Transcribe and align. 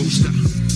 coaster. 0.00 0.69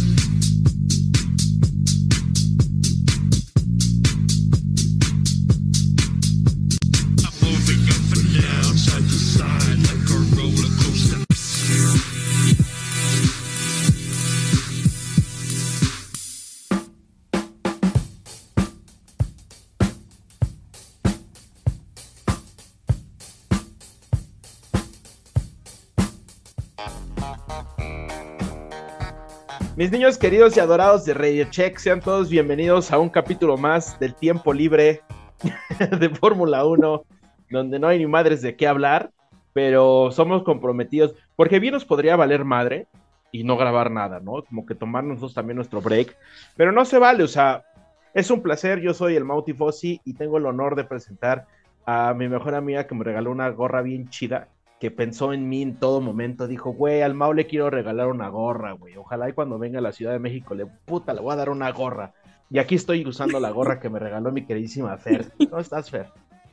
Mis 29.85 29.93
niños 29.93 30.17
queridos 30.17 30.57
y 30.57 30.61
adorados 30.61 31.05
de 31.05 31.13
Radio 31.13 31.45
Check, 31.51 31.77
sean 31.77 32.01
todos 32.01 32.31
bienvenidos 32.31 32.91
a 32.91 32.99
un 32.99 33.11
capítulo 33.11 33.59
más 33.59 34.01
del 34.01 34.15
tiempo 34.15 34.55
libre 34.55 35.03
de 36.01 36.09
Fórmula 36.09 36.65
1, 36.65 37.05
donde 37.51 37.79
no 37.79 37.89
hay 37.89 37.99
ni 37.99 38.07
madres 38.07 38.41
de 38.41 38.57
qué 38.57 38.67
hablar, 38.67 39.11
pero 39.53 40.11
somos 40.11 40.43
comprometidos, 40.43 41.15
porque 41.37 41.59
bien 41.59 41.75
nos 41.75 41.85
podría 41.85 42.17
valer 42.17 42.47
madre 42.47 42.87
y 43.31 43.45
no 43.45 43.59
grabar 43.59 43.91
nada, 43.91 44.21
¿no? 44.21 44.43
Como 44.45 44.65
que 44.65 44.75
tomarnos 44.75 45.17
nosotros 45.17 45.35
también 45.35 45.57
nuestro 45.57 45.83
break, 45.83 46.17
pero 46.57 46.73
no 46.73 46.87
se 46.87 46.99
vale, 46.99 47.23
o 47.23 47.29
sea, 47.29 47.67
es 48.15 48.31
un 48.31 48.41
placer, 48.41 48.81
yo 48.81 48.95
soy 48.95 49.17
el 49.17 49.27
Mauti 49.27 49.53
Fossi 49.53 50.01
y 50.07 50.15
tengo 50.15 50.39
el 50.39 50.47
honor 50.47 50.77
de 50.77 50.85
presentar 50.85 51.47
a 51.85 52.15
mi 52.15 52.27
mejor 52.27 52.55
amiga 52.55 52.87
que 52.87 52.95
me 52.95 53.05
regaló 53.05 53.31
una 53.31 53.51
gorra 53.51 53.83
bien 53.83 54.09
chida, 54.09 54.49
que 54.81 54.91
pensó 54.91 55.33
en 55.33 55.49
mí 55.49 55.63
en 55.63 55.79
todo 55.79 56.01
momento, 56.01 56.47
dijo, 56.47 56.71
güey, 56.73 57.03
al 57.03 57.15
Mau 57.15 57.33
le 57.33 57.47
quiero 57.47 57.71
regalar 57.71 58.09
una 58.09 58.29
gorra, 58.29 58.73
güey, 58.73 58.97
ojalá 58.97 59.29
y 59.29 59.33
cuando 59.33 59.59
venga 59.59 59.79
a 59.79 59.83
la 59.83 59.93
Ciudad 59.93 60.13
de 60.13 60.19
México 60.19 60.55
le, 60.55 60.67
puta, 60.67 61.15
le 61.15 61.21
voy 61.21 61.33
a 61.33 61.37
dar 61.37 61.51
una 61.51 61.71
gorra. 61.71 62.13
Y 62.51 62.59
aquí 62.59 62.75
estoy 62.75 63.07
usando 63.07 63.41
la 63.41 63.51
gorra 63.51 63.81
que 63.81 63.89
me 63.89 63.99
regaló 63.99 64.31
mi 64.31 64.45
queridísima 64.45 64.97
Fer. 64.99 65.33
¿Cómo 65.39 65.59
estás, 65.59 65.91
Fer? 65.91 66.09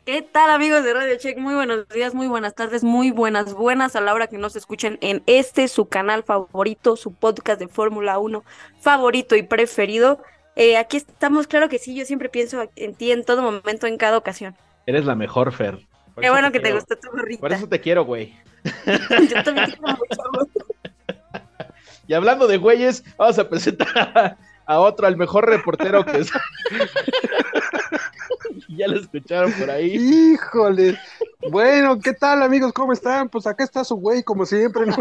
¿Qué 0.06 0.24
tal 0.24 0.50
amigos 0.50 0.84
de 0.84 0.96
Radio 0.96 1.16
Check? 1.18 1.38
Muy 1.38 1.54
buenos 1.54 1.88
días, 1.90 2.16
muy 2.16 2.28
buenas 2.28 2.56
tardes, 2.56 2.84
muy 2.84 3.12
buenas, 3.12 3.54
buenas 3.54 3.96
a 3.96 4.02
la 4.02 4.16
hora 4.16 4.26
que 4.26 4.40
nos 4.40 4.56
escuchen 4.56 4.98
en 5.02 5.22
este, 5.28 5.68
su 5.68 5.90
canal 5.90 6.24
favorito, 6.24 6.96
su 6.96 7.14
podcast 7.14 7.60
de 7.60 7.68
Fórmula 7.68 8.18
1 8.18 8.44
favorito 8.80 9.36
y 9.36 9.44
preferido. 9.44 10.24
Eh, 10.56 10.78
aquí 10.78 10.98
estamos, 10.98 11.46
claro 11.46 11.70
que 11.70 11.78
sí, 11.78 11.94
yo 11.96 12.04
siempre 12.06 12.30
pienso 12.30 12.68
en 12.76 12.96
ti 12.96 13.12
en 13.12 13.24
todo 13.24 13.44
momento, 13.44 13.86
en 13.86 13.98
cada 13.98 14.18
ocasión. 14.18 14.56
Eres 14.88 15.06
la 15.06 15.14
mejor, 15.14 15.52
Fer. 15.52 15.91
Qué 16.20 16.30
bueno 16.30 16.52
que 16.52 16.60
te 16.60 16.74
gustó 16.74 16.96
tu 16.98 17.10
gorrita. 17.12 17.42
Por 17.42 17.54
eso 17.54 17.68
te 17.68 17.80
quiero, 17.80 18.06
güey. 18.06 18.36
Yo 18.86 19.44
también 19.44 19.72
te 19.72 19.78
quiero 19.78 19.98
mucho. 19.98 20.68
Y 22.08 22.14
hablando 22.14 22.46
de 22.46 22.58
güeyes, 22.58 23.06
vamos 23.16 23.40
a 23.40 23.48
presentar 23.48 23.88
a, 23.98 24.38
a 24.66 24.80
otro, 24.82 25.08
al 25.08 25.16
mejor 25.16 25.48
reportero 25.48 26.04
que 26.04 26.18
es. 26.18 26.30
ya 28.68 28.88
lo 28.88 29.00
escucharon 29.00 29.54
por 29.54 29.70
ahí. 29.70 29.96
Híjole. 29.96 30.98
Bueno, 31.50 32.00
¿qué 32.00 32.12
tal 32.14 32.44
amigos? 32.44 32.74
¿Cómo 32.74 32.92
están? 32.92 33.30
Pues 33.30 33.48
acá 33.48 33.64
está 33.64 33.86
su 33.86 33.96
güey, 33.96 34.24
como 34.24 34.46
siempre, 34.46 34.88
¿no? 34.88 34.96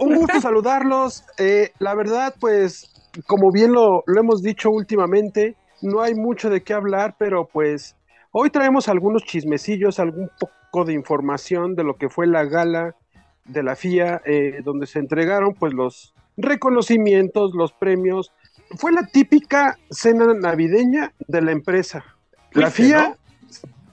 Un 0.00 0.16
gusto 0.16 0.40
saludarlos. 0.40 1.22
Eh, 1.38 1.70
la 1.78 1.94
verdad, 1.94 2.34
pues, 2.40 2.90
como 3.26 3.52
bien 3.52 3.72
lo, 3.72 4.02
lo 4.06 4.20
hemos 4.20 4.42
dicho 4.42 4.68
últimamente, 4.68 5.54
no 5.80 6.00
hay 6.00 6.14
mucho 6.14 6.50
de 6.50 6.62
qué 6.62 6.74
hablar, 6.74 7.14
pero 7.18 7.48
pues 7.52 7.94
hoy 8.32 8.50
traemos 8.50 8.88
algunos 8.88 9.22
chismecillos, 9.24 10.00
algún 10.00 10.30
poco 10.38 10.84
de 10.84 10.92
información 10.94 11.74
de 11.76 11.84
lo 11.84 11.96
que 11.96 12.08
fue 12.08 12.26
la 12.26 12.44
gala 12.44 12.96
de 13.44 13.62
la 13.62 13.76
FIA, 13.76 14.22
eh, 14.24 14.60
donde 14.64 14.86
se 14.86 14.98
entregaron 14.98 15.54
pues 15.54 15.72
los 15.74 16.14
reconocimientos, 16.36 17.52
los 17.54 17.72
premios. 17.72 18.32
Fue 18.78 18.90
la 18.92 19.06
típica 19.06 19.78
cena 19.90 20.32
navideña 20.34 21.12
de 21.28 21.42
la 21.42 21.52
empresa. 21.52 22.04
La 22.52 22.70
FIA, 22.70 23.16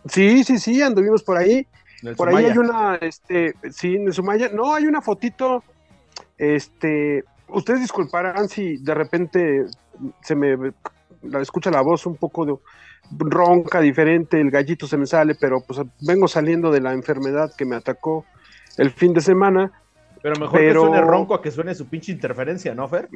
sí, 0.08 0.44
sí, 0.44 0.58
sí, 0.58 0.82
anduvimos 0.82 1.24
por 1.24 1.38
ahí. 1.38 1.68
Por 2.16 2.30
ahí 2.30 2.46
hay 2.46 2.58
una, 2.58 2.96
este, 2.96 3.56
sí, 3.72 3.96
en 3.96 4.14
Sumaya, 4.14 4.50
no, 4.54 4.74
hay 4.74 4.86
una 4.86 5.02
fotito, 5.02 5.64
este, 6.38 7.26
ustedes 7.50 7.82
disculparán 7.82 8.48
si 8.48 8.78
de 8.78 8.94
repente 8.94 9.66
se 10.22 10.34
me 10.36 10.72
la 11.24 11.42
escucha 11.42 11.70
la 11.72 11.82
voz 11.82 12.06
un 12.06 12.16
poco 12.16 12.46
de- 12.46 12.56
ronca, 13.18 13.80
diferente, 13.82 14.40
el 14.40 14.52
gallito 14.52 14.88
se 14.88 14.98
me 14.98 15.06
sale, 15.06 15.36
pero 15.36 15.62
pues 15.62 15.80
vengo 16.02 16.28
saliendo 16.28 16.72
de 16.72 16.82
la 16.82 16.94
enfermedad 16.94 17.52
que 17.58 17.66
me 17.66 17.76
atacó 17.76 18.26
el 18.78 18.92
fin 18.92 19.14
de 19.14 19.22
semana. 19.22 19.72
Pero 20.22 20.36
mejor 20.40 20.60
pero- 20.60 20.82
que 20.84 20.88
suene 20.90 21.02
ronco 21.02 21.34
a 21.34 21.42
que 21.42 21.50
suene 21.52 21.74
su 21.76 21.88
pinche 21.88 22.12
interferencia, 22.12 22.76
¿no, 22.76 22.88
Fer? 22.88 23.08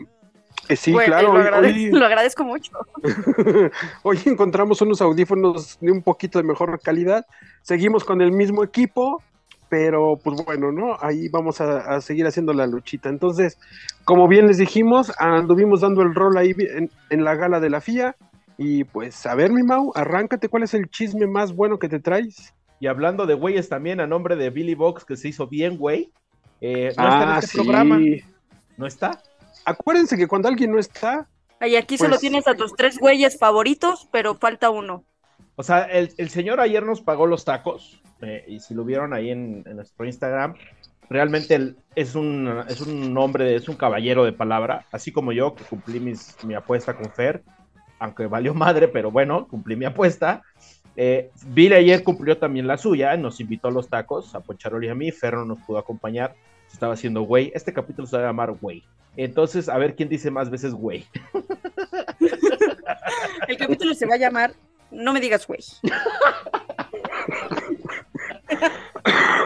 Eh, 0.70 0.76
sí, 0.76 0.94
claro, 0.94 1.34
lo, 1.34 1.40
hoy- 1.40 1.46
agrade- 1.48 1.68
hoy- 1.74 1.92
lo 1.92 2.06
agradezco 2.06 2.44
mucho. 2.44 2.72
Hoy 4.04 4.20
encontramos 4.26 4.82
unos 4.82 5.02
audífonos 5.02 5.78
de 5.82 5.92
un 5.92 6.02
poquito 6.02 6.40
de 6.40 6.44
mejor 6.46 6.80
calidad. 6.82 7.26
Seguimos 7.64 8.04
con 8.06 8.22
el 8.22 8.32
mismo 8.32 8.64
equipo, 8.64 9.22
pero 9.68 10.18
pues 10.24 10.44
bueno, 10.46 10.72
¿no? 10.72 10.96
Ahí 11.02 11.28
vamos 11.30 11.60
a, 11.60 11.80
a 11.96 12.02
seguir 12.02 12.26
haciendo 12.28 12.54
la 12.54 12.68
luchita. 12.68 13.10
Entonces, 13.10 13.58
como 14.06 14.28
bien 14.28 14.48
les 14.48 14.58
dijimos, 14.58 15.12
anduvimos 15.20 15.82
dando 15.82 16.02
el 16.02 16.14
rol 16.16 16.38
ahí 16.38 16.54
en, 16.58 16.90
en 17.10 17.24
la 17.26 17.36
gala 17.36 17.60
de 17.60 17.70
la 17.70 17.82
FIA. 17.82 18.16
Y 18.58 18.84
pues, 18.84 19.26
a 19.26 19.36
ver, 19.36 19.52
mi 19.52 19.64
Mau, 19.64 19.92
arráncate, 19.96 20.50
¿cuál 20.50 20.64
es 20.64 20.74
el 20.74 20.90
chisme 20.90 21.28
más 21.28 21.54
bueno 21.56 21.80
que 21.80 21.90
te 21.90 22.00
traes? 22.00 22.54
Y 22.80 22.88
hablando 22.88 23.26
de 23.26 23.34
güeyes 23.34 23.70
también, 23.70 24.00
a 24.00 24.08
nombre 24.08 24.36
de 24.36 24.50
Billy 24.50 24.76
Box, 24.76 25.06
que 25.06 25.16
se 25.16 25.30
hizo 25.30 25.48
bien, 25.48 25.78
güey. 25.78 26.12
eh, 26.62 26.94
no 26.98 27.04
está 27.04 27.24
en 27.24 27.30
ah, 27.30 27.40
este 27.40 27.48
sí. 27.52 27.58
programa. 27.58 28.00
¿No 28.78 28.86
está? 28.88 29.22
Acuérdense 29.66 30.18
que 30.18 30.28
cuando 30.28 30.48
alguien 30.50 30.72
no 30.72 30.80
está, 30.80 31.28
Y 31.62 31.76
aquí 31.78 31.98
solo 31.98 32.12
Pues- 32.12 32.22
tienes 32.22 32.48
a 32.48 32.56
tus 32.56 32.74
tres 32.76 32.98
güeyes 33.00 33.38
favoritos, 33.40 34.08
pero 34.12 34.36
falta 34.36 34.70
uno. 34.70 35.06
O 35.56 35.64
sea, 35.64 35.84
el, 35.84 36.14
el 36.18 36.30
señor 36.30 36.60
ayer 36.60 36.84
nos 36.84 37.02
pagó 37.02 37.26
los 37.28 37.46
tacos, 37.46 38.02
eh, 38.22 38.44
y 38.48 38.60
si 38.60 38.74
lo 38.74 38.84
vieron 38.84 39.14
ahí 39.14 39.30
en, 39.30 39.64
en 39.66 39.76
nuestro 39.78 40.06
Instagram, 40.06 40.56
realmente 41.10 41.56
él 41.56 41.78
es 41.96 42.16
un, 42.16 42.64
es 42.68 42.82
un 42.82 43.16
hombre, 43.18 43.56
es 43.56 43.70
un 43.70 43.76
caballero 43.76 44.26
de 44.26 44.34
palabra, 44.34 44.88
así 44.92 45.12
como 45.12 45.32
yo, 45.32 45.54
que 45.56 45.64
cumplí 45.64 46.00
mis, 46.00 46.36
mi 46.44 46.54
apuesta 46.56 46.96
con 46.96 47.10
Fer, 47.12 47.44
aunque 48.04 48.28
valió 48.28 48.54
madre, 48.54 48.90
pero 48.90 49.10
bueno, 49.12 49.48
cumplí 49.48 49.78
mi 49.78 49.86
apuesta. 49.86 50.42
Eh, 50.98 51.32
Bill 51.48 51.72
ayer 51.72 52.04
cumplió 52.04 52.38
también 52.38 52.68
la 52.68 52.78
suya, 52.78 53.16
nos 53.16 53.40
invitó 53.40 53.70
a 53.70 53.72
los 53.72 53.88
tacos, 53.88 54.36
a 54.36 54.42
Poncharoli 54.42 54.88
y 54.88 54.90
a 54.90 54.96
mí, 54.96 55.10
Fer 55.12 55.36
no 55.36 55.46
nos 55.46 55.60
pudo 55.60 55.78
acompañar, 55.78 56.36
se 56.68 56.74
estaba 56.74 56.96
haciendo 56.96 57.22
güey, 57.22 57.54
este 57.56 57.72
capítulo 57.72 58.06
se 58.06 58.18
va 58.18 58.24
a 58.24 58.28
llamar 58.28 58.52
güey. 58.52 58.84
Entonces, 59.16 59.70
a 59.70 59.78
ver 59.78 59.96
quién 59.96 60.10
dice 60.10 60.32
más 60.32 60.50
veces 60.50 60.74
güey. 60.74 61.06
El 63.48 63.58
capítulo 63.58 63.94
se 63.94 64.06
va 64.06 64.16
a 64.16 64.18
llamar 64.18 64.54
No 64.92 65.14
me 65.14 65.22
digas 65.22 65.48
güey. 65.48 65.62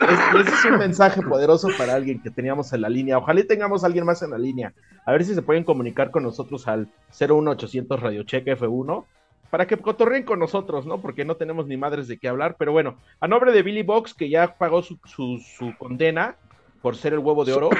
Es- 0.00 0.48
es 0.52 0.64
un 0.64 0.78
mensaje 0.78 1.22
poderoso 1.22 1.68
para 1.78 1.94
alguien 1.94 2.20
que 2.20 2.30
teníamos 2.30 2.72
en 2.72 2.80
la 2.82 2.88
línea. 2.88 3.18
Ojalá 3.18 3.42
tengamos 3.46 3.82
a 3.82 3.86
alguien 3.86 4.04
más 4.04 4.22
en 4.22 4.30
la 4.30 4.38
línea. 4.38 4.72
A 5.06 5.12
ver 5.12 5.24
si 5.24 5.34
se 5.34 5.42
pueden 5.42 5.64
comunicar 5.64 6.10
con 6.10 6.22
nosotros 6.24 6.66
al 6.68 6.88
01800 7.10 8.00
Radio 8.00 8.22
Check 8.24 8.46
F1 8.46 9.04
para 9.50 9.66
que 9.66 9.76
cotorreen 9.76 10.24
con 10.24 10.40
nosotros, 10.40 10.84
¿no? 10.86 11.00
Porque 11.00 11.24
no 11.24 11.36
tenemos 11.36 11.66
ni 11.66 11.76
madres 11.76 12.08
de 12.08 12.18
qué 12.18 12.28
hablar. 12.28 12.56
Pero 12.58 12.72
bueno, 12.72 12.96
a 13.20 13.28
nombre 13.28 13.52
de 13.52 13.62
Billy 13.62 13.82
Box, 13.84 14.12
que 14.14 14.28
ya 14.28 14.54
pagó 14.58 14.82
su, 14.82 14.98
su- 15.06 15.72
condena 15.78 16.36
por 16.82 16.96
ser 16.96 17.12
el 17.12 17.20
huevo 17.20 17.44
de 17.44 17.52
oro, 17.52 17.70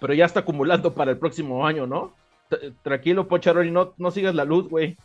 pero 0.00 0.14
ya 0.14 0.24
está 0.26 0.40
acumulando 0.40 0.94
para 0.94 1.10
el 1.10 1.18
próximo 1.18 1.66
año, 1.66 1.86
¿no? 1.86 2.12
Tranquilo, 2.82 3.26
Pocharoli, 3.26 3.70
no, 3.72 3.94
no 3.98 4.10
sigas 4.12 4.34
la 4.34 4.44
luz, 4.44 4.68
güey. 4.68 4.96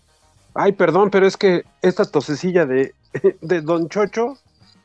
ay, 0.54 0.74
perdón, 0.74 1.10
pero 1.10 1.26
es 1.26 1.36
que 1.38 1.64
esta 1.82 2.06
tosecilla 2.06 2.66
de, 2.66 2.94
de 3.42 3.62
Don 3.62 3.90
Chocho 3.90 4.36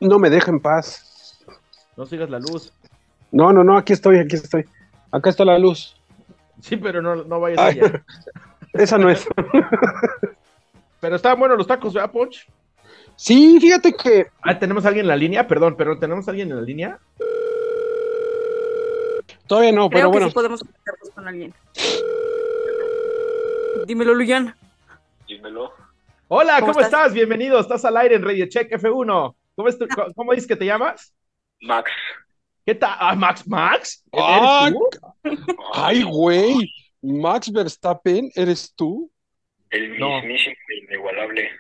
no 0.01 0.19
me 0.19 0.31
deja 0.31 0.51
en 0.51 0.61
paz. 0.61 1.11
No 1.97 2.07
sigas 2.07 2.31
la 2.31 2.39
luz. 2.39 2.73
No, 3.31 3.53
no, 3.53 3.65
no, 3.65 3.77
aquí 3.77 3.93
estoy, 3.93 4.19
aquí 4.19 4.37
estoy. 4.37 4.65
Acá 5.11 5.31
está 5.31 5.45
la 5.45 5.59
luz. 5.59 5.97
Sí, 6.61 6.77
pero 6.77 7.03
no, 7.03 7.17
no 7.17 7.41
vayas 7.41 7.59
Ay. 7.59 7.81
allá. 7.81 8.05
Esa 8.73 8.99
no 8.99 9.09
es. 9.11 9.27
Pero 11.01 11.17
estaban 11.17 11.39
buenos 11.39 11.59
los 11.59 11.67
tacos, 11.67 11.93
¿verdad, 11.93 12.11
Ponch? 12.11 12.49
Sí, 13.15 13.59
fíjate 13.61 13.93
que 13.93 14.27
Ah, 14.43 14.59
tenemos 14.59 14.85
a 14.85 14.89
alguien 14.89 15.05
en 15.05 15.09
la 15.09 15.17
línea, 15.17 15.47
perdón, 15.47 15.77
pero 15.77 15.99
tenemos 15.99 16.27
a 16.27 16.31
alguien 16.31 16.51
en 16.51 16.57
la 16.57 16.63
línea. 16.63 16.99
todavía 19.47 19.71
no, 19.73 19.89
Creo 19.91 20.01
pero 20.01 20.11
que 20.11 20.13
bueno. 20.13 20.29
sí 20.29 20.35
podemos 20.35 20.61
conectarnos 20.61 21.11
con 21.11 21.29
alguien. 21.29 21.55
Dímelo, 23.87 24.15
Luyan. 24.15 24.55
Dímelo. 25.29 25.73
Hola, 26.29 26.55
¿cómo, 26.61 26.73
¿Cómo 26.73 26.81
estás? 26.85 27.01
estás? 27.03 27.13
Bienvenido, 27.15 27.61
estás 27.61 27.85
al 27.85 27.97
aire 27.99 28.17
en 28.17 28.23
Radio 28.25 28.47
Check 28.49 28.73
F1. 28.73 29.35
¿Cómo, 29.55 29.69
es 29.69 29.79
tu- 29.79 29.87
co- 29.87 30.13
cómo 30.17 30.33
dices 30.33 30.49
que 30.49 30.57
te 30.57 30.65
llamas? 30.65 31.13
Max. 31.61 31.91
¿Qué 32.67 32.75
tal? 32.75 32.97
Ah, 32.99 33.15
Max, 33.15 33.47
Max. 33.47 34.03
¿Eres 34.13 34.25
Ah, 34.31 34.71
tú? 34.71 34.89
Ay, 35.75 36.03
güey. 36.03 36.71
Max 37.03 37.53
Verstappen, 37.53 38.31
¿eres 38.35 38.73
tú? 38.75 39.11
El 39.71 39.99
No. 39.99 40.17
mismísimo 40.21 40.55
e 40.71 40.79
inigualable. 40.85 41.51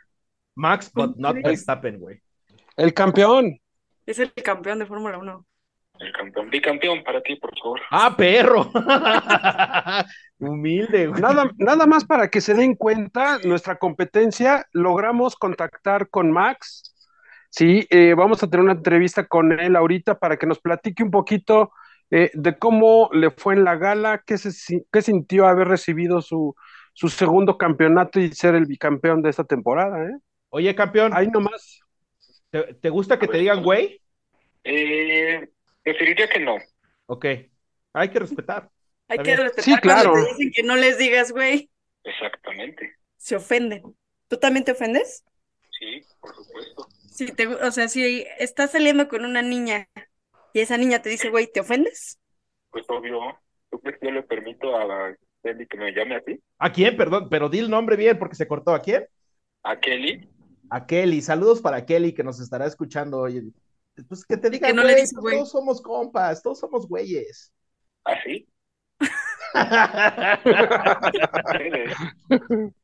Max, 0.55 0.91
but 0.95 1.17
not 1.17 1.37
Verstappen, 1.43 1.99
güey. 1.99 2.21
El 2.77 2.95
campeón. 2.95 3.59
Es 4.07 4.19
el 4.19 4.33
campeón 4.33 4.79
de 4.79 4.87
Fórmula 4.87 5.19
1. 5.19 5.45
El 5.99 6.13
campeón. 6.13 6.51
Bicampeón 6.51 7.05
para 7.05 7.23
ti, 7.23 7.37
por 7.37 7.57
favor. 7.59 7.81
¡Ah, 7.91 8.15
perro! 8.17 8.71
Humilde, 10.39 11.07
güey. 11.09 11.21
Nada, 11.21 11.51
nada 11.59 11.87
más 11.87 12.05
para 12.05 12.29
que 12.29 12.41
se 12.41 12.55
den 12.55 12.75
cuenta, 12.75 13.39
nuestra 13.45 13.77
competencia, 13.77 14.67
logramos 14.73 15.37
contactar 15.37 16.09
con 16.09 16.33
Max. 16.33 16.94
Sí, 17.57 17.87
eh, 17.91 18.15
vamos 18.15 18.43
a 18.43 18.51
tener 18.51 18.65
una 18.65 18.73
entrevista 18.73 19.27
con 19.29 19.53
él 19.61 19.77
ahorita 19.77 20.19
para 20.19 20.37
que 20.37 20.47
nos 20.47 20.59
platique 20.59 21.05
un 21.05 21.13
poquito 21.13 21.71
eh, 22.11 22.33
de 22.35 22.59
cómo 22.59 23.09
le 23.13 23.31
fue 23.31 23.55
en 23.55 23.63
la 23.63 23.77
gala, 23.77 24.25
qué, 24.27 24.39
se, 24.39 24.85
qué 24.93 25.03
sintió 25.03 25.47
haber 25.47 25.69
recibido 25.69 26.21
su, 26.21 26.57
su 26.95 27.09
segundo 27.09 27.57
campeonato 27.57 28.19
y 28.19 28.33
ser 28.33 28.57
el 28.57 28.67
bicampeón 28.67 29.23
de 29.23 29.31
esta 29.31 29.45
temporada. 29.45 30.05
¿eh? 30.05 30.17
Oye, 30.51 30.75
campeón, 30.75 31.13
Ahí 31.15 31.29
nomás. 31.29 31.81
¿te, 32.51 32.75
te 32.75 32.91
gusta 32.91 33.21
que 33.21 33.29
te 33.29 33.39
digan 33.39 33.63
güey? 33.63 34.01
Eh, 34.65 35.49
preferiría 35.85 36.29
que 36.29 36.41
no. 36.41 36.57
Ok. 37.07 37.27
Hay 37.93 38.09
que 38.09 38.19
respetar. 38.19 38.69
Hay 39.09 39.19
que 39.19 39.37
respetar 39.37 39.65
Sí, 39.65 39.71
cuando 39.81 40.03
claro. 40.03 40.15
te 40.15 40.33
dicen 40.33 40.53
que 40.57 40.63
no 40.65 40.75
les 40.75 40.99
digas, 40.99 41.31
güey. 41.31 41.71
Exactamente. 42.03 42.97
Se 43.17 43.37
ofenden. 43.37 43.83
¿Tú 44.27 44.39
también 44.39 44.65
te 44.65 44.73
ofendes? 44.73 45.25
Sí, 45.79 46.03
por 46.21 46.35
supuesto. 46.35 46.89
Si 47.15 47.27
te, 47.27 47.47
o 47.47 47.71
sea, 47.71 47.87
si 47.87 48.27
estás 48.41 48.73
saliendo 48.73 49.07
con 49.07 49.25
una 49.25 49.41
niña 49.41 49.89
y 50.53 50.59
esa 50.59 50.77
niña 50.77 51.01
te 51.01 51.11
dice, 51.11 51.31
güey, 51.31 51.47
¿te 51.47 51.61
ofendes? 51.61 52.19
Pues 52.71 52.85
obvio. 52.89 53.21
¿Tú 53.71 53.79
crees 53.79 54.01
que 54.01 54.09
yo 54.09 54.13
le 54.13 54.25
permito 54.25 54.77
a 54.77 55.15
Kelly 55.45 55.65
que 55.69 55.77
me 55.77 55.93
llame 55.93 56.17
así? 56.17 56.43
¿A 56.59 56.73
quién? 56.73 56.97
Perdón, 56.97 57.29
pero 57.31 57.49
di 57.49 57.61
el 57.61 57.71
nombre 57.71 57.95
bien 57.95 58.19
porque 58.19 58.35
se 58.35 58.49
cortó. 58.49 58.75
¿A 58.75 58.83
quién? 58.83 59.07
¿A 59.63 59.79
Kelly? 59.79 60.29
A 60.71 60.85
Kelly. 60.87 61.23
Saludos 61.23 61.61
para 61.61 61.87
Kelly 61.87 62.15
que 62.15 62.25
nos 62.25 62.41
estará 62.41 62.67
escuchando 62.67 63.21
hoy. 63.21 63.55
Pues 64.09 64.25
que 64.25 64.37
te 64.37 64.51
diga, 64.51 64.67
que 64.67 64.75
no 64.75 64.83
le 64.83 64.97
dice 64.97 65.15
pues 65.15 65.23
güey. 65.23 65.37
todos 65.37 65.53
somos 65.53 65.81
compas, 65.81 66.43
todos 66.43 66.59
somos 66.59 66.89
güeyes. 66.89 67.53
¿Así? 68.03 68.49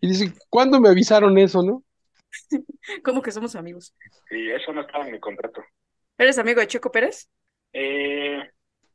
Y 0.00 0.08
dice, 0.08 0.32
¿cuándo 0.50 0.80
me 0.80 0.88
avisaron 0.88 1.38
eso, 1.38 1.62
no? 1.62 1.84
¿Cómo 3.04 3.22
que 3.22 3.32
somos 3.32 3.54
amigos? 3.56 3.94
Y 4.30 4.50
eso 4.50 4.72
no 4.72 4.80
estaba 4.80 5.06
en 5.06 5.12
mi 5.12 5.20
contrato. 5.20 5.62
¿Eres 6.18 6.38
amigo 6.38 6.60
de 6.60 6.66
Checo 6.66 6.90
Pérez? 6.90 7.28
Eh, 7.72 8.38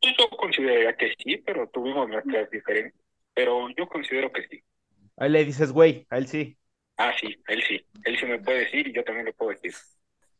pues 0.01 0.15
yo 0.17 0.29
consideraría 0.37 0.95
que 0.95 1.13
sí, 1.23 1.37
pero 1.37 1.69
tuvimos 1.69 2.07
nuestras 2.09 2.49
diferencias. 2.49 3.03
Pero 3.33 3.69
yo 3.75 3.87
considero 3.87 4.31
que 4.31 4.47
sí. 4.47 4.63
Ahí 5.17 5.29
le 5.29 5.45
dices, 5.45 5.71
güey, 5.71 6.05
a 6.09 6.17
él 6.17 6.27
sí. 6.27 6.57
Ah, 6.97 7.13
sí, 7.19 7.35
él 7.47 7.63
sí. 7.67 7.85
Él 8.03 8.17
sí 8.19 8.25
me 8.25 8.39
puede 8.39 8.59
decir 8.59 8.87
y 8.87 8.93
yo 8.93 9.03
también 9.03 9.25
le 9.25 9.33
puedo 9.33 9.51
decir. 9.51 9.73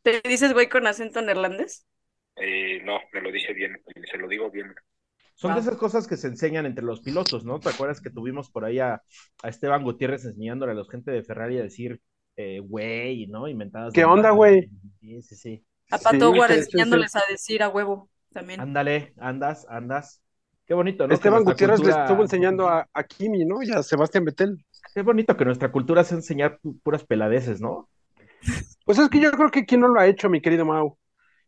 ¿Te 0.02 0.20
dices 0.24 0.52
güey 0.54 0.68
con 0.68 0.86
acento 0.88 1.22
neerlandés? 1.22 1.86
Eh, 2.36 2.80
no, 2.84 3.00
me 3.12 3.20
lo 3.20 3.30
dice 3.30 3.52
bien, 3.52 3.82
se 4.10 4.16
lo 4.16 4.28
digo 4.28 4.50
bien. 4.50 4.74
Son 5.34 5.54
de 5.54 5.60
Wow. 5.60 5.60
esas 5.60 5.76
cosas 5.76 6.06
que 6.08 6.16
se 6.16 6.26
enseñan 6.28 6.66
entre 6.66 6.84
los 6.84 7.00
pilotos, 7.00 7.44
¿no? 7.44 7.60
¿Te 7.60 7.68
acuerdas 7.68 8.00
que 8.00 8.10
tuvimos 8.10 8.50
por 8.50 8.64
ahí 8.64 8.80
a, 8.80 9.02
a 9.42 9.48
Esteban 9.48 9.84
Gutiérrez 9.84 10.24
enseñándole 10.24 10.72
a 10.72 10.74
la 10.74 10.84
gente 10.90 11.10
de 11.12 11.22
Ferrari 11.22 11.58
a 11.58 11.62
decir, 11.62 12.00
eh, 12.38 12.60
güey, 12.60 13.26
¿no? 13.26 13.48
Inventadas. 13.48 13.92
¿Qué 13.92 14.04
onda, 14.04 14.30
güey? 14.30 14.70
Sí, 15.00 15.20
sí, 15.22 15.34
sí. 15.34 15.64
A 15.90 15.98
Pato 15.98 16.32
sí, 16.32 16.54
enseñándoles 16.54 17.16
a 17.16 17.22
decir 17.28 17.62
a 17.64 17.68
huevo 17.68 18.08
también. 18.32 18.60
Ándale, 18.60 19.12
andas, 19.18 19.66
andas. 19.68 20.22
Qué 20.64 20.74
bonito, 20.74 21.06
¿no? 21.08 21.14
Esteban 21.14 21.42
Gutiérrez 21.42 21.80
le 21.80 21.86
cultura- 21.86 22.04
estuvo 22.04 22.22
enseñando 22.22 22.68
a, 22.68 22.86
a 22.92 23.02
Kimi, 23.04 23.44
¿no? 23.44 23.60
Y 23.62 23.72
a 23.72 23.82
Sebastián 23.82 24.24
Vettel. 24.24 24.64
Qué 24.94 25.02
bonito 25.02 25.36
que 25.36 25.44
nuestra 25.44 25.72
cultura 25.72 26.04
sea 26.04 26.18
enseñar 26.18 26.60
pu- 26.62 26.78
puras 26.82 27.04
peladeces, 27.04 27.60
¿no? 27.60 27.88
Pues 28.84 28.98
es 28.98 29.08
que 29.08 29.18
yo 29.20 29.32
creo 29.32 29.50
que 29.50 29.66
quién 29.66 29.80
no 29.80 29.88
lo 29.88 29.98
ha 29.98 30.06
hecho, 30.06 30.28
mi 30.30 30.40
querido 30.40 30.64
Mau. 30.64 30.96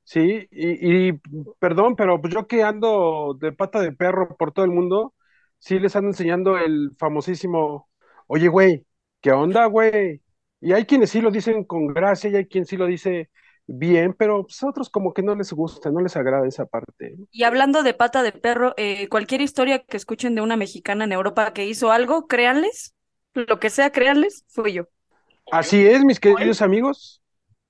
Sí, 0.03 0.49
y, 0.51 1.09
y 1.09 1.21
perdón, 1.61 1.95
pero 1.95 2.21
pues 2.21 2.35
yo 2.35 2.49
que 2.49 2.65
ando 2.65 3.37
de 3.39 3.53
pata 3.53 3.81
de 3.81 3.93
perro 3.93 4.37
por 4.37 4.51
todo 4.53 4.65
el 4.65 4.73
mundo, 4.73 5.15
sí 5.61 5.79
les 5.79 5.95
ando 5.95 6.09
enseñando 6.09 6.59
el 6.59 6.91
famosísimo, 6.99 7.89
oye, 8.27 8.49
güey, 8.49 8.85
¿qué 9.21 9.31
onda, 9.31 9.67
güey? 9.67 10.21
Y 10.61 10.73
hay 10.73 10.85
quienes 10.85 11.11
sí 11.11 11.21
lo 11.21 11.31
dicen 11.31 11.65
con 11.65 11.89
gracia 11.89 12.31
y 12.31 12.37
hay 12.37 12.47
quien 12.47 12.67
sí 12.67 12.77
lo 12.77 12.87
dice 12.87 13.31
bien, 13.67 14.15
pero 14.15 14.43
pues, 14.45 14.63
a 14.63 14.69
otros 14.69 14.91
como 14.91 15.15
que 15.15 15.23
no 15.23 15.35
les 15.35 15.53
gusta, 15.53 15.91
no 15.91 16.01
les 16.01 16.17
agrada 16.17 16.47
esa 16.47 16.67
parte. 16.67 17.17
Y 17.31 17.45
hablando 17.45 17.83
de 17.83 17.95
pata 17.95 18.23
de 18.23 18.33
perro, 18.33 18.75
eh, 18.77 19.09
cualquier 19.09 19.41
historia 19.41 19.79
que 19.81 19.97
escuchen 19.97 20.35
de 20.35 20.41
una 20.41 20.57
mexicana 20.57 21.05
en 21.05 21.13
Europa 21.13 21.53
que 21.53 21.67
hizo 21.67 21.93
algo, 21.93 22.27
créanles, 22.27 22.95
lo 23.35 23.59
que 23.61 23.71
sea, 23.71 23.91
créanles, 23.91 24.45
fui 24.49 24.73
yo. 24.73 24.89
Así 25.53 25.87
es, 25.87 26.05
mis 26.05 26.21
queridos 26.21 26.63
amigos. 26.63 27.23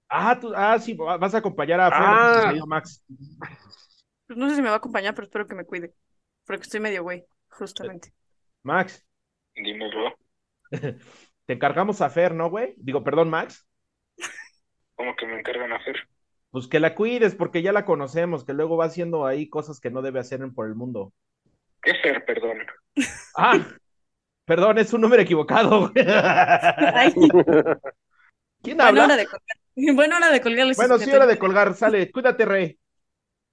Ah, 0.09 0.39
tú, 0.41 0.53
ah, 0.57 0.79
sí, 0.79 0.95
va- 0.95 1.17
vas 1.19 1.35
a 1.35 1.39
acompañar 1.39 1.81
a 1.81 1.91
Fer, 1.91 2.01
Ah. 2.03 2.43
querido 2.49 2.67
Max. 2.67 3.05
Pues 4.27 4.39
no 4.39 4.49
sé 4.49 4.57
si 4.57 4.63
me 4.63 4.69
va 4.69 4.75
a 4.75 4.79
acompañar, 4.79 5.15
pero 5.15 5.27
espero 5.27 5.47
que 5.47 5.55
me 5.55 5.65
cuide. 5.65 5.95
Porque 6.47 6.63
estoy 6.63 6.81
medio 6.81 7.03
güey, 7.03 7.25
justamente. 7.49 8.13
Max, 8.63 9.05
Dímelo. 9.55 10.15
te 11.51 11.55
encargamos 11.55 12.01
a 12.01 12.09
Fer, 12.09 12.33
¿no, 12.33 12.49
güey? 12.49 12.75
Digo, 12.77 13.03
perdón, 13.03 13.29
Max. 13.29 13.67
¿Cómo 14.95 15.17
que 15.17 15.27
me 15.27 15.41
encargan 15.41 15.73
a 15.73 15.79
hacer? 15.79 15.97
Pues 16.53 16.69
que 16.69 16.79
la 16.79 16.95
cuides, 16.95 17.35
porque 17.35 17.61
ya 17.61 17.73
la 17.73 17.85
conocemos, 17.85 18.45
que 18.45 18.53
luego 18.53 18.77
va 18.77 18.85
haciendo 18.85 19.27
ahí 19.27 19.49
cosas 19.49 19.81
que 19.81 19.91
no 19.91 20.01
debe 20.01 20.21
hacer 20.21 20.43
en 20.43 20.55
por 20.55 20.69
el 20.69 20.77
mundo. 20.77 21.13
¿Qué 21.83 21.91
ser, 22.03 22.25
perdón? 22.25 22.59
Ah, 23.35 23.59
perdón, 24.45 24.79
es 24.79 24.93
un 24.93 25.01
número 25.01 25.23
equivocado. 25.23 25.91
Ay, 25.97 27.13
¿Quién 28.63 28.77
buena 28.77 28.87
habla? 28.87 29.05
hora 29.07 29.17
de 29.17 29.25
colgar. 29.27 29.97
Buena 29.97 30.17
hora 30.19 30.31
de 30.31 30.41
colgarles. 30.41 30.77
Bueno, 30.77 30.99
sí, 30.99 31.11
hora 31.11 31.27
de 31.27 31.37
colgar, 31.37 31.75
sale. 31.75 32.13
Cuídate, 32.13 32.45
Rey. 32.45 32.79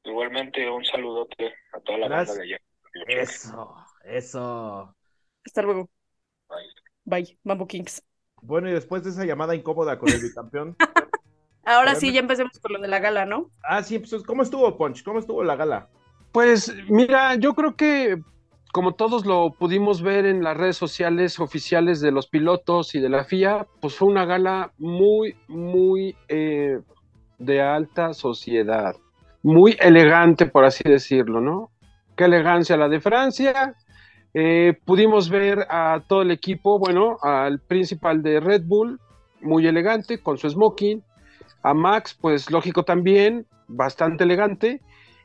Igualmente, 0.03 0.69
un 0.69 0.85
saludote 0.85 1.51
a 1.73 1.79
toda 1.79 1.97
la 1.97 2.07
Gracias. 2.09 2.37
banda 2.37 2.43
de 2.43 2.53
allá. 3.15 3.21
Eso, 3.23 3.75
eso. 4.03 4.95
Hasta 5.43 5.61
luego. 5.63 5.89
Bye. 6.47 6.86
Bye, 7.07 7.39
Mambo 7.45 7.65
Kings. 7.65 8.03
Bueno, 8.41 8.69
y 8.69 8.73
después 8.73 9.01
de 9.01 9.11
esa 9.11 9.23
llamada 9.23 9.55
incómoda 9.55 9.97
con 9.97 10.09
el 10.09 10.21
bicampeón. 10.21 10.75
Ahora 11.63 11.95
sí, 11.95 12.11
ya 12.11 12.19
empecemos 12.19 12.59
con 12.59 12.73
lo 12.73 12.79
de 12.79 12.89
la 12.89 12.99
gala, 12.99 13.25
¿no? 13.25 13.49
Ah, 13.63 13.81
sí, 13.81 13.99
pues, 13.99 14.23
¿cómo 14.23 14.43
estuvo, 14.43 14.77
Punch? 14.77 15.03
¿Cómo 15.03 15.19
estuvo 15.19 15.43
la 15.43 15.55
gala? 15.55 15.87
Pues 16.33 16.73
mira, 16.89 17.35
yo 17.35 17.53
creo 17.53 17.75
que 17.75 18.21
como 18.73 18.93
todos 18.93 19.25
lo 19.25 19.51
pudimos 19.57 20.01
ver 20.01 20.25
en 20.25 20.43
las 20.43 20.57
redes 20.57 20.75
sociales 20.75 21.39
oficiales 21.39 22.01
de 22.01 22.11
los 22.11 22.27
pilotos 22.27 22.93
y 22.93 22.99
de 22.99 23.09
la 23.09 23.23
FIA, 23.23 23.65
pues 23.79 23.95
fue 23.95 24.09
una 24.09 24.25
gala 24.25 24.73
muy, 24.77 25.35
muy 25.47 26.15
eh, 26.27 26.79
de 27.39 27.61
alta 27.61 28.13
sociedad, 28.13 28.95
muy 29.43 29.77
elegante, 29.79 30.45
por 30.45 30.65
así 30.65 30.83
decirlo, 30.83 31.39
¿no? 31.39 31.71
Qué 32.17 32.25
elegancia 32.25 32.75
la 32.75 32.89
de 32.89 32.99
Francia. 32.99 33.75
Eh, 34.33 34.77
pudimos 34.85 35.29
ver 35.29 35.65
a 35.69 36.01
todo 36.07 36.21
el 36.21 36.31
equipo, 36.31 36.79
bueno, 36.79 37.17
al 37.21 37.59
principal 37.59 38.21
de 38.21 38.39
Red 38.39 38.63
Bull, 38.65 38.99
muy 39.41 39.67
elegante, 39.67 40.19
con 40.19 40.37
su 40.37 40.49
smoking. 40.49 41.03
A 41.63 41.73
Max, 41.73 42.17
pues 42.19 42.51
lógico 42.51 42.83
también, 42.83 43.45
bastante 43.67 44.23
elegante. 44.23 44.81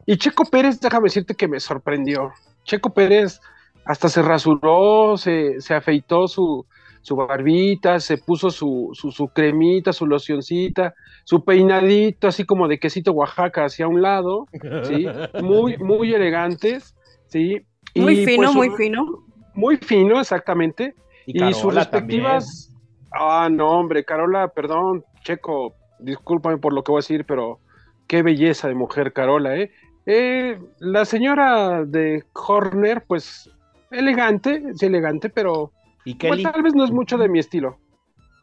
Y 0.06 0.16
Checo 0.16 0.44
Pérez, 0.44 0.80
déjame 0.80 1.04
decirte 1.04 1.34
que 1.34 1.48
me 1.48 1.60
sorprendió. 1.60 2.32
Checo 2.64 2.90
Pérez 2.90 3.40
hasta 3.84 4.08
se 4.08 4.22
rasuró, 4.22 5.16
se, 5.16 5.60
se 5.60 5.74
afeitó 5.74 6.26
su, 6.28 6.66
su 7.02 7.16
barbita, 7.16 8.00
se 8.00 8.16
puso 8.16 8.50
su, 8.50 8.90
su, 8.94 9.10
su 9.10 9.28
cremita, 9.28 9.92
su 9.92 10.06
locioncita, 10.06 10.94
su 11.24 11.44
peinadito 11.44 12.28
así 12.28 12.44
como 12.44 12.68
de 12.68 12.78
quesito 12.78 13.12
Oaxaca 13.12 13.64
hacia 13.64 13.88
un 13.88 14.02
lado, 14.02 14.46
¿sí? 14.84 15.06
Muy, 15.42 15.76
muy 15.78 16.14
elegantes, 16.14 16.94
¿sí? 17.26 17.66
Muy 17.94 18.20
Y, 18.20 18.26
fino, 18.26 18.52
pues, 18.52 18.54
muy 18.54 18.76
fino. 18.76 19.24
Muy 19.54 19.76
fino, 19.76 20.20
exactamente. 20.20 20.94
Y, 21.26 21.42
Y, 21.42 21.52
sus 21.52 21.62
Carola 21.62 21.80
respectivas. 21.80 22.74
Ah, 23.12 23.48
no, 23.50 23.68
hombre, 23.70 24.04
Carola, 24.04 24.48
perdón, 24.48 25.04
Checo, 25.22 25.74
discúlpame 25.98 26.56
por 26.56 26.72
lo 26.72 26.82
que 26.82 26.92
voy 26.92 26.98
a 26.98 27.02
decir, 27.04 27.24
pero 27.26 27.60
qué 28.06 28.22
belleza 28.22 28.68
de 28.68 28.74
mujer, 28.74 29.12
Carola, 29.12 29.56
¿eh? 29.56 29.70
Eh, 30.06 30.58
la 30.78 31.04
señora 31.04 31.84
de 31.84 32.24
Horner, 32.32 33.04
pues 33.06 33.50
elegante, 33.90 34.62
sí, 34.74 34.86
elegante, 34.86 35.28
pero. 35.28 35.70
Y 36.04 36.14
pues, 36.14 36.32
Kelly, 36.32 36.42
tal 36.42 36.62
vez 36.62 36.74
no 36.74 36.84
es 36.84 36.90
mucho 36.90 37.16
de 37.18 37.28
mi 37.28 37.38
estilo. 37.38 37.78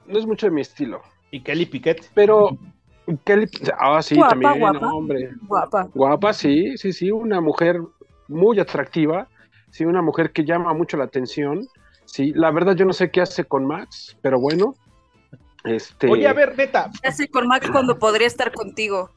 No 0.07 0.17
es 0.17 0.25
mucho 0.25 0.47
de 0.47 0.51
mi 0.51 0.61
estilo. 0.61 1.01
y 1.31 1.41
Kelly 1.41 1.65
Piquet. 1.65 2.09
Pero, 2.13 2.57
Kelly, 3.25 3.47
ah, 3.77 4.01
sí, 4.01 4.15
Guapa, 4.15 4.29
también, 4.29 4.59
guapa. 4.59 4.79
no, 4.79 4.97
hombre. 4.97 5.31
Guapa. 5.41 5.89
Guapa, 5.93 6.33
sí, 6.33 6.77
sí, 6.77 6.93
sí, 6.93 7.11
una 7.11 7.41
mujer 7.41 7.81
muy 8.27 8.59
atractiva, 8.59 9.27
sí, 9.71 9.85
una 9.85 10.01
mujer 10.01 10.31
que 10.31 10.45
llama 10.45 10.73
mucho 10.73 10.97
la 10.97 11.05
atención. 11.05 11.67
Sí, 12.05 12.33
la 12.33 12.51
verdad 12.51 12.75
yo 12.75 12.85
no 12.85 12.93
sé 12.93 13.11
qué 13.11 13.21
hace 13.21 13.43
con 13.45 13.65
Max, 13.65 14.17
pero 14.21 14.39
bueno. 14.39 14.75
Este, 15.63 16.09
Oye, 16.09 16.27
a 16.27 16.33
ver, 16.33 16.57
neta, 16.57 16.89
¿Qué 17.01 17.07
hace 17.09 17.27
con 17.27 17.47
Max 17.47 17.69
cuando 17.71 17.99
podría 17.99 18.27
estar 18.27 18.51
contigo? 18.51 19.09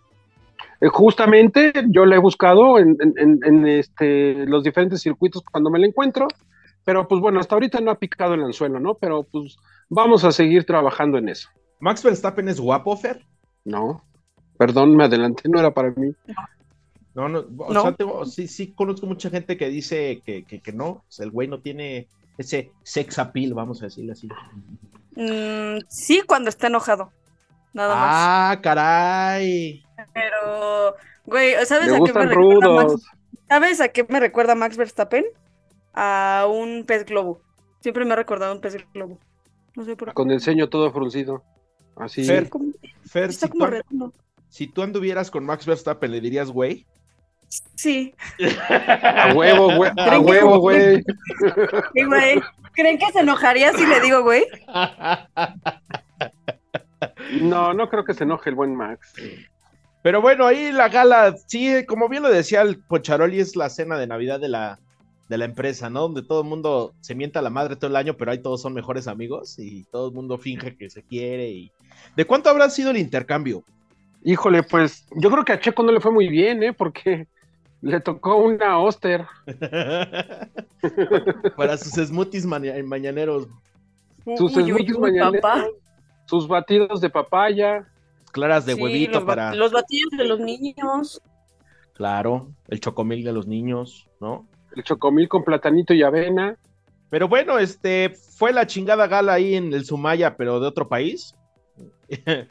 eh, 0.80 0.88
justamente 0.88 1.72
yo 1.88 2.04
la 2.04 2.16
he 2.16 2.18
buscado 2.18 2.78
en, 2.78 2.96
en- 3.00 3.14
en- 3.16 3.40
en, 3.44 3.66
este, 3.68 4.44
los 4.46 4.64
diferentes 4.64 5.00
circuitos 5.00 5.42
cuando 5.50 5.70
me 5.70 5.78
la 5.78 5.86
encuentro, 5.86 6.26
pero 6.84 7.06
pues 7.06 7.20
bueno, 7.20 7.38
hasta 7.38 7.54
ahorita 7.54 7.80
no 7.80 7.90
ha 7.92 7.98
picado 7.98 8.34
el 8.34 8.42
anzuelo, 8.42 8.80
¿no? 8.80 8.94
Pero 8.94 9.22
pues 9.22 9.56
vamos 9.88 10.24
a 10.24 10.32
seguir 10.32 10.64
trabajando 10.66 11.18
en 11.18 11.28
eso, 11.28 11.48
Max 11.78 12.02
Verstappen 12.02 12.48
es 12.48 12.58
guapo, 12.60 12.96
Fer. 12.96 13.24
¿no? 13.64 14.02
Perdón, 14.58 14.96
me 14.96 15.04
adelanté, 15.04 15.48
no 15.48 15.60
era 15.60 15.72
para 15.72 15.90
mí. 15.92 16.12
No, 17.14 17.28
no, 17.28 17.40
o 17.58 17.72
¿No? 17.72 17.82
sea, 17.82 17.92
tengo- 17.92 18.24
sí, 18.24 18.48
sí 18.48 18.72
conozco 18.72 19.06
mucha 19.06 19.28
gente 19.30 19.56
que 19.56 19.68
dice 19.68 20.22
que, 20.24 20.44
que, 20.44 20.60
que 20.60 20.72
no, 20.72 20.86
o 20.88 21.04
sea, 21.08 21.24
el 21.24 21.30
güey 21.30 21.46
no 21.48 21.60
tiene 21.60 22.08
ese 22.38 22.72
sex 22.82 23.18
appeal, 23.18 23.52
vamos 23.54 23.82
a 23.82 23.86
decirle 23.86 24.12
así. 24.12 24.28
Mm, 25.16 25.78
sí, 25.88 26.22
cuando 26.26 26.48
está 26.48 26.68
enojado. 26.68 27.10
Nada 27.74 27.94
más. 27.94 28.08
Ah, 28.10 28.60
caray. 28.62 29.82
Pero, 30.14 30.94
güey, 31.26 31.54
¿sabes 31.66 31.92
a 31.92 31.98
qué 32.04 32.12
me 32.12 32.26
recuerda 32.26 32.68
Max? 32.70 33.02
¿Sabes 33.48 33.80
a 33.80 33.88
qué 33.88 34.06
me 34.08 34.20
recuerda 34.20 34.54
Max 34.54 34.76
Verstappen? 34.76 35.24
A 35.94 36.46
un 36.50 36.84
pez 36.86 37.04
globo. 37.04 37.40
Siempre 37.80 38.04
me 38.04 38.12
ha 38.14 38.16
recordado 38.16 38.52
a 38.52 38.54
un 38.54 38.60
pez 38.60 38.76
globo. 38.94 39.18
No 39.76 39.84
sé 39.84 39.96
por 39.96 40.08
qué. 40.08 40.14
Con 40.14 40.30
el 40.30 40.40
ceño 40.40 40.68
todo 40.68 40.90
fruncido. 40.92 41.42
Así. 41.96 42.24
Fer, 42.24 42.48
Fer, 43.04 43.30
Está 43.30 43.46
si 43.46 43.52
como 43.52 43.66
tú, 43.66 43.70
redondo. 43.70 44.12
si 44.48 44.66
tú 44.66 44.82
anduvieras 44.82 45.30
con 45.30 45.44
Max 45.44 45.66
Verstappen, 45.66 46.10
¿le 46.10 46.20
dirías 46.22 46.50
güey? 46.50 46.86
Sí, 47.74 48.14
A 48.70 49.32
huevo, 49.34 49.74
güey. 49.76 49.90
A 49.90 49.94
¿Creen 50.06 50.24
que- 50.24 50.30
huevo, 50.30 50.58
güey. 50.60 51.02
sí, 51.94 52.04
güey. 52.04 52.40
¿Creen 52.74 52.98
que 52.98 53.12
se 53.12 53.20
enojaría 53.20 53.72
si 53.74 53.86
le 53.86 54.00
digo, 54.00 54.22
güey? 54.22 54.44
No, 57.40 57.74
no 57.74 57.88
creo 57.88 58.04
que 58.04 58.14
se 58.14 58.24
enoje 58.24 58.50
el 58.50 58.56
buen 58.56 58.74
Max. 58.76 59.12
Pero 60.02 60.20
bueno, 60.20 60.46
ahí 60.46 60.72
la 60.72 60.88
gala, 60.88 61.34
sí, 61.46 61.84
como 61.86 62.08
bien 62.08 62.22
lo 62.22 62.30
decía 62.30 62.62
el 62.62 62.78
Poncharoli, 62.78 63.40
es 63.40 63.54
la 63.56 63.68
cena 63.70 63.98
de 63.98 64.06
Navidad 64.06 64.40
de 64.40 64.48
la, 64.48 64.78
de 65.28 65.38
la 65.38 65.44
empresa, 65.44 65.90
¿no? 65.90 66.02
Donde 66.02 66.22
todo 66.22 66.42
el 66.42 66.48
mundo 66.48 66.94
se 67.00 67.14
mienta 67.14 67.38
a 67.38 67.42
la 67.42 67.50
madre 67.50 67.76
todo 67.76 67.88
el 67.90 67.96
año, 67.96 68.16
pero 68.16 68.30
ahí 68.32 68.38
todos 68.38 68.62
son 68.62 68.74
mejores 68.74 69.06
amigos 69.06 69.58
y 69.58 69.84
todo 69.84 70.08
el 70.08 70.14
mundo 70.14 70.38
finge 70.38 70.76
que 70.76 70.90
se 70.90 71.02
quiere. 71.02 71.48
y 71.50 71.72
¿De 72.16 72.24
cuánto 72.24 72.50
habrá 72.50 72.68
sido 72.70 72.90
el 72.90 72.96
intercambio? 72.96 73.62
Híjole, 74.24 74.62
pues 74.62 75.06
yo 75.16 75.30
creo 75.30 75.44
que 75.44 75.52
a 75.52 75.60
Checo 75.60 75.82
no 75.82 75.92
le 75.92 76.00
fue 76.00 76.12
muy 76.12 76.28
bien, 76.28 76.62
¿eh? 76.62 76.72
Porque 76.72 77.26
le 77.82 78.00
tocó 78.00 78.36
una 78.36 78.78
Oster. 78.78 79.26
Para 81.56 81.76
sus 81.76 81.92
smoothies 82.06 82.46
maña- 82.46 82.74
mañaneros, 82.84 83.46
Sus 84.36 84.56
Uy, 84.56 84.64
smoothies 84.64 84.94
uy, 84.96 85.00
mañaneros, 85.00 85.40
papá. 85.42 85.66
sus 86.26 86.48
batidos 86.48 87.00
de 87.00 87.10
papaya. 87.10 87.86
claras 88.32 88.64
de 88.66 88.74
Sí, 88.74 88.82
huevito 88.82 89.18
los, 89.18 89.24
para, 89.24 89.54
los 89.54 89.72
batidos 89.72 90.10
de 90.16 90.24
los 90.24 90.40
niños. 90.40 91.20
claro, 91.94 92.48
el 92.68 92.80
chocomil 92.80 93.24
de 93.24 93.32
los 93.32 93.46
niños, 93.46 94.08
¿no? 94.20 94.46
El 94.74 94.82
chocomil 94.84 95.28
con 95.28 95.44
platanito 95.44 95.92
y 95.92 96.02
avena. 96.02 96.56
Pero 97.10 97.28
bueno, 97.28 97.58
este 97.58 98.08
fue 98.10 98.52
la 98.54 98.66
chingada 98.66 99.06
gala 99.06 99.34
ahí 99.34 99.54
en 99.54 99.72
el 99.74 99.84
Sumaya, 99.84 100.34
pero 100.36 100.60
de 100.60 100.66
otro 100.68 100.88
país. 100.88 101.34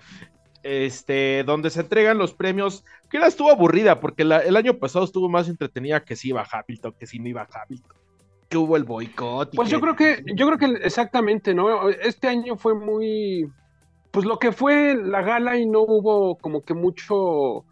Este, 0.64 1.44
donde 1.44 1.70
se 1.70 1.82
entregan 1.82 2.18
los 2.18 2.34
premios, 2.34 2.84
que 3.10 3.18
era 3.18 3.28
estuvo 3.28 3.50
aburrida, 3.52 4.00
porque 4.00 4.24
la- 4.24 4.40
el 4.40 4.56
año 4.56 4.78
pasado 4.78 5.06
estuvo 5.06 5.28
más 5.30 5.50
entretenida 5.50 6.04
que 6.04 6.16
si 6.16 6.30
iba 6.30 6.46
Hamilton, 6.50 6.94
que 7.00 7.08
si 7.08 7.20
no 7.20 7.28
iba 7.30 7.48
Hamilton, 7.52 7.98
que 8.50 8.58
hubo 8.58 8.78
el 8.78 8.84
boicot. 8.84 9.54
y 9.54 9.58
Pues 9.58 9.70
yo 9.70 9.80
creo 9.80 9.96
que, 9.96 10.24
yo 10.36 10.46
creo 10.46 10.58
que 10.58 10.86
exactamente, 10.86 11.54
¿no? 11.54 11.90
Este 11.90 12.28
año 12.28 12.58
fue 12.58 12.76
muy, 12.76 13.48
pues 14.12 14.26
lo 14.26 14.38
que 14.38 14.52
fue 14.52 14.96
la 14.96 15.22
gala 15.22 15.58
y 15.58 15.66
no 15.66 15.82
hubo 15.82 16.38
como 16.38 16.62
que 16.64 16.74
mucho 16.74 17.66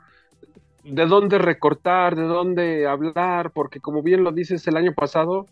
de 0.84 1.06
dónde 1.06 1.38
recortar, 1.38 2.16
de 2.16 2.24
dónde 2.24 2.88
hablar, 2.88 3.52
porque 3.52 3.82
como 3.82 4.02
bien 4.02 4.24
lo 4.24 4.32
dices, 4.32 4.66
el 4.68 4.78
año 4.78 4.94
pasado 4.94 5.46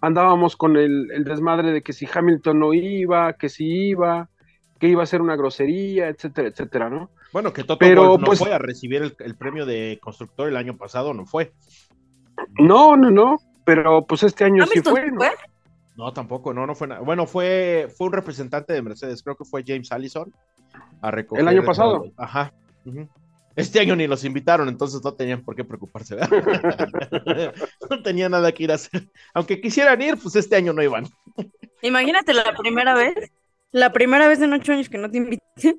andábamos 0.00 0.56
con 0.56 0.76
el, 0.78 1.10
el 1.12 1.24
desmadre 1.24 1.72
de 1.72 1.82
que 1.82 1.92
si 1.92 2.08
Hamilton 2.12 2.58
no 2.58 2.72
iba, 2.72 3.34
que 3.34 3.50
si 3.50 3.90
iba, 3.90 4.29
que 4.80 4.88
iba 4.88 5.02
a 5.02 5.06
ser 5.06 5.20
una 5.20 5.36
grosería, 5.36 6.08
etcétera, 6.08 6.48
etcétera, 6.48 6.88
¿no? 6.88 7.10
Bueno, 7.32 7.52
que 7.52 7.62
Toto 7.62 7.78
pero, 7.78 8.16
no 8.18 8.24
pues- 8.24 8.38
fue 8.38 8.52
a 8.52 8.58
recibir 8.58 9.02
el, 9.02 9.14
el 9.20 9.36
premio 9.36 9.66
de 9.66 10.00
constructor 10.02 10.48
el 10.48 10.56
año 10.56 10.76
pasado, 10.76 11.12
no 11.14 11.26
fue. 11.26 11.52
No, 12.58 12.96
no, 12.96 13.10
no, 13.10 13.36
pero 13.64 14.06
pues 14.06 14.22
este 14.22 14.44
año 14.44 14.64
sí 14.64 14.72
¿Hamilton 14.72 14.92
fue, 14.92 15.10
¿no? 15.12 15.18
fue? 15.18 15.30
No, 15.96 16.12
tampoco, 16.14 16.54
no, 16.54 16.66
no 16.66 16.74
fue 16.74 16.88
nada. 16.88 17.02
Bueno, 17.02 17.26
fue, 17.26 17.92
fue 17.94 18.06
un 18.06 18.14
representante 18.14 18.72
de 18.72 18.80
Mercedes, 18.80 19.22
creo 19.22 19.36
que 19.36 19.44
fue 19.44 19.62
James 19.66 19.92
Allison, 19.92 20.32
a 21.02 21.10
recoger. 21.10 21.42
El 21.42 21.48
año 21.48 21.62
pasado. 21.62 22.10
Ajá. 22.16 22.54
Este 23.54 23.80
año 23.80 23.94
ni 23.96 24.06
los 24.06 24.24
invitaron, 24.24 24.70
entonces 24.70 25.02
no 25.04 25.12
tenían 25.12 25.44
por 25.44 25.54
qué 25.54 25.64
preocuparse, 25.64 26.14
¿verdad? 26.14 26.30
no 27.90 28.02
tenía 28.02 28.30
nada 28.30 28.50
que 28.52 28.62
ir 28.62 28.72
a 28.72 28.76
hacer. 28.76 29.10
Aunque 29.34 29.60
quisieran 29.60 30.00
ir, 30.00 30.16
pues 30.16 30.36
este 30.36 30.56
año 30.56 30.72
no 30.72 30.82
iban. 30.82 31.06
Imagínate 31.82 32.32
la 32.32 32.54
primera 32.56 32.94
vez. 32.94 33.30
La 33.72 33.92
primera 33.92 34.28
vez 34.28 34.40
en 34.40 34.52
ocho 34.52 34.72
años 34.72 34.88
que 34.88 34.98
no 34.98 35.10
te 35.10 35.18
invité. 35.18 35.76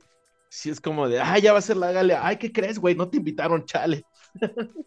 Sí, 0.50 0.69
es 0.69 0.81
como 0.81 1.07
de, 1.07 1.19
ay, 1.21 1.41
ya 1.41 1.53
va 1.53 1.60
a 1.60 1.62
ser 1.62 1.77
la 1.77 1.91
gala. 1.91 2.19
Ay, 2.25 2.38
¿qué 2.38 2.51
crees, 2.51 2.77
güey? 2.79 2.95
No 2.95 3.10
te 3.10 3.17
invitaron, 3.17 3.65
chale. 3.65 4.03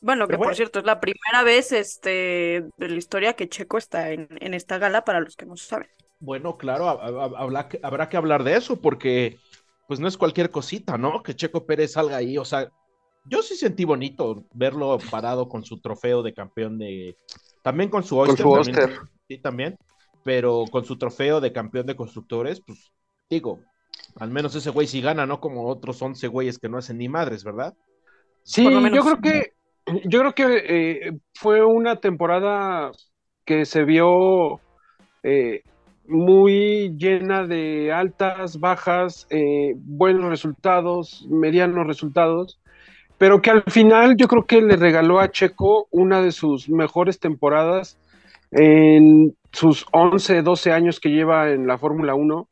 Bueno, 0.00 0.28
que 0.28 0.36
bueno. 0.36 0.50
por 0.50 0.54
cierto, 0.54 0.78
es 0.78 0.84
la 0.84 1.00
primera 1.00 1.42
vez 1.42 1.72
este, 1.72 2.64
de 2.76 2.88
la 2.88 2.94
historia 2.96 3.32
que 3.34 3.48
Checo 3.48 3.78
está 3.78 4.12
en, 4.12 4.28
en 4.40 4.54
esta 4.54 4.78
gala, 4.78 5.04
para 5.04 5.18
los 5.18 5.34
que 5.34 5.44
no 5.44 5.56
saben. 5.56 5.88
Bueno, 6.20 6.56
claro, 6.56 6.88
ha- 6.88 6.92
ha- 7.24 7.42
habrá 7.42 7.68
que, 7.68 7.80
habrá 7.82 8.08
que 8.08 8.16
hablar 8.16 8.44
de 8.44 8.56
eso, 8.56 8.80
porque 8.80 9.38
pues 9.88 9.98
no 9.98 10.06
es 10.06 10.16
cualquier 10.16 10.52
cosita, 10.52 10.98
¿no? 10.98 11.22
Que 11.24 11.34
Checo 11.34 11.66
Pérez 11.66 11.92
salga 11.92 12.16
ahí. 12.16 12.38
O 12.38 12.44
sea, 12.44 12.70
yo 13.24 13.42
sí 13.42 13.56
sentí 13.56 13.84
bonito 13.84 14.44
verlo 14.54 14.98
parado 15.10 15.48
con 15.48 15.64
su 15.64 15.80
trofeo 15.80 16.22
de 16.22 16.32
campeón 16.32 16.78
de. 16.78 17.16
También 17.62 17.90
con 17.90 18.04
su 18.04 18.16
Con 18.16 18.30
Oyster. 18.30 18.84
también. 18.86 19.00
Sí, 19.28 19.38
también. 19.38 19.76
Pero 20.28 20.64
con 20.70 20.84
su 20.84 20.98
trofeo 20.98 21.40
de 21.40 21.54
campeón 21.54 21.86
de 21.86 21.96
constructores, 21.96 22.60
pues 22.60 22.92
digo, 23.30 23.60
al 24.16 24.30
menos 24.30 24.54
ese 24.54 24.68
güey 24.68 24.86
sí 24.86 25.00
gana, 25.00 25.24
¿no? 25.24 25.40
Como 25.40 25.66
otros 25.66 26.02
11 26.02 26.28
güeyes 26.28 26.58
que 26.58 26.68
no 26.68 26.76
hacen 26.76 26.98
ni 26.98 27.08
madres, 27.08 27.44
¿verdad? 27.44 27.72
Sí, 28.42 28.62
yo 28.92 29.02
creo 29.04 29.20
que 29.22 29.52
yo 30.04 30.20
creo 30.20 30.34
que 30.34 30.64
eh, 30.66 31.18
fue 31.32 31.64
una 31.64 31.96
temporada 31.96 32.92
que 33.46 33.64
se 33.64 33.84
vio 33.84 34.60
eh, 35.22 35.62
muy 36.06 36.94
llena 36.98 37.46
de 37.46 37.90
altas, 37.90 38.60
bajas, 38.60 39.26
eh, 39.30 39.72
buenos 39.76 40.28
resultados, 40.28 41.26
medianos 41.30 41.86
resultados, 41.86 42.60
pero 43.16 43.40
que 43.40 43.48
al 43.48 43.62
final 43.62 44.14
yo 44.18 44.28
creo 44.28 44.44
que 44.44 44.60
le 44.60 44.76
regaló 44.76 45.20
a 45.20 45.30
Checo 45.30 45.88
una 45.90 46.20
de 46.20 46.32
sus 46.32 46.68
mejores 46.68 47.18
temporadas 47.18 47.96
en 48.50 49.36
sus 49.52 49.86
11, 49.92 50.42
12 50.42 50.72
años 50.72 51.00
que 51.00 51.10
lleva 51.10 51.50
en 51.50 51.66
la 51.66 51.78
Fórmula 51.78 52.14
1. 52.14 52.48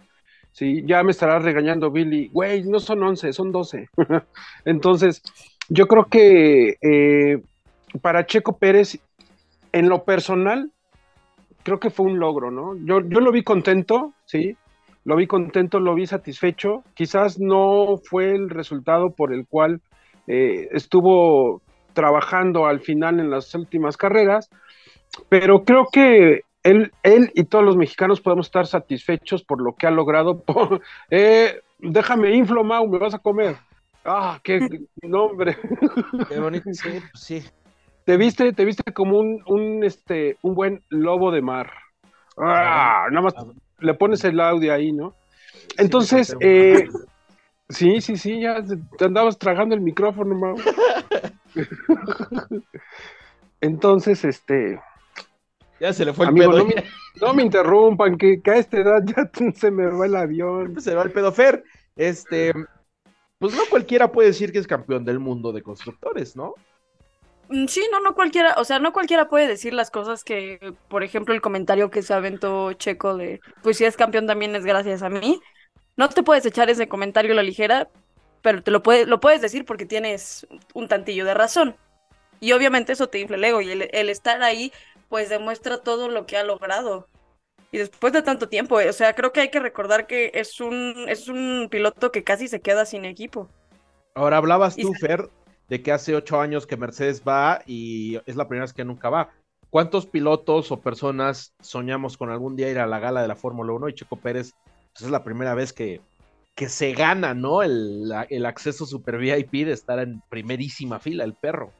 Sí, 0.53 0.83
ya 0.87 1.03
me 1.03 1.11
estará 1.11 1.39
regañando 1.39 1.91
Billy, 1.91 2.29
güey, 2.33 2.65
no 2.65 2.81
son 2.81 3.03
11, 3.03 3.33
son 3.33 3.53
12. 3.53 3.89
Entonces, 4.65 5.23
yo 5.69 5.87
creo 5.87 6.05
que 6.07 6.77
eh, 6.81 7.43
para 8.01 8.25
Checo 8.27 8.57
Pérez, 8.57 8.99
en 9.73 9.89
lo 9.89 10.05
personal, 10.05 10.71
creo 11.63 11.79
que 11.79 11.91
fue 11.91 12.07
un 12.07 12.19
logro, 12.19 12.51
¿no? 12.51 12.75
Yo, 12.77 13.01
yo 13.01 13.21
lo 13.21 13.33
vi 13.33 13.43
contento, 13.43 14.15
sí, 14.25 14.57
lo 15.07 15.15
vi 15.15 15.27
contento, 15.27 15.79
lo 15.79 15.95
vi 15.95 16.07
satisfecho. 16.07 16.83
Quizás 16.95 17.39
no 17.39 17.97
fue 18.03 18.35
el 18.35 18.51
resultado 18.51 19.11
por 19.11 19.33
el 19.33 19.47
cual 19.47 19.81
eh, 20.27 20.69
estuvo 20.73 21.63
trabajando 21.93 22.67
al 22.67 22.81
final 22.81 23.21
en 23.21 23.31
las 23.31 23.55
últimas 23.55 23.97
carreras, 23.97 24.51
pero 25.29 25.65
creo 25.65 25.87
que 25.91 26.43
él, 26.63 26.93
él 27.03 27.31
y 27.35 27.45
todos 27.45 27.65
los 27.65 27.77
mexicanos 27.77 28.21
podemos 28.21 28.47
estar 28.47 28.67
satisfechos 28.67 29.45
por 29.45 29.63
lo 29.63 29.75
que 29.77 29.87
ha 29.87 29.91
logrado. 29.91 30.41
Por- 30.45 30.81
eh, 31.11 31.61
déjame 31.79 32.35
inflo, 32.35 32.65
Mau, 32.65 32.87
me 32.89 32.99
vas 32.99 33.15
a 33.15 33.19
comer. 33.19 33.57
Ah, 34.05 34.41
qué 34.43 34.61
nombre. 35.03 35.57
Qué 36.29 36.39
bonito, 36.39 36.73
sí, 36.73 36.89
pues 37.13 37.23
sí. 37.23 37.45
Te 38.05 38.17
viste, 38.17 38.53
te 38.53 38.65
viste 38.65 38.93
como 38.93 39.19
un, 39.19 39.43
un, 39.47 39.83
este, 39.83 40.37
un 40.43 40.55
buen 40.55 40.83
lobo 40.91 41.33
de 41.33 41.43
mar. 41.43 41.73
Ah, 42.37 43.07
nada 43.11 43.23
más 43.23 43.35
le 43.81 43.95
pones 43.95 44.23
el 44.25 44.39
audio 44.41 44.73
ahí, 44.73 44.93
¿no? 44.93 45.15
Entonces, 45.79 46.29
Sí, 46.29 46.35
eh, 46.41 46.89
sí, 47.69 48.01
sí, 48.01 48.17
sí, 48.17 48.41
ya 48.41 48.63
te 48.97 49.05
andabas 49.05 49.39
tragando 49.39 49.75
el 49.75 49.81
micrófono, 49.81 50.37
Mau. 50.37 50.57
Entonces, 53.61 54.25
este, 54.25 54.79
Ya 55.79 55.93
se 55.93 56.05
le 56.05 56.13
fue 56.15 56.27
el 56.27 56.31
amigo, 56.31 56.53
pedo. 56.53 56.55
no 56.55 56.65
me, 56.65 56.75
no 57.21 57.35
me 57.35 57.43
interrumpan, 57.43 58.17
que, 58.19 58.41
que 58.43 58.51
a 58.51 58.57
esta 58.57 58.79
edad 58.79 59.03
ya 59.05 59.31
se 59.55 59.71
me 59.71 59.87
va 59.87 60.07
el 60.07 60.17
avión. 60.17 60.81
se 60.81 60.95
va 60.95 61.03
el 61.03 61.13
pedo 61.13 61.33
Fer. 61.33 61.65
Este, 61.97 62.53
pues 63.39 63.55
no 63.55 63.69
cualquiera 63.71 64.13
puede 64.13 64.29
decir 64.31 64.53
que 64.53 64.59
es 64.61 64.67
campeón 64.67 65.05
del 65.05 65.21
mundo 65.21 65.53
de 65.53 65.63
constructores, 65.63 66.37
¿no? 66.37 66.55
Mm, 67.49 67.67
Sí, 67.69 67.87
no, 67.93 68.01
no 68.01 68.15
cualquiera, 68.15 68.55
o 68.59 68.65
sea, 68.65 68.79
no 68.79 68.93
cualquiera 68.93 69.29
puede 69.29 69.47
decir 69.49 69.73
las 69.75 69.91
cosas 69.91 70.25
que, 70.25 70.75
por 70.89 71.03
ejemplo, 71.05 71.35
el 71.35 71.41
comentario 71.41 71.91
que 71.91 72.03
se 72.03 72.15
aventó 72.15 72.73
Checo 72.75 73.17
de, 73.17 73.41
pues 73.63 73.77
si 73.79 73.85
es 73.85 73.97
campeón 73.97 74.27
también 74.27 74.55
es 74.57 74.65
gracias 74.65 75.03
a 75.03 75.09
mí. 75.11 75.41
No 75.97 76.09
te 76.09 76.23
puedes 76.23 76.47
echar 76.47 76.71
ese 76.71 76.89
comentario 76.89 77.33
a 77.33 77.37
la 77.37 77.43
ligera, 77.43 77.89
pero 78.43 78.63
te 78.63 78.71
lo 78.71 78.83
puedes, 78.83 79.09
lo 79.09 79.21
puedes 79.21 79.41
decir 79.41 79.65
porque 79.65 79.87
tienes 79.87 80.47
un 80.75 80.89
tantillo 80.89 81.25
de 81.25 81.35
razón. 81.35 81.77
Y 82.41 82.53
obviamente 82.53 82.93
eso 82.93 83.09
te 83.09 83.21
infla 83.21 83.37
el 83.37 83.45
ego 83.45 83.61
y 83.63 83.71
el, 83.71 83.89
el 83.93 84.11
estar 84.11 84.43
ahí, 84.43 84.73
pues 85.09 85.29
demuestra 85.29 85.79
todo 85.79 86.09
lo 86.09 86.27
que 86.27 86.37
ha 86.37 86.45
logrado. 86.45 87.09
Y 87.73 87.79
después 87.79 88.13
de 88.13 88.23
tanto 88.23 88.49
tiempo, 88.49 88.81
eh, 88.81 88.89
o 88.89 88.93
sea, 88.93 89.15
creo 89.15 89.33
que 89.33 89.41
hay 89.41 89.51
que 89.51 89.61
recordar 89.61 90.07
que 90.07 90.31
es 90.35 90.61
un, 90.61 91.07
es 91.09 91.29
un 91.29 91.69
piloto 91.71 92.13
que 92.13 92.25
casi 92.25 92.49
se 92.49 92.61
queda 92.61 92.87
sin 92.87 93.05
equipo. 93.05 93.49
Ahora 94.15 94.39
hablabas 94.39 94.77
tú, 94.77 94.93
se- 94.95 95.07
Fer, 95.07 95.29
de 95.69 95.83
que 95.83 95.93
hace 95.93 96.15
ocho 96.15 96.41
años 96.41 96.67
que 96.67 96.77
Mercedes 96.77 97.23
va 97.27 97.63
y 97.67 98.19
es 98.27 98.37
la 98.37 98.49
primera 98.49 98.65
vez 98.65 98.73
que 98.73 98.85
nunca 98.85 99.11
va. 99.11 99.31
¿Cuántos 99.69 100.07
pilotos 100.07 100.71
o 100.71 100.81
personas 100.81 101.53
soñamos 101.61 102.17
con 102.17 102.31
algún 102.31 102.57
día 102.57 102.71
ir 102.71 102.79
a 102.79 102.87
la 102.87 103.01
gala 103.01 103.21
de 103.21 103.29
la 103.29 103.37
Fórmula 103.37 103.73
1 103.73 103.89
y 103.89 103.95
Checo 103.95 104.17
Pérez 104.17 104.53
pues 104.93 105.05
es 105.05 105.11
la 105.11 105.25
primera 105.25 105.55
vez 105.55 105.73
que, 105.75 106.01
que 106.55 106.69
se 106.71 106.93
gana, 106.93 107.35
¿no? 107.35 107.63
El, 107.63 108.11
el 108.31 108.47
acceso 108.47 108.87
super 108.87 109.19
VIP 109.19 109.67
de 109.67 109.73
estar 109.73 109.99
en 109.99 110.23
primerísima 110.31 111.01
fila, 111.01 111.25
el 111.25 111.35
perro. 111.35 111.73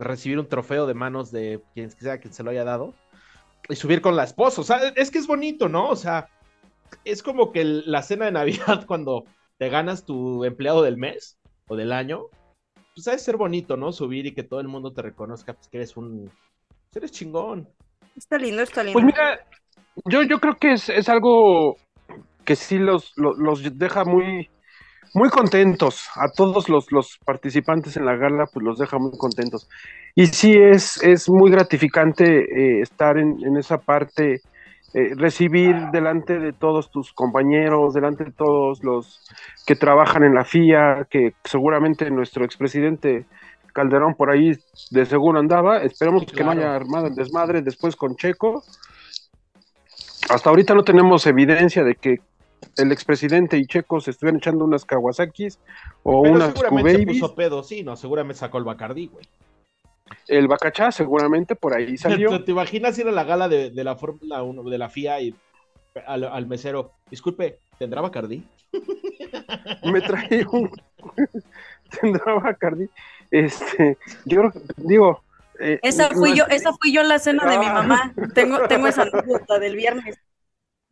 Recibir 0.00 0.38
un 0.38 0.48
trofeo 0.48 0.86
de 0.86 0.94
manos 0.94 1.30
de 1.30 1.60
quien 1.74 1.90
sea 1.90 2.18
quien 2.18 2.32
se 2.32 2.42
lo 2.42 2.50
haya 2.50 2.64
dado 2.64 2.94
y 3.68 3.76
subir 3.76 4.00
con 4.00 4.16
la 4.16 4.24
esposa. 4.24 4.62
O 4.62 4.64
sea, 4.64 4.78
es 4.96 5.10
que 5.10 5.18
es 5.18 5.26
bonito, 5.26 5.68
¿no? 5.68 5.88
O 5.90 5.96
sea, 5.96 6.28
es 7.04 7.22
como 7.22 7.52
que 7.52 7.60
el- 7.60 7.84
la 7.90 8.02
cena 8.02 8.24
de 8.24 8.32
Navidad 8.32 8.84
cuando 8.88 9.24
te 9.58 9.68
ganas 9.68 10.04
tu 10.04 10.44
empleado 10.44 10.82
del 10.82 10.96
mes 10.96 11.38
o 11.68 11.76
del 11.76 11.92
año, 11.92 12.24
pues 12.94 13.06
ha 13.08 13.12
de 13.12 13.18
ser 13.18 13.36
bonito, 13.36 13.76
¿no? 13.76 13.92
Subir 13.92 14.26
y 14.26 14.34
que 14.34 14.42
todo 14.42 14.60
el 14.60 14.68
mundo 14.68 14.92
te 14.92 15.02
reconozca, 15.02 15.52
pues 15.52 15.68
que 15.68 15.76
eres 15.76 15.96
un... 15.96 16.24
pues, 16.24 16.96
eres 16.96 17.12
chingón. 17.12 17.68
Está 18.16 18.38
lindo, 18.38 18.62
está 18.62 18.82
lindo. 18.82 18.94
Pues 18.94 19.04
mira, 19.04 19.46
yo, 20.06 20.22
yo 20.22 20.40
creo 20.40 20.56
que 20.56 20.72
es, 20.72 20.88
es 20.88 21.08
algo 21.08 21.76
que 22.44 22.56
sí 22.56 22.78
los, 22.78 23.12
los, 23.16 23.38
los 23.38 23.78
deja 23.78 24.04
muy, 24.04 24.50
muy 25.14 25.28
contentos. 25.28 26.08
A 26.14 26.28
todos 26.28 26.68
los, 26.68 26.90
los 26.92 27.18
participantes 27.24 27.96
en 27.96 28.04
la 28.04 28.16
gala, 28.16 28.46
pues 28.46 28.64
los 28.64 28.78
deja 28.78 28.98
muy 28.98 29.16
contentos. 29.16 29.68
Y 30.14 30.26
sí 30.26 30.54
es, 30.56 31.02
es 31.02 31.28
muy 31.28 31.50
gratificante 31.50 32.24
eh, 32.24 32.80
estar 32.82 33.18
en, 33.18 33.44
en 33.44 33.56
esa 33.56 33.78
parte, 33.78 34.40
eh, 34.94 35.14
recibir 35.16 35.76
delante 35.92 36.38
de 36.38 36.52
todos 36.52 36.90
tus 36.90 37.12
compañeros, 37.12 37.94
delante 37.94 38.24
de 38.24 38.32
todos 38.32 38.82
los 38.82 39.20
que 39.66 39.76
trabajan 39.76 40.24
en 40.24 40.34
la 40.34 40.44
FIA, 40.44 41.06
que 41.08 41.34
seguramente 41.44 42.10
nuestro 42.10 42.44
expresidente 42.44 43.26
Calderón 43.72 44.14
por 44.14 44.30
ahí 44.30 44.52
de 44.90 45.06
seguro 45.06 45.38
andaba. 45.38 45.82
Esperemos 45.82 46.26
que 46.26 46.44
no 46.44 46.50
haya 46.50 46.74
armado 46.74 47.06
el 47.06 47.14
desmadre 47.14 47.62
después 47.62 47.96
con 47.96 48.16
Checo. 48.16 48.64
Hasta 50.28 50.50
ahorita 50.50 50.74
no 50.74 50.82
tenemos 50.82 51.26
evidencia 51.26 51.82
de 51.82 51.94
que 51.94 52.20
el 52.76 52.92
expresidente 52.92 53.56
y 53.58 53.66
Checo 53.66 54.00
se 54.00 54.10
estuvieran 54.12 54.38
echando 54.38 54.64
unas 54.64 54.84
Kawasaki's 54.84 55.58
o 56.02 56.22
Pero 56.22 56.34
unas 56.34 56.52
seguramente 56.52 57.06
puso 57.06 57.34
pedo, 57.34 57.62
sí, 57.62 57.82
no, 57.82 57.96
seguramente 57.96 58.40
sacó 58.40 58.58
el 58.58 58.64
Bacardí, 58.64 59.06
güey. 59.08 59.26
El 60.26 60.48
Bacachá 60.48 60.90
seguramente 60.92 61.54
por 61.56 61.74
ahí 61.74 61.96
salió. 61.98 62.30
¿Te, 62.30 62.44
te 62.44 62.50
imaginas 62.52 62.98
ir 62.98 63.08
a 63.08 63.12
la 63.12 63.24
gala 63.24 63.48
de, 63.48 63.70
de 63.70 63.84
la 63.84 63.96
Fórmula 63.96 64.42
1, 64.42 64.62
de 64.64 64.78
la 64.78 64.88
FIA 64.88 65.20
y 65.20 65.34
al, 66.06 66.24
al 66.24 66.46
mesero, 66.46 66.92
disculpe, 67.10 67.58
¿tendrá 67.78 68.00
Bacardí? 68.00 68.44
me 69.84 70.00
trae 70.00 70.46
un 70.52 70.70
tendrá 72.00 72.34
Bacardi. 72.34 72.88
Este, 73.30 73.98
yo 74.24 74.42
digo, 74.76 75.22
eh, 75.58 75.78
Esa 75.82 76.08
fui 76.10 76.30
no- 76.30 76.36
yo, 76.36 76.44
esa 76.48 76.72
fui 76.74 76.92
yo 76.92 77.02
la 77.02 77.18
cena 77.18 77.48
de 77.50 77.58
mi 77.58 77.66
Ah. 77.66 77.72
mamá. 77.74 78.14
Tengo, 78.34 78.66
tengo 78.68 78.86
esa 78.86 79.02
anécdota 79.12 79.58
del 79.58 79.76
viernes. 79.76 80.18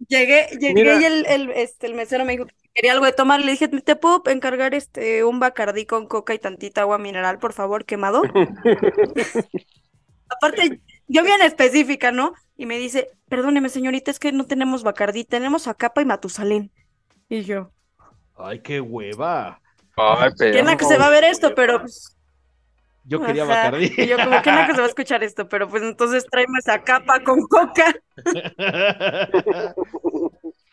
Llegué, 0.06 0.46
llegué 0.60 0.74
Mira. 0.74 1.00
y 1.00 1.04
el, 1.04 1.26
el, 1.26 1.50
este, 1.50 1.86
el 1.86 1.94
mesero 1.94 2.24
me 2.24 2.32
dijo 2.32 2.46
que 2.46 2.54
quería 2.74 2.92
algo 2.92 3.06
de 3.06 3.12
tomar. 3.12 3.40
Le 3.40 3.52
dije, 3.52 3.68
¿te 3.68 3.96
puedo 3.96 4.22
encargar 4.26 4.74
este 4.74 5.24
un 5.24 5.40
bacardí 5.40 5.86
con 5.86 6.06
coca 6.06 6.34
y 6.34 6.38
tantita 6.38 6.82
agua 6.82 6.98
mineral, 6.98 7.38
por 7.38 7.52
favor, 7.52 7.84
quemado? 7.84 8.22
Aparte, 10.28 10.80
yo 11.06 11.24
bien 11.24 11.40
específica, 11.42 12.12
¿no? 12.12 12.34
Y 12.56 12.66
me 12.66 12.78
dice, 12.78 13.08
perdóneme, 13.28 13.68
señorita, 13.70 14.10
es 14.10 14.18
que 14.18 14.32
no 14.32 14.46
tenemos 14.46 14.82
bacardí, 14.82 15.24
tenemos 15.24 15.66
Acapa 15.66 16.02
y 16.02 16.04
Matusalén. 16.04 16.70
Y 17.28 17.42
yo, 17.42 17.70
Ay, 18.36 18.60
qué 18.60 18.80
hueva. 18.80 19.60
Ay, 19.96 20.30
pero- 20.38 20.52
qué 20.52 20.62
naco 20.62 20.86
se 20.86 20.98
va 20.98 21.06
a 21.06 21.10
ver 21.10 21.24
esto, 21.24 21.54
pero 21.54 21.80
pues, 21.80 22.16
Yo 23.08 23.20
quería 23.20 23.44
ajá. 23.44 23.54
Bacardí. 23.70 23.92
Y 23.96 24.06
yo 24.06 24.16
como 24.22 24.42
que 24.42 24.50
naco 24.52 24.72
se 24.74 24.78
va 24.80 24.84
a 24.86 24.88
escuchar 24.88 25.24
esto, 25.24 25.48
pero 25.48 25.66
pues 25.68 25.82
entonces 25.82 26.24
tráeme 26.30 26.58
esa 26.58 26.82
capa 26.82 27.22
con 27.24 27.40
coca. 27.48 27.94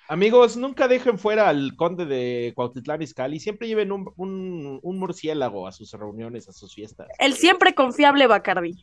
Amigos, 0.08 0.56
nunca 0.56 0.88
dejen 0.88 1.18
fuera 1.18 1.50
al 1.50 1.76
conde 1.76 2.06
de 2.06 2.54
Cuautitlán 2.56 3.02
Izcalli. 3.02 3.40
Siempre 3.40 3.68
lleven 3.68 3.92
un, 3.92 4.12
un- 4.18 4.80
un 4.84 5.00
murciélago 5.00 5.68
a 5.68 5.72
sus 5.72 5.92
reuniones, 5.94 6.48
a 6.48 6.54
sus 6.54 6.76
fiestas. 6.76 7.08
El 7.18 7.34
siempre 7.34 7.74
confiable 7.74 8.28
Bacardí. 8.28 8.76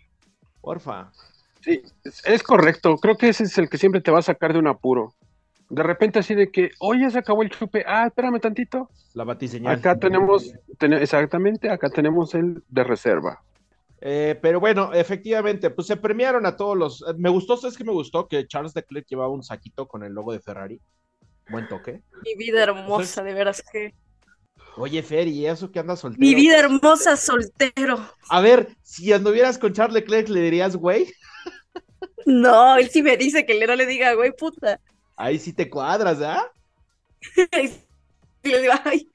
Porfa. 0.60 1.12
Sí, 1.60 1.80
es, 2.02 2.26
es 2.26 2.42
correcto. 2.42 2.96
Creo 2.96 3.16
que 3.16 3.28
ese 3.28 3.44
es 3.44 3.56
el 3.58 3.68
que 3.68 3.78
siempre 3.78 4.00
te 4.00 4.10
va 4.10 4.18
a 4.18 4.22
sacar 4.22 4.52
de 4.52 4.58
un 4.58 4.66
apuro. 4.66 5.14
De 5.74 5.82
repente 5.82 6.18
así 6.18 6.34
de 6.34 6.50
que, 6.50 6.70
oye, 6.80 7.10
se 7.10 7.18
acabó 7.18 7.42
el 7.42 7.48
chupe. 7.48 7.82
Ah, 7.86 8.06
espérame 8.06 8.38
tantito. 8.40 8.90
La 9.14 9.24
batiseñal. 9.24 9.74
Acá 9.78 9.98
tenemos, 9.98 10.52
tene- 10.78 11.00
exactamente, 11.02 11.70
acá 11.70 11.88
tenemos 11.88 12.34
el 12.34 12.62
de 12.68 12.84
reserva. 12.84 13.42
Eh, 14.02 14.38
pero 14.42 14.60
bueno, 14.60 14.92
efectivamente, 14.92 15.70
pues 15.70 15.86
se 15.86 15.96
premiaron 15.96 16.44
a 16.44 16.56
todos 16.56 16.76
los. 16.76 17.04
Me 17.16 17.30
gustó, 17.30 17.56
¿sabes 17.56 17.78
qué 17.78 17.84
me 17.84 17.92
gustó? 17.92 18.28
Que 18.28 18.46
Charles 18.46 18.74
Leclerc 18.74 19.06
llevaba 19.08 19.30
un 19.32 19.42
saquito 19.42 19.88
con 19.88 20.02
el 20.04 20.12
logo 20.12 20.32
de 20.32 20.40
Ferrari. 20.40 20.78
Buen 21.48 21.66
toque. 21.68 22.02
Mi 22.22 22.34
vida 22.34 22.62
hermosa, 22.64 23.22
de 23.22 23.32
veras 23.32 23.62
que. 23.72 23.94
Oye, 24.76 25.02
Fer, 25.02 25.26
¿y 25.28 25.46
eso 25.46 25.70
que 25.70 25.78
andas 25.78 26.00
soltero? 26.00 26.20
Mi 26.20 26.34
vida 26.34 26.58
hermosa 26.58 27.16
soltero. 27.16 27.98
A 28.28 28.40
ver, 28.42 28.68
si 28.82 29.10
anduvieras 29.12 29.56
con 29.56 29.72
Charles 29.72 29.94
Leclerc, 29.94 30.28
¿le 30.28 30.40
dirías, 30.42 30.76
güey? 30.76 31.06
No, 32.26 32.76
él 32.76 32.88
sí 32.88 33.02
me 33.02 33.16
dice 33.16 33.44
que 33.46 33.54
le 33.54 33.66
no 33.66 33.74
le 33.74 33.86
diga, 33.86 34.14
güey, 34.14 34.32
puta. 34.32 34.80
Ahí 35.16 35.38
sí 35.38 35.52
te 35.52 35.68
cuadras, 35.68 36.20
¿ah? 36.22 36.50
Y 38.44 38.48
le 38.48 38.60
digo, 38.60 38.72
ay, 38.84 39.08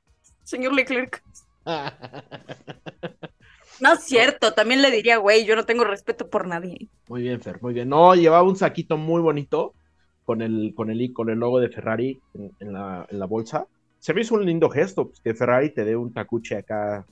señor 0.43 0.73
Leclerc. 0.73 1.23
No 3.79 3.93
es 3.93 4.05
cierto, 4.05 4.53
también 4.53 4.81
le 4.81 4.89
diría, 4.89 5.17
güey, 5.17 5.45
yo 5.45 5.55
no 5.55 5.65
tengo 5.65 5.83
respeto 5.83 6.29
por 6.29 6.47
nadie. 6.47 6.89
Muy 7.09 7.21
bien, 7.21 7.39
Fer, 7.41 7.61
muy 7.61 7.75
bien. 7.75 7.89
No, 7.89 8.15
llevaba 8.15 8.41
un 8.41 8.55
saquito 8.55 8.97
muy 8.97 9.21
bonito 9.21 9.75
con 10.25 10.41
el, 10.41 10.73
con 10.75 10.89
el, 10.89 11.13
con 11.13 11.29
el 11.29 11.37
logo 11.37 11.59
de 11.59 11.69
Ferrari 11.69 12.19
en, 12.33 12.51
en 12.59 12.73
la, 12.73 13.05
en 13.07 13.19
la 13.19 13.25
bolsa. 13.27 13.67
Se 13.99 14.15
me 14.15 14.21
hizo 14.21 14.33
un 14.33 14.45
lindo 14.45 14.69
gesto, 14.69 15.09
pues, 15.09 15.19
que 15.21 15.35
Ferrari 15.35 15.73
te 15.73 15.85
dé 15.85 15.95
un 15.95 16.11
tacuche 16.11 16.57
acá 16.57 17.05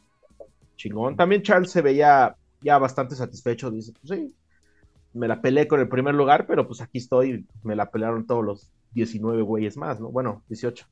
chingón. 0.75 1.15
También 1.15 1.43
Charles 1.43 1.71
se 1.71 1.81
veía 1.81 2.35
ya 2.61 2.77
bastante 2.79 3.15
satisfecho. 3.15 3.69
Dice, 3.69 3.93
pues 3.93 4.19
sí, 4.19 4.33
me 5.15 5.27
la 5.27 5.41
peleé 5.41 5.67
con 5.67 5.79
el 5.79 5.89
primer 5.89 6.13
lugar, 6.15 6.45
pero 6.47 6.67
pues 6.67 6.81
aquí 6.81 6.99
estoy. 6.99 7.45
Me 7.63 7.75
la 7.75 7.89
pelearon 7.89 8.27
todos 8.27 8.43
los 8.43 8.71
19 8.91 9.41
güeyes 9.41 9.77
más, 9.77 9.99
¿no? 9.99 10.09
Bueno, 10.09 10.43
18. 10.49 10.85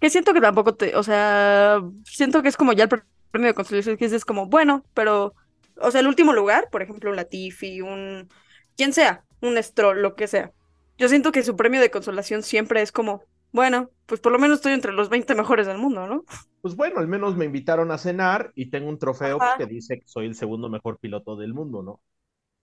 Que 0.00 0.10
siento 0.10 0.32
que 0.32 0.40
tampoco 0.40 0.74
te, 0.74 0.96
o 0.96 1.02
sea, 1.02 1.80
siento 2.04 2.42
que 2.42 2.48
es 2.48 2.56
como 2.56 2.72
ya 2.72 2.84
el 2.84 2.88
pre- 2.88 3.02
premio 3.30 3.48
de 3.48 3.54
consolación, 3.54 3.96
que 3.96 4.06
es 4.06 4.24
como, 4.24 4.46
bueno, 4.46 4.84
pero, 4.94 5.34
o 5.76 5.90
sea, 5.90 6.00
el 6.00 6.06
último 6.06 6.32
lugar, 6.32 6.68
por 6.70 6.82
ejemplo, 6.82 7.10
un 7.10 7.16
Latifi, 7.16 7.82
un, 7.82 8.28
quien 8.76 8.92
sea, 8.92 9.24
un 9.42 9.62
Stroll, 9.62 10.00
lo 10.02 10.14
que 10.14 10.26
sea. 10.26 10.52
Yo 10.98 11.08
siento 11.08 11.32
que 11.32 11.42
su 11.42 11.56
premio 11.56 11.80
de 11.80 11.90
consolación 11.90 12.42
siempre 12.42 12.82
es 12.82 12.92
como, 12.92 13.22
bueno, 13.52 13.90
pues 14.06 14.20
por 14.20 14.32
lo 14.32 14.38
menos 14.38 14.56
estoy 14.58 14.72
entre 14.72 14.92
los 14.92 15.08
20 15.08 15.34
mejores 15.34 15.66
del 15.66 15.78
mundo, 15.78 16.06
¿no? 16.06 16.24
Pues 16.62 16.76
bueno, 16.76 16.98
al 17.00 17.08
menos 17.08 17.36
me 17.36 17.46
invitaron 17.46 17.90
a 17.90 17.98
cenar 17.98 18.52
y 18.54 18.70
tengo 18.70 18.88
un 18.88 18.98
trofeo 18.98 19.40
Ajá. 19.40 19.56
que 19.58 19.66
dice 19.66 19.98
que 20.00 20.06
soy 20.06 20.26
el 20.26 20.34
segundo 20.34 20.68
mejor 20.68 20.98
piloto 20.98 21.36
del 21.36 21.54
mundo, 21.54 21.82
¿no? 21.82 22.00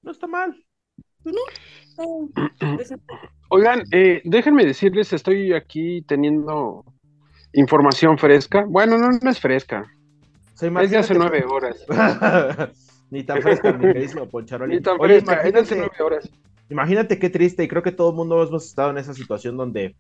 No 0.02 0.12
está 0.12 0.28
mal. 0.28 0.67
Oigan, 3.50 3.84
eh, 3.92 4.22
déjenme 4.26 4.66
decirles, 4.66 5.14
estoy 5.14 5.54
aquí 5.54 6.02
teniendo 6.04 6.84
información 7.54 8.18
fresca. 8.18 8.66
Bueno, 8.68 8.98
no, 8.98 9.10
no 9.22 9.30
es 9.30 9.40
fresca, 9.40 9.86
O 10.54 10.58
sea, 10.58 10.70
es 10.82 10.92
de 10.92 10.98
hace 10.98 11.14
nueve 11.14 11.44
horas. 11.46 11.86
Ni 13.10 13.24
tan 13.24 13.42
fresca, 13.42 13.72
mi 13.72 13.86
queridísimo 13.88 14.28
Poncharoli. 14.28 14.76
Ni 14.76 14.82
tan 14.82 15.00
Oye, 15.00 15.22
fresca, 15.22 15.42
es 15.48 15.54
de 15.54 15.60
hace 15.60 15.76
imagínate, 15.76 15.76
nueve 15.78 16.04
horas. 16.04 16.30
imagínate 16.70 17.20
qué 17.20 17.30
triste, 17.30 17.64
y 17.64 17.68
creo 17.70 17.82
que 17.82 17.94
todo 17.94 18.10
el 18.10 18.16
mundo 18.18 18.46
hemos 18.46 18.66
estado 18.66 18.90
en 18.92 18.98
esa 18.98 19.14
situación 19.14 19.56
donde 19.56 19.96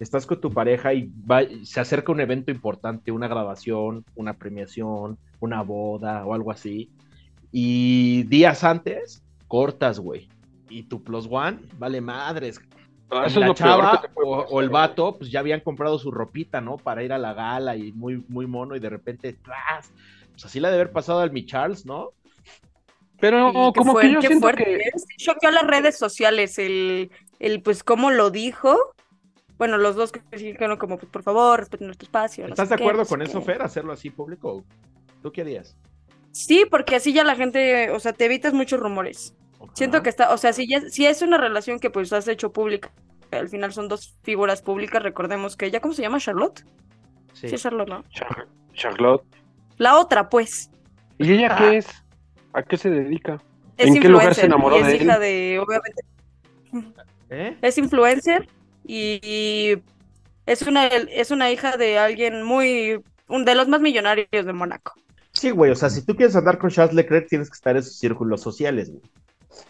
estás 0.00 0.24
con 0.26 0.40
tu 0.40 0.50
pareja 0.50 0.94
y 0.94 1.10
va- 1.30 1.46
se 1.64 1.80
acerca 1.80 2.12
un 2.12 2.20
evento 2.20 2.50
importante, 2.50 3.12
una 3.12 3.28
grabación, 3.28 4.04
una 4.14 4.32
premiación, 4.32 5.18
una 5.38 5.62
boda 5.62 6.24
o 6.24 6.32
algo 6.32 6.50
así, 6.50 6.90
y 7.52 8.22
días 8.24 8.64
antes 8.64 9.22
cortas, 9.48 9.98
güey. 10.00 10.28
Y 10.68 10.84
tu 10.84 11.02
plus 11.02 11.26
one 11.30 11.58
vale 11.78 12.00
madres. 12.00 12.60
Ah, 13.10 13.22
Eso 13.26 13.26
es 13.26 13.36
la 13.36 13.46
lo 13.48 13.54
chava 13.54 14.00
peor 14.02 14.10
o, 14.26 14.36
pasar. 14.38 14.48
o 14.50 14.60
el 14.60 14.68
vato, 14.68 15.16
pues 15.16 15.30
ya 15.30 15.38
habían 15.40 15.60
comprado 15.60 15.98
su 15.98 16.10
ropita, 16.10 16.60
¿no? 16.60 16.76
Para 16.76 17.04
ir 17.04 17.12
a 17.12 17.18
la 17.18 17.34
gala 17.34 17.76
y 17.76 17.92
muy, 17.92 18.24
muy 18.28 18.46
mono, 18.48 18.74
y 18.74 18.80
de 18.80 18.90
repente, 18.90 19.32
¡tras! 19.34 19.92
Pues 20.32 20.44
así 20.44 20.58
la 20.58 20.68
de 20.70 20.74
haber 20.74 20.90
pasado 20.90 21.20
al 21.20 21.30
mi 21.30 21.46
Charles, 21.46 21.86
¿no? 21.86 22.10
Pero 23.20 23.52
qué 23.72 23.78
como 23.78 23.94
fuer- 23.94 24.00
que 24.02 24.12
yo 24.12 24.20
qué 24.20 24.26
siento 24.26 24.44
fuerte, 24.44 24.64
que. 24.64 24.90
Sí 24.98 25.16
choqueó 25.24 25.50
las 25.50 25.66
redes 25.66 25.96
sociales, 25.96 26.58
el, 26.58 27.10
el 27.38 27.62
pues 27.62 27.82
cómo 27.82 28.10
lo 28.10 28.30
dijo. 28.30 28.76
Bueno, 29.56 29.78
los 29.78 29.96
dos 29.96 30.12
que 30.12 30.20
dijeron 30.36 30.76
como, 30.76 30.98
pues 30.98 31.10
por 31.10 31.22
favor, 31.22 31.60
respeten 31.60 31.86
nuestro 31.86 32.04
espacio. 32.06 32.44
no 32.44 32.50
¿Estás 32.50 32.68
sé 32.68 32.76
de 32.76 32.82
acuerdo 32.82 33.06
con 33.06 33.22
eso, 33.22 33.38
qué. 33.38 33.46
Fer, 33.46 33.62
hacerlo 33.62 33.92
así 33.92 34.10
público? 34.10 34.64
¿Tú 35.22 35.32
qué 35.32 35.40
harías? 35.42 35.76
Sí, 36.32 36.66
porque 36.70 36.96
así 36.96 37.14
ya 37.14 37.24
la 37.24 37.36
gente, 37.36 37.90
o 37.90 37.98
sea, 38.00 38.12
te 38.12 38.26
evitas 38.26 38.52
muchos 38.52 38.78
rumores. 38.80 39.34
Siento 39.74 40.02
que 40.02 40.08
está, 40.10 40.32
o 40.32 40.38
sea, 40.38 40.52
si, 40.52 40.68
ya, 40.68 40.80
si 40.88 41.06
es 41.06 41.22
una 41.22 41.38
relación 41.38 41.78
que 41.78 41.90
pues 41.90 42.12
has 42.12 42.28
hecho 42.28 42.52
pública, 42.52 42.90
al 43.30 43.48
final 43.48 43.72
son 43.72 43.88
dos 43.88 44.16
figuras 44.22 44.62
públicas, 44.62 45.02
recordemos 45.02 45.56
que 45.56 45.66
ella, 45.66 45.80
¿cómo 45.80 45.94
se 45.94 46.02
llama? 46.02 46.18
Charlotte. 46.18 46.64
Sí. 47.34 47.48
Sí, 47.48 47.54
es 47.56 47.62
Charlotte, 47.62 47.88
¿no? 47.88 48.04
Char- 48.10 48.46
Charlotte, 48.72 49.24
La 49.78 49.98
otra, 49.98 50.28
pues. 50.28 50.70
¿Y 51.18 51.32
ella 51.34 51.48
Ah. 51.50 51.56
qué 51.58 51.76
es? 51.78 51.86
¿A 52.52 52.62
qué 52.62 52.76
se 52.76 52.88
dedica? 52.90 53.42
Es 53.76 53.88
¿En 53.88 54.00
qué 54.00 54.08
lugar 54.08 54.34
se 54.34 54.46
enamoró 54.46 54.76
y 54.78 54.80
es 54.80 54.86
de 54.86 54.96
él? 54.96 55.02
hija 55.02 55.18
de, 55.18 55.58
obviamente, 55.66 56.02
¿Eh? 57.30 57.56
es 57.60 57.78
influencer 57.78 58.48
y, 58.84 59.20
y 59.22 59.82
es 60.46 60.62
una 60.62 60.86
es 60.86 61.30
una 61.30 61.50
hija 61.50 61.76
de 61.76 61.98
alguien 61.98 62.42
muy 62.42 63.02
un 63.28 63.44
de 63.44 63.54
los 63.54 63.68
más 63.68 63.80
millonarios 63.80 64.28
de 64.30 64.52
Mónaco. 64.52 64.94
Sí, 65.32 65.50
güey, 65.50 65.70
o 65.70 65.74
sea, 65.74 65.90
si 65.90 66.04
tú 66.06 66.14
quieres 66.16 66.36
andar 66.36 66.58
con 66.58 66.70
Charles 66.70 66.94
Leclerc, 66.94 67.28
tienes 67.28 67.50
que 67.50 67.54
estar 67.54 67.72
en 67.76 67.80
esos 67.82 67.98
círculos 67.98 68.40
sociales, 68.40 68.90
güey. 68.90 69.02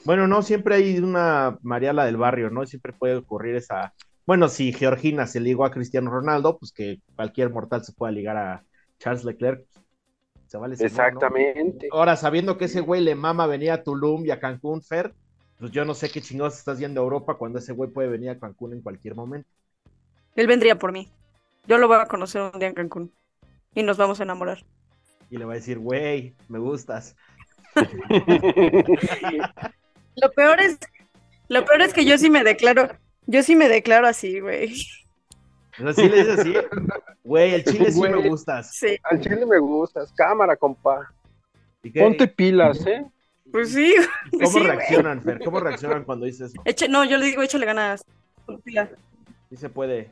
Bueno, 0.05 0.27
no, 0.27 0.43
siempre 0.43 0.77
hay 0.77 0.99
una 0.99 1.59
Mariala 1.63 2.05
del 2.05 2.17
barrio, 2.17 2.51
¿no? 2.51 2.67
Siempre 2.67 2.93
puede 2.93 3.17
ocurrir 3.17 3.57
esa. 3.57 3.95
Bueno, 4.27 4.49
si 4.49 4.73
Georgina 4.73 5.27
se 5.27 5.41
ligó 5.41 5.65
a 5.65 5.71
Cristiano 5.71 6.11
Ronaldo, 6.11 6.59
pues 6.59 6.73
que 6.73 7.01
cualquier 7.15 7.51
mortal 7.51 7.85
se 7.85 7.93
pueda 7.93 8.13
ligar 8.13 8.37
a 8.37 8.65
Charles 8.99 9.25
Leclerc. 9.25 9.65
pues, 9.73 9.85
Se 10.47 10.59
vale. 10.59 10.77
Exactamente. 10.79 11.89
Ahora, 11.93 12.17
sabiendo 12.17 12.57
que 12.57 12.67
ese 12.67 12.81
güey 12.81 13.03
le 13.03 13.15
mama 13.15 13.47
venir 13.47 13.71
a 13.71 13.83
Tulum 13.83 14.27
y 14.27 14.31
a 14.31 14.41
Cancún, 14.41 14.83
Fer, 14.83 15.15
pues 15.59 15.71
yo 15.71 15.85
no 15.85 15.95
sé 15.95 16.11
qué 16.11 16.21
chingados 16.21 16.59
estás 16.59 16.79
yendo 16.79 17.01
a 17.01 17.05
Europa 17.05 17.35
cuando 17.35 17.59
ese 17.59 17.73
güey 17.73 17.91
puede 17.91 18.09
venir 18.09 18.31
a 18.31 18.39
Cancún 18.39 18.73
en 18.73 18.83
cualquier 18.83 19.15
momento. 19.15 19.49
Él 20.35 20.47
vendría 20.47 20.79
por 20.79 20.93
mí. 20.93 21.11
Yo 21.67 21.79
lo 21.79 21.89
voy 21.89 21.99
a 21.99 22.07
conocer 22.07 22.43
un 22.43 22.59
día 22.59 22.69
en 22.69 22.75
Cancún 22.75 23.13
y 23.75 23.83
nos 23.83 23.97
vamos 23.97 24.21
a 24.21 24.25
enamorar. 24.25 24.65
Y 25.31 25.37
le 25.37 25.45
va 25.45 25.53
a 25.53 25.57
decir, 25.57 25.79
güey, 25.79 26.35
me 26.49 26.59
gustas. 26.59 27.17
Lo 30.17 30.31
peor 30.33 30.61
es 30.61 30.79
lo 31.49 31.65
peor 31.65 31.83
es 31.83 31.93
que 31.93 32.05
yo 32.05 32.19
sí 32.19 32.29
me 32.29 32.43
declaro, 32.43 32.89
yo 33.27 33.43
sí 33.43 33.55
me 33.55 33.69
declaro 33.69 34.07
así, 34.09 34.41
güey. 34.41 34.75
O 35.79 35.83
sea, 35.83 35.93
sí 35.93 36.09
le 36.09 36.17
dices 36.25 36.39
así, 36.41 36.55
güey, 37.25 37.55
el 37.55 37.65
chile 37.65 37.93
sí 37.93 38.01
me 38.01 38.29
gustas. 38.29 38.75
Sí, 38.75 38.97
Al 39.05 39.21
chile 39.21 39.45
me 39.47 39.59
gustas. 39.59 40.13
Cámara, 40.13 40.57
compa. 40.57 41.13
¿Y 41.83 41.93
qué? 41.93 42.01
Ponte 42.01 42.27
pilas, 42.27 42.85
¿eh? 42.87 43.05
pues 43.53 43.73
sí. 43.73 43.95
¿Cómo 44.33 44.47
sí, 44.47 44.59
güey. 44.59 44.67
reaccionan, 44.67 45.23
Fer? 45.23 45.39
¿Cómo 45.45 45.61
reaccionan 45.61 46.05
cuando 46.05 46.27
dices 46.27 46.53
eso? 46.53 46.63
Eche- 46.65 46.89
no, 46.89 47.05
yo 47.05 47.19
le 47.19 47.27
digo, 47.27 47.43
échale 47.43 47.67
ganas. 47.67 48.05
Ponte 48.45 48.89
Sí 49.51 49.57
se 49.57 49.69
puede. 49.69 50.11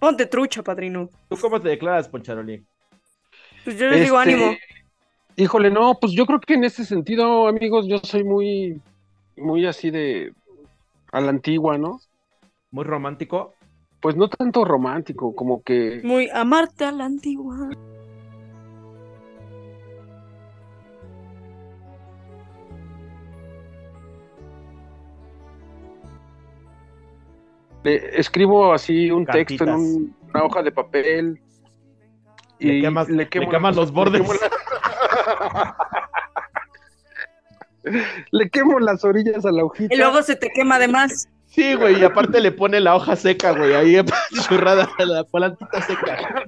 Ponte 0.00 0.26
trucha, 0.26 0.62
padrino. 0.62 1.08
¿Tú 1.28 1.36
cómo 1.36 1.60
te 1.60 1.68
declaras, 1.68 2.08
Poncharoli? 2.08 2.64
Pues 3.64 3.78
yo 3.78 3.86
les 3.88 4.00
digo 4.00 4.20
Este, 4.20 4.32
ánimo. 4.32 4.56
Híjole, 5.36 5.70
no, 5.70 5.98
pues 6.00 6.12
yo 6.12 6.26
creo 6.26 6.40
que 6.40 6.54
en 6.54 6.64
ese 6.64 6.84
sentido, 6.84 7.46
amigos, 7.46 7.86
yo 7.86 7.98
soy 7.98 8.24
muy, 8.24 8.80
muy 9.36 9.66
así 9.66 9.90
de 9.90 10.32
a 11.12 11.20
la 11.20 11.30
antigua, 11.30 11.78
¿no? 11.78 12.00
¿Muy 12.70 12.84
romántico? 12.84 13.54
Pues 14.00 14.16
no 14.16 14.28
tanto 14.28 14.64
romántico, 14.64 15.34
como 15.34 15.62
que 15.62 16.00
Muy 16.04 16.28
amarte 16.30 16.84
a 16.84 16.92
la 16.92 17.04
antigua. 17.06 17.70
le 27.84 28.18
escribo 28.18 28.72
así 28.72 29.10
un 29.10 29.26
texto 29.26 29.64
en 29.64 29.70
un- 29.70 30.16
una 30.34 30.44
hoja 30.44 30.62
de 30.62 30.72
papel 30.72 31.40
Le 32.58 32.78
y 32.78 32.80
quemas- 32.82 33.08
le 33.08 33.28
quemo 33.28 33.50
quemas 33.50 33.76
los 33.76 33.92
bordes. 33.92 34.22
Le 34.26 34.26
quemo, 34.26 34.34
la- 34.34 35.85
Le 38.30 38.48
quemo 38.50 38.78
las 38.80 39.04
orillas 39.04 39.44
a 39.46 39.52
la 39.52 39.64
hojita. 39.64 39.94
Y 39.94 39.98
luego 39.98 40.22
se 40.22 40.36
te 40.36 40.48
quema 40.54 40.78
de 40.78 40.88
más. 40.88 41.28
Sí, 41.46 41.74
güey, 41.74 42.00
y 42.00 42.04
aparte 42.04 42.40
le 42.40 42.52
pone 42.52 42.80
la 42.80 42.94
hoja 42.96 43.16
seca, 43.16 43.52
güey, 43.52 43.72
ahí 43.74 43.96
churrada, 44.48 44.88
la 44.98 45.24
plantita 45.24 45.80
seca. 45.82 46.44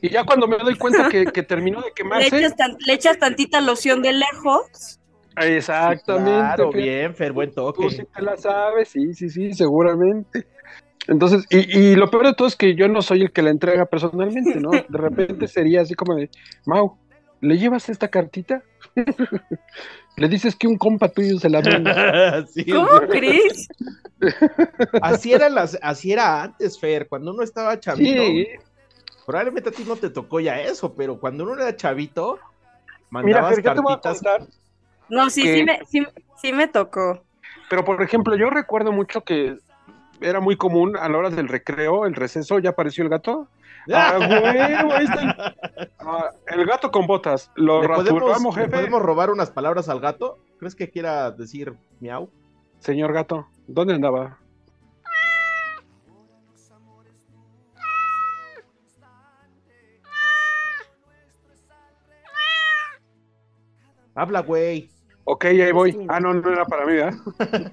Y 0.00 0.08
ya 0.10 0.24
cuando 0.24 0.46
me 0.46 0.56
doy 0.58 0.76
cuenta 0.76 1.08
que, 1.08 1.24
que 1.26 1.42
terminó 1.42 1.80
de 1.80 1.88
Le 1.88 1.92
quemarse, 1.94 2.36
echas, 2.38 2.56
tan- 2.56 2.76
le 2.86 2.92
echas 2.92 3.18
tantita 3.18 3.60
loción 3.60 4.02
de 4.02 4.12
lejos. 4.12 5.00
exactamente. 5.36 6.30
Claro, 6.30 6.70
bien, 6.70 7.14
Fer, 7.14 7.32
buen 7.32 7.52
Tú 7.52 7.72
sí 7.90 7.96
toque. 7.98 8.06
te 8.14 8.22
la 8.22 8.36
sabes, 8.36 8.88
sí, 8.88 9.14
sí, 9.14 9.28
sí, 9.28 9.52
seguramente. 9.54 10.46
Entonces, 11.08 11.44
y, 11.50 11.78
y 11.78 11.94
lo 11.96 12.10
peor 12.10 12.26
de 12.26 12.34
todo 12.34 12.48
es 12.48 12.56
que 12.56 12.74
yo 12.76 12.88
no 12.88 13.00
soy 13.02 13.22
el 13.22 13.32
que 13.32 13.42
la 13.42 13.50
entrega 13.50 13.86
personalmente, 13.86 14.60
¿no? 14.60 14.70
De 14.70 14.84
repente 14.98 15.46
sería 15.48 15.80
así 15.82 15.94
como 15.94 16.14
de, 16.16 16.30
Mau, 16.64 16.96
¿le 17.40 17.58
llevas 17.58 17.88
esta 17.88 18.08
cartita? 18.08 18.62
Le 20.16 20.28
dices 20.28 20.56
que 20.56 20.66
un 20.66 20.78
compa 20.78 21.08
tuyo 21.10 21.38
se 21.38 21.50
la 21.50 21.60
manda. 21.60 22.46
Sí, 22.52 22.64
¿Cómo 22.70 22.88
crees? 23.10 23.68
así, 25.02 25.32
era 25.32 25.48
las, 25.50 25.78
así 25.82 26.12
era 26.12 26.42
antes, 26.42 26.80
Fer, 26.80 27.06
cuando 27.08 27.32
uno 27.32 27.42
estaba 27.42 27.78
chavito. 27.78 28.22
Sí, 28.22 28.46
Probablemente 29.26 29.68
a 29.70 29.72
ti 29.72 29.84
no 29.86 29.96
te 29.96 30.08
tocó 30.08 30.40
ya 30.40 30.60
eso, 30.60 30.94
pero 30.94 31.18
cuando 31.18 31.44
uno 31.44 31.54
era 31.60 31.74
chavito, 31.76 32.38
mira, 33.10 33.40
mandabas 33.42 33.56
Fer, 33.56 33.64
yo 33.64 33.74
te 33.74 33.80
voy 33.80 33.92
a 33.92 34.00
cartitas. 34.00 34.48
No, 35.08 35.28
sí, 35.30 35.42
Que- 35.42 35.54
sí 35.54 35.64
me, 35.64 35.80
sí, 35.84 36.06
sí 36.40 36.52
me 36.52 36.68
tocó. 36.68 37.24
pero 37.68 37.84
por 37.84 38.00
ejemplo, 38.02 38.36
yo 38.36 38.48
recuerdo 38.50 38.92
mucho 38.92 39.22
que 39.22 39.56
era 40.20 40.40
muy 40.40 40.56
común 40.56 40.96
a 40.96 41.08
la 41.08 41.18
hora 41.18 41.30
del 41.30 41.48
recreo, 41.48 42.06
el 42.06 42.14
receso, 42.14 42.58
¿ya 42.58 42.70
apareció 42.70 43.04
el 43.04 43.10
gato? 43.10 43.48
Ah, 43.92 44.18
huevo, 44.20 44.92
ahí 44.92 45.04
está 45.04 45.20
el, 45.22 45.90
Ah, 45.98 46.30
el 46.48 46.66
gato 46.66 46.90
con 46.90 47.06
botas. 47.06 47.50
Lo 47.54 47.82
¿Le 47.82 47.88
podemos, 47.88 48.56
le 48.56 48.62
jefe. 48.62 48.68
podemos 48.76 49.02
robar 49.02 49.30
unas 49.30 49.50
palabras 49.50 49.88
al 49.88 50.00
gato? 50.00 50.38
¿Crees 50.58 50.74
que 50.74 50.90
quiera 50.90 51.30
decir 51.30 51.74
miau? 52.00 52.30
Señor 52.78 53.12
gato, 53.12 53.46
¿dónde 53.66 53.94
andaba? 53.94 54.38
Habla, 64.14 64.40
güey. 64.40 64.90
Ok, 65.24 65.44
ahí 65.46 65.72
voy. 65.72 65.92
Sí. 65.92 66.06
Ah, 66.08 66.20
no, 66.20 66.32
no 66.34 66.50
era 66.50 66.64
para 66.64 66.86
mí, 66.86 66.94
¿verdad? 66.94 67.14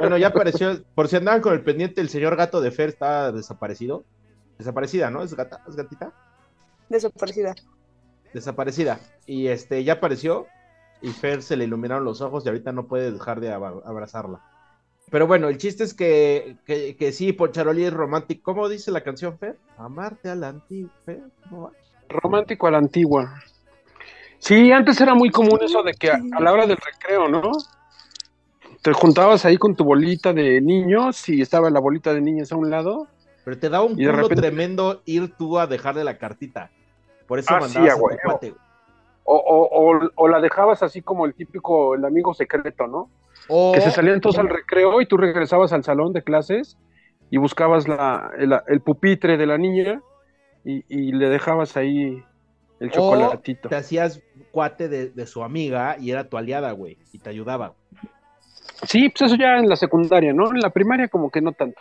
Bueno, 0.00 0.18
ya 0.18 0.26
apareció. 0.26 0.82
Por 0.96 1.06
si 1.06 1.14
andaban 1.14 1.40
con 1.40 1.52
el 1.52 1.62
pendiente, 1.62 2.00
el 2.00 2.08
señor 2.08 2.34
gato 2.34 2.60
de 2.60 2.72
Fer 2.72 2.88
está 2.88 3.30
desaparecido. 3.30 4.02
Desaparecida, 4.60 5.10
¿no? 5.10 5.22
¿Es 5.22 5.32
gata? 5.32 5.62
¿Es 5.66 5.74
gatita? 5.74 6.12
Desaparecida. 6.90 7.54
Desaparecida. 8.34 9.00
Y 9.24 9.46
este, 9.46 9.82
ya 9.84 9.94
apareció. 9.94 10.48
Y 11.00 11.08
Fer 11.12 11.40
se 11.40 11.56
le 11.56 11.64
iluminaron 11.64 12.04
los 12.04 12.20
ojos 12.20 12.44
y 12.44 12.50
ahorita 12.50 12.70
no 12.70 12.86
puede 12.86 13.10
dejar 13.10 13.40
de 13.40 13.50
abrazarla. 13.50 14.42
Pero 15.10 15.26
bueno, 15.26 15.48
el 15.48 15.56
chiste 15.56 15.82
es 15.82 15.94
que, 15.94 16.58
que, 16.66 16.94
que 16.94 17.10
sí, 17.12 17.32
Poncharoli 17.32 17.84
es 17.84 17.92
romántico. 17.94 18.52
¿Cómo 18.52 18.68
dice 18.68 18.90
la 18.90 19.00
canción, 19.00 19.38
Fer? 19.38 19.56
Amarte 19.78 20.28
a 20.28 20.34
la 20.34 20.48
antigua. 20.48 20.92
Fer, 21.06 21.22
¿cómo 21.48 21.62
va? 21.62 21.70
Romántico 22.10 22.66
a 22.66 22.72
la 22.72 22.78
antigua. 22.78 23.42
Sí, 24.40 24.70
antes 24.72 25.00
era 25.00 25.14
muy 25.14 25.30
común 25.30 25.58
eso 25.62 25.82
de 25.82 25.94
que 25.94 26.10
a, 26.10 26.20
a 26.32 26.40
la 26.42 26.52
hora 26.52 26.66
del 26.66 26.76
recreo, 26.76 27.28
¿no? 27.28 27.50
Te 28.82 28.92
juntabas 28.92 29.46
ahí 29.46 29.56
con 29.56 29.74
tu 29.74 29.84
bolita 29.84 30.34
de 30.34 30.60
niños 30.60 31.26
y 31.30 31.40
estaba 31.40 31.70
la 31.70 31.80
bolita 31.80 32.12
de 32.12 32.20
niñas 32.20 32.52
a 32.52 32.56
un 32.56 32.68
lado. 32.68 33.08
Pero 33.50 33.58
te 33.58 33.68
da 33.68 33.82
un 33.82 33.96
culo 33.96 34.12
repente- 34.12 34.36
tremendo 34.42 35.02
ir 35.06 35.34
tú 35.36 35.58
a 35.58 35.66
dejarle 35.66 36.04
la 36.04 36.18
cartita. 36.18 36.70
Por 37.26 37.40
eso 37.40 37.52
Ah, 37.52 37.60
sí, 37.62 37.78
mandabas 37.78 37.90
a 37.90 37.94
a 37.94 37.96
tu 37.98 38.04
huevo. 38.04 38.18
cuate. 38.24 38.54
O, 39.24 39.34
o, 39.36 39.96
o, 39.96 40.10
o 40.14 40.28
la 40.28 40.40
dejabas 40.40 40.84
así 40.84 41.02
como 41.02 41.26
el 41.26 41.34
típico, 41.34 41.96
el 41.96 42.04
amigo 42.04 42.32
secreto, 42.32 42.86
¿no? 42.86 43.10
Que 43.74 43.80
se 43.80 43.90
salían 43.90 44.20
todos 44.20 44.38
al 44.38 44.48
recreo 44.48 45.00
y 45.00 45.06
tú 45.06 45.16
regresabas 45.16 45.72
al 45.72 45.82
salón 45.82 46.12
de 46.12 46.22
clases 46.22 46.76
y 47.28 47.38
buscabas 47.38 47.88
la, 47.88 48.30
el, 48.38 48.52
el 48.68 48.80
pupitre 48.82 49.36
de 49.36 49.46
la 49.46 49.58
niña 49.58 50.00
y, 50.64 50.84
y 50.88 51.10
le 51.10 51.28
dejabas 51.28 51.76
ahí 51.76 52.22
el 52.78 52.88
o 52.88 52.92
chocolatito. 52.92 53.68
te 53.68 53.74
hacías 53.76 54.22
cuate 54.52 54.88
de, 54.88 55.10
de 55.10 55.26
su 55.26 55.42
amiga 55.42 55.96
y 55.98 56.12
era 56.12 56.28
tu 56.28 56.36
aliada, 56.36 56.70
güey. 56.70 56.98
Y 57.12 57.18
te 57.18 57.30
ayudaba. 57.30 57.74
Sí, 58.84 59.08
pues 59.08 59.30
eso 59.32 59.36
ya 59.40 59.58
en 59.58 59.68
la 59.68 59.74
secundaria, 59.76 60.32
¿no? 60.32 60.48
En 60.50 60.60
la 60.60 60.70
primaria 60.70 61.08
como 61.08 61.30
que 61.30 61.40
no 61.40 61.50
tanto. 61.52 61.80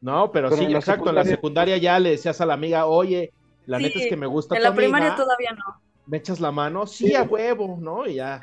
No, 0.00 0.30
pero, 0.32 0.48
Pero 0.48 0.58
sí, 0.60 0.64
en 0.66 0.72
la 0.72 0.78
exacto. 0.78 1.10
En 1.10 1.14
la 1.14 1.24
secundaria- 1.24 1.76
ya 1.76 1.98
le 1.98 2.10
decías 2.10 2.40
a 2.40 2.46
la 2.46 2.54
amiga, 2.54 2.86
oye, 2.86 3.32
la 3.66 3.78
Sí, 3.78 3.84
neta 3.84 3.98
es 3.98 4.06
que 4.06 4.16
me 4.16 4.26
gusta 4.26 4.56
En 4.56 4.62
tu 4.62 4.68
la 4.68 4.74
primaria 4.74 5.08
amiga, 5.08 5.22
todavía 5.24 5.50
no. 5.52 5.80
me 6.06 6.16
echas 6.16 6.40
la 6.40 6.50
mano, 6.50 6.86
sí, 6.86 7.14
a 7.14 7.22
huevo, 7.22 7.76
¿no? 7.80 8.06
Y 8.06 8.14
ya. 8.14 8.40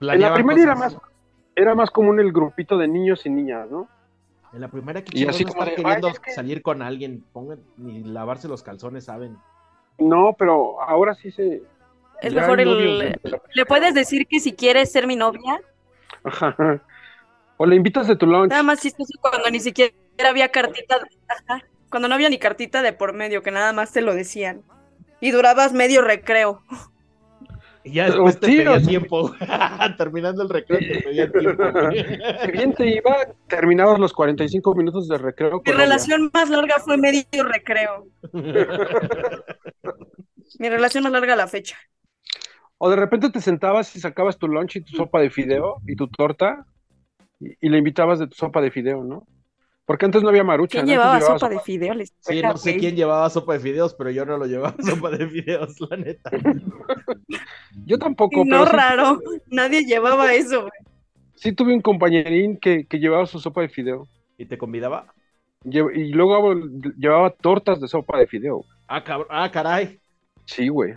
En 0.00 0.20
la 0.20 0.34
primaria 0.34 0.64
era 0.64 0.74
más, 0.74 0.96
era 1.56 1.74
más 1.74 1.90
común 1.90 2.20
el 2.20 2.32
grupito 2.32 2.76
de 2.76 2.86
niños 2.88 3.24
y 3.24 3.30
niñas, 3.30 3.70
¿no? 3.70 3.88
En 4.52 4.60
la 4.60 4.68
primaria 4.68 5.02
que 5.02 5.18
Y 5.18 5.26
así 5.26 5.42
no 5.44 5.50
como 5.50 5.62
están 5.62 5.76
de, 5.76 5.82
queriendo 5.82 6.06
"Ay, 6.08 6.12
es 6.12 6.20
que-" 6.20 6.30
salir 6.32 6.62
con 6.62 6.82
alguien, 6.82 7.24
pongan, 7.32 7.58
ni 7.78 8.04
lavarse 8.04 8.46
los 8.46 8.62
calzones, 8.62 9.06
saben. 9.06 9.36
No, 9.98 10.34
pero 10.38 10.80
ahora 10.82 11.14
sí 11.14 11.30
se... 11.32 11.62
Es 12.20 12.32
ya 12.32 12.40
mejor 12.40 12.60
el... 12.60 13.18
¿Le 13.54 13.66
puedes 13.66 13.94
decir 13.94 14.26
que 14.28 14.38
si 14.38 14.52
quieres 14.52 14.92
ser 14.92 15.06
mi 15.06 15.16
novia? 15.16 15.60
Ajá. 16.24 16.54
O 17.56 17.66
le 17.66 17.76
invitas 17.76 18.08
de 18.08 18.16
tu 18.16 18.26
lunch. 18.26 18.50
Nada 18.50 18.64
más 18.64 18.80
chistoso 18.80 19.12
cuando 19.20 19.48
ni 19.48 19.60
siquiera 19.60 19.94
había 20.22 20.50
cartita. 20.50 20.96
Ajá. 21.28 21.64
Cuando 21.90 22.08
no 22.08 22.14
había 22.14 22.28
ni 22.28 22.38
cartita 22.38 22.82
de 22.82 22.92
por 22.92 23.12
medio, 23.12 23.42
que 23.42 23.50
nada 23.50 23.72
más 23.72 23.92
te 23.92 24.02
lo 24.02 24.14
decían. 24.14 24.62
Y 25.20 25.30
durabas 25.30 25.72
medio 25.72 26.02
recreo. 26.02 26.62
Y 27.84 27.92
ya 27.92 28.06
después 28.06 28.40
te 28.40 28.46
pedía 28.46 28.80
tiempo. 28.80 29.34
Terminando 29.98 30.42
el 30.42 30.48
recreo 30.48 30.78
te 30.78 31.02
pedía 31.02 31.30
tiempo. 31.30 31.62
bien 32.52 32.72
te 32.72 32.96
iba, 32.96 33.14
terminabas 33.46 34.00
los 34.00 34.14
45 34.14 34.74
minutos 34.74 35.06
de 35.06 35.18
recreo. 35.18 35.62
Mi 35.64 35.72
relación 35.72 36.30
más 36.32 36.48
larga 36.48 36.76
fue 36.78 36.96
medio 36.96 37.44
recreo. 37.44 38.06
Mi 40.58 40.68
relación 40.68 41.04
más 41.04 41.12
larga 41.12 41.34
a 41.34 41.36
la 41.36 41.46
fecha. 41.46 41.76
O 42.78 42.88
de 42.88 42.96
repente 42.96 43.30
te 43.30 43.42
sentabas 43.42 43.94
y 43.96 44.00
sacabas 44.00 44.38
tu 44.38 44.48
lunch 44.48 44.76
y 44.76 44.80
tu 44.80 44.96
sopa 44.96 45.20
de 45.20 45.28
fideo 45.28 45.82
y 45.86 45.94
tu 45.94 46.08
torta 46.08 46.64
y, 47.38 47.50
y 47.60 47.68
le 47.68 47.78
invitabas 47.78 48.18
de 48.18 48.26
tu 48.26 48.34
sopa 48.34 48.62
de 48.62 48.70
fideo, 48.70 49.04
¿no? 49.04 49.26
Porque 49.86 50.06
antes 50.06 50.22
no 50.22 50.30
había 50.30 50.44
maruchan. 50.44 50.84
¿Quién 50.84 50.96
llevaba 50.96 51.20
sopa 51.20 51.48
de 51.50 51.60
fideo? 51.60 51.92
Les 51.94 52.12
Sí, 52.20 52.40
no 52.40 52.56
sé 52.56 52.70
güey. 52.70 52.80
quién 52.80 52.96
llevaba 52.96 53.28
sopa 53.28 53.52
de 53.54 53.60
fideos, 53.60 53.94
pero 53.94 54.10
yo 54.10 54.24
no 54.24 54.38
lo 54.38 54.46
llevaba 54.46 54.74
sopa 54.80 55.10
de 55.10 55.28
fideos, 55.28 55.74
la 55.90 55.96
neta. 55.98 56.30
Yo 57.86 57.98
tampoco, 57.98 58.44
No 58.44 58.58
pero 58.60 58.70
sí, 58.70 58.76
raro, 58.76 59.20
nadie 59.50 59.84
llevaba 59.84 60.32
eso. 60.32 60.60
güey. 60.62 60.70
sí 61.34 61.52
tuve 61.52 61.74
un 61.74 61.82
compañerín 61.82 62.56
que, 62.56 62.86
que 62.86 62.98
llevaba 62.98 63.26
su 63.26 63.38
sopa 63.40 63.60
de 63.62 63.68
fideo. 63.68 64.06
¿Y 64.38 64.46
te 64.46 64.56
convidaba? 64.56 65.12
Y 65.64 66.12
luego 66.12 66.54
llevaba 66.98 67.30
tortas 67.30 67.80
de 67.80 67.88
sopa 67.88 68.18
de 68.18 68.26
fideo. 68.26 68.64
Ah, 68.86 69.02
cabr- 69.04 69.26
ah 69.30 69.50
caray. 69.50 69.98
Sí, 70.46 70.68
güey. 70.68 70.94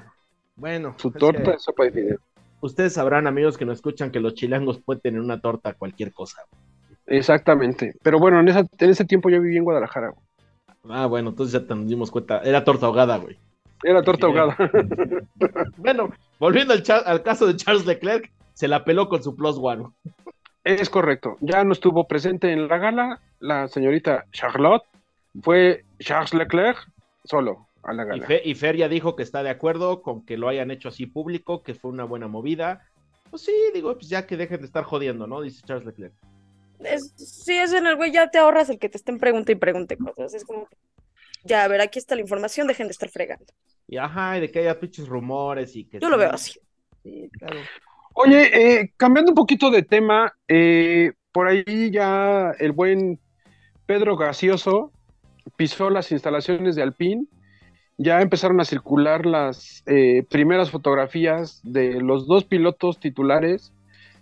Bueno, 0.55 0.95
Su 0.97 1.11
torta 1.11 1.43
que 1.43 1.51
de 1.51 1.59
sopa 1.59 1.85
de 1.85 1.91
fideo. 1.91 2.19
ustedes 2.61 2.93
sabrán, 2.93 3.27
amigos 3.27 3.57
que 3.57 3.65
nos 3.65 3.75
escuchan, 3.79 4.11
que 4.11 4.19
los 4.19 4.33
chilangos 4.33 4.79
pueden 4.79 5.01
tener 5.01 5.21
una 5.21 5.39
torta 5.41 5.73
cualquier 5.73 6.13
cosa. 6.13 6.41
Exactamente. 7.07 7.93
Pero 8.03 8.19
bueno, 8.19 8.39
en, 8.39 8.47
esa, 8.49 8.59
en 8.59 8.89
ese 8.89 9.05
tiempo 9.05 9.29
yo 9.29 9.41
viví 9.41 9.57
en 9.57 9.63
Guadalajara. 9.63 10.09
güey. 10.09 10.23
Ah, 10.89 11.05
bueno, 11.07 11.29
entonces 11.29 11.59
ya 11.59 11.67
te 11.67 11.75
dimos 11.83 12.11
cuenta. 12.11 12.39
Era 12.39 12.63
torta 12.63 12.85
ahogada, 12.85 13.17
güey. 13.17 13.37
Era 13.83 14.01
torta 14.03 14.27
ahogada. 14.27 14.55
Bueno, 15.77 16.09
volviendo 16.39 16.73
al, 16.73 16.83
al 17.05 17.23
caso 17.23 17.45
de 17.47 17.55
Charles 17.55 17.85
Leclerc, 17.85 18.31
se 18.53 18.67
la 18.67 18.83
peló 18.83 19.07
con 19.09 19.21
su 19.23 19.35
plus 19.35 19.57
one. 19.61 19.85
Es 20.63 20.89
correcto. 20.89 21.37
Ya 21.41 21.63
no 21.63 21.71
estuvo 21.73 22.07
presente 22.07 22.51
en 22.51 22.67
la 22.67 22.77
gala 22.77 23.19
la 23.39 23.67
señorita 23.67 24.25
Charlotte. 24.31 24.83
Fue 25.41 25.85
Charles 25.99 26.33
Leclerc 26.33 26.77
solo 27.23 27.67
a 27.83 27.93
la 27.93 28.03
Y, 28.03 28.07
gala. 28.07 28.25
Fe- 28.27 28.41
y 28.43 28.55
Fer 28.55 28.75
ya 28.75 28.89
dijo 28.89 29.15
que 29.15 29.23
está 29.23 29.43
de 29.43 29.49
acuerdo 29.49 30.01
con 30.01 30.25
que 30.25 30.37
lo 30.37 30.49
hayan 30.49 30.71
hecho 30.71 30.89
así 30.89 31.05
público, 31.05 31.61
que 31.63 31.73
fue 31.75 31.91
una 31.91 32.03
buena 32.03 32.27
movida. 32.27 32.81
Pues 33.29 33.43
sí, 33.43 33.53
digo, 33.73 33.93
pues 33.93 34.09
ya 34.09 34.25
que 34.25 34.35
dejen 34.37 34.59
de 34.61 34.65
estar 34.65 34.83
jodiendo, 34.83 35.27
¿no? 35.27 35.41
Dice 35.41 35.61
Charles 35.65 35.85
Leclerc. 35.85 36.13
Es, 36.79 37.13
sí, 37.15 37.57
es 37.57 37.73
en 37.73 37.87
el 37.87 37.95
güey, 37.95 38.11
ya 38.11 38.29
te 38.29 38.37
ahorras 38.37 38.69
el 38.69 38.79
que 38.79 38.89
te 38.89 38.97
estén 38.97 39.19
pregunte 39.19 39.53
y 39.53 39.55
pregunte 39.55 39.97
cosas. 39.97 40.33
Es 40.33 40.45
como, 40.45 40.67
ya, 41.43 41.63
a 41.63 41.67
ver, 41.67 41.81
aquí 41.81 41.99
está 41.99 42.15
la 42.15 42.21
información, 42.21 42.67
dejen 42.67 42.87
de 42.87 42.91
estar 42.91 43.09
fregando. 43.09 43.45
Y 43.87 43.97
ajá, 43.97 44.37
y 44.37 44.41
de 44.41 44.51
que 44.51 44.59
haya 44.59 44.79
pinches 44.79 45.07
rumores 45.07 45.75
y 45.75 45.85
que. 45.85 45.99
Yo 45.99 46.09
lo 46.09 46.17
veo 46.17 46.31
así. 46.31 46.59
Sí, 47.03 47.29
claro. 47.39 47.59
Oye, 48.13 48.79
eh, 48.79 48.93
cambiando 48.97 49.31
un 49.31 49.35
poquito 49.35 49.69
de 49.69 49.83
tema, 49.83 50.33
eh, 50.47 51.13
por 51.31 51.47
ahí 51.47 51.91
ya 51.91 52.51
el 52.59 52.71
buen 52.71 53.19
Pedro 53.85 54.17
Gaseoso 54.17 54.91
pisó 55.55 55.89
las 55.89 56.11
instalaciones 56.11 56.75
de 56.75 56.81
Alpine. 56.81 57.25
Ya 57.97 58.21
empezaron 58.21 58.59
a 58.59 58.65
circular 58.65 59.25
las 59.25 59.83
eh, 59.85 60.23
primeras 60.29 60.71
fotografías 60.71 61.61
de 61.63 62.01
los 62.01 62.27
dos 62.27 62.43
pilotos 62.43 62.99
titulares 62.99 63.71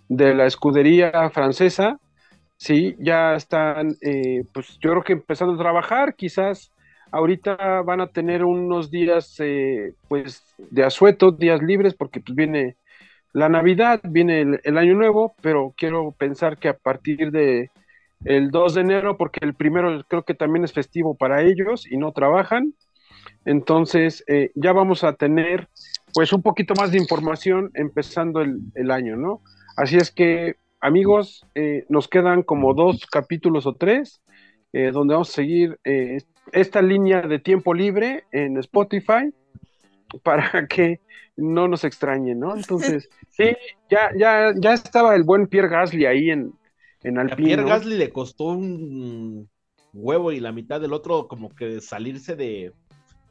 de 0.08 0.34
la 0.34 0.46
escudería 0.46 1.30
francesa. 1.30 1.98
Sí, 2.58 2.96
ya 2.98 3.34
están, 3.34 3.96
eh, 4.00 4.44
pues 4.52 4.78
yo 4.80 4.90
creo 4.90 5.02
que 5.04 5.12
empezando 5.14 5.54
a 5.54 5.58
trabajar, 5.58 6.14
quizás 6.14 6.72
ahorita 7.12 7.82
van 7.82 8.00
a 8.00 8.08
tener 8.08 8.44
unos 8.44 8.90
días, 8.90 9.36
eh, 9.40 9.94
pues, 10.08 10.42
de 10.58 10.84
asueto, 10.84 11.32
días 11.32 11.62
libres, 11.62 11.94
porque 11.94 12.20
pues 12.20 12.34
viene 12.34 12.76
la 13.32 13.48
Navidad, 13.50 14.00
viene 14.04 14.58
el, 14.62 14.78
Año 14.78 14.94
Nuevo, 14.94 15.34
pero 15.42 15.74
quiero 15.76 16.12
pensar 16.12 16.58
que 16.58 16.68
a 16.68 16.76
partir 16.78 17.30
de 17.30 17.70
el 18.24 18.50
2 18.50 18.74
de 18.74 18.80
enero, 18.80 19.18
porque 19.18 19.40
el 19.42 19.54
primero 19.54 20.02
creo 20.08 20.24
que 20.24 20.34
también 20.34 20.64
es 20.64 20.72
festivo 20.72 21.14
para 21.14 21.42
ellos 21.42 21.86
y 21.90 21.98
no 21.98 22.12
trabajan, 22.12 22.72
entonces 23.44 24.24
eh, 24.28 24.52
ya 24.54 24.72
vamos 24.72 25.04
a 25.04 25.12
tener 25.14 25.68
pues 26.14 26.32
un 26.32 26.42
poquito 26.42 26.74
más 26.74 26.92
de 26.92 26.98
información 26.98 27.70
empezando 27.74 28.40
el 28.40 28.90
año, 28.90 29.16
¿no? 29.16 29.42
Así 29.76 29.98
es 29.98 30.10
que 30.10 30.56
amigos, 30.80 31.44
eh, 31.54 31.84
nos 31.88 32.08
quedan 32.08 32.42
como 32.42 32.74
dos 32.74 33.06
capítulos 33.06 33.66
o 33.66 33.74
tres, 33.74 34.22
eh, 34.72 34.90
donde 34.92 35.14
vamos 35.14 35.30
a 35.30 35.32
seguir 35.32 35.78
eh, 35.84 36.18
esta 36.52 36.82
línea 36.82 37.22
de 37.22 37.38
tiempo 37.38 37.74
libre 37.74 38.24
en 38.32 38.56
Spotify 38.58 39.32
para 40.22 40.66
que 40.68 41.00
no 41.36 41.68
nos 41.68 41.84
extrañen, 41.84 42.40
¿no? 42.40 42.54
Entonces, 42.56 43.08
sí, 43.30 43.56
ya, 43.90 44.10
ya, 44.16 44.52
ya 44.56 44.72
estaba 44.72 45.14
el 45.14 45.24
buen 45.24 45.46
Pierre 45.46 45.68
Gasly 45.68 46.06
ahí 46.06 46.30
en, 46.30 46.52
en 47.02 47.18
A 47.18 47.22
Alpine, 47.22 47.48
Pierre 47.48 47.62
¿no? 47.62 47.68
Gasly 47.68 47.96
le 47.96 48.10
costó 48.10 48.44
un 48.44 49.48
huevo 49.92 50.32
y 50.32 50.40
la 50.40 50.52
mitad 50.52 50.80
del 50.80 50.92
otro, 50.92 51.28
como 51.28 51.50
que 51.50 51.80
salirse 51.80 52.36
de. 52.36 52.72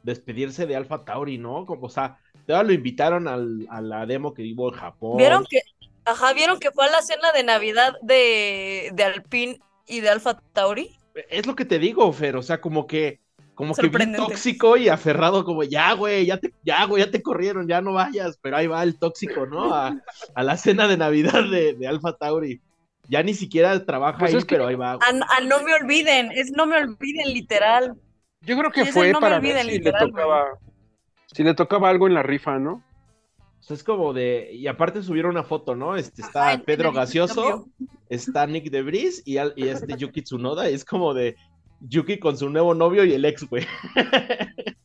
despedirse 0.02 0.66
de 0.66 0.76
Alpha 0.76 1.04
Tauri, 1.04 1.38
¿no? 1.38 1.66
Como, 1.66 1.86
o 1.86 1.88
sea, 1.88 2.18
todavía 2.46 2.68
lo 2.68 2.72
invitaron 2.74 3.26
al- 3.28 3.66
a 3.70 3.80
la 3.80 4.06
demo 4.06 4.34
que 4.34 4.42
vivo 4.42 4.68
en 4.72 4.78
Japón. 4.78 5.16
¿Vieron 5.18 5.44
que, 5.50 5.60
ajá, 6.06 6.32
vieron 6.32 6.58
que 6.58 6.70
fue 6.70 6.86
a 6.86 6.90
la 6.90 7.02
cena 7.02 7.32
de 7.32 7.42
Navidad 7.44 7.94
de, 8.02 8.90
de 8.94 9.04
Alpine 9.04 9.60
y 9.86 10.00
de 10.00 10.08
Alfa 10.08 10.38
Tauri? 10.52 10.90
Es 11.28 11.46
lo 11.46 11.54
que 11.54 11.64
te 11.64 11.78
digo, 11.78 12.12
Fer, 12.12 12.36
o 12.36 12.42
sea, 12.42 12.60
como 12.60 12.86
que. 12.86 13.20
Como 13.54 13.74
que 13.74 13.88
bien 13.88 14.14
tóxico 14.14 14.76
y 14.76 14.90
aferrado, 14.90 15.42
como 15.42 15.62
ya, 15.62 15.94
güey, 15.94 16.26
ya 16.26 16.36
te, 16.36 16.52
ya, 16.62 16.84
güey, 16.84 17.02
ya 17.02 17.10
te 17.10 17.22
corrieron, 17.22 17.66
ya 17.66 17.80
no 17.80 17.94
vayas, 17.94 18.38
pero 18.42 18.58
ahí 18.58 18.66
va 18.66 18.82
el 18.82 18.98
tóxico, 18.98 19.46
¿no? 19.46 19.74
A, 19.74 19.96
a 20.34 20.42
la 20.42 20.58
cena 20.58 20.86
de 20.86 20.98
Navidad 20.98 21.42
de, 21.50 21.72
de 21.72 21.86
Alpha 21.86 22.12
Tauri. 22.14 22.60
Ya 23.08 23.22
ni 23.22 23.32
siquiera 23.32 23.82
trabaja 23.86 24.18
Pues 24.18 24.32
ahí, 24.32 24.36
es 24.38 24.44
que- 24.44 24.56
pero 24.56 24.66
ahí 24.66 24.74
va. 24.74 24.92
A, 24.92 24.98
a 25.00 25.40
no 25.40 25.62
me 25.62 25.72
olviden, 25.74 26.32
es 26.32 26.50
no 26.52 26.66
me 26.66 26.76
olviden, 26.76 27.32
literal. 27.32 27.94
Yo 28.42 28.58
creo 28.58 28.70
que 28.70 28.84
fue 28.84 29.10
no 29.10 29.20
para 29.20 29.36
olviden, 29.36 29.56
ver 29.56 29.64
si 29.64 29.70
le 29.70 29.78
literal, 29.78 30.10
tocaba, 30.10 30.44
si 31.32 31.42
le 31.42 31.54
tocaba 31.54 31.88
algo 31.88 32.06
en 32.08 32.12
la 32.14 32.22
rifa, 32.22 32.58
¿no? 32.58 32.84
O 33.60 33.62
sea, 33.62 33.74
es 33.74 33.82
como 33.82 34.12
de. 34.12 34.50
Y 34.52 34.66
aparte 34.68 35.02
subieron 35.02 35.32
una 35.32 35.42
foto, 35.42 35.74
¿no? 35.74 35.96
Este 35.96 36.22
está 36.22 36.62
Pedro 36.64 36.92
Gaseoso, 36.92 37.66
está 38.08 38.46
Nick 38.46 38.70
de 38.70 38.82
Vries 38.82 39.22
y, 39.26 39.38
al- 39.38 39.54
y 39.56 39.68
este 39.68 39.96
Yuki 39.96 40.22
Tsunoda. 40.22 40.70
y 40.70 40.74
es 40.74 40.84
como 40.84 41.14
de 41.14 41.36
Yuki 41.80 42.18
con 42.18 42.36
su 42.38 42.48
nuevo 42.48 42.74
novio 42.74 43.04
y 43.04 43.12
el 43.12 43.24
ex, 43.24 43.44
güey. 43.48 43.66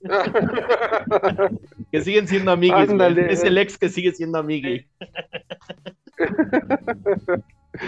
Que 1.91 2.01
siguen 2.01 2.27
siendo 2.27 2.51
amiguis. 2.51 2.89
Es 3.29 3.43
el 3.43 3.57
ex 3.57 3.77
que 3.77 3.89
sigue 3.89 4.11
siendo 4.13 4.39
amigui. 4.39 4.87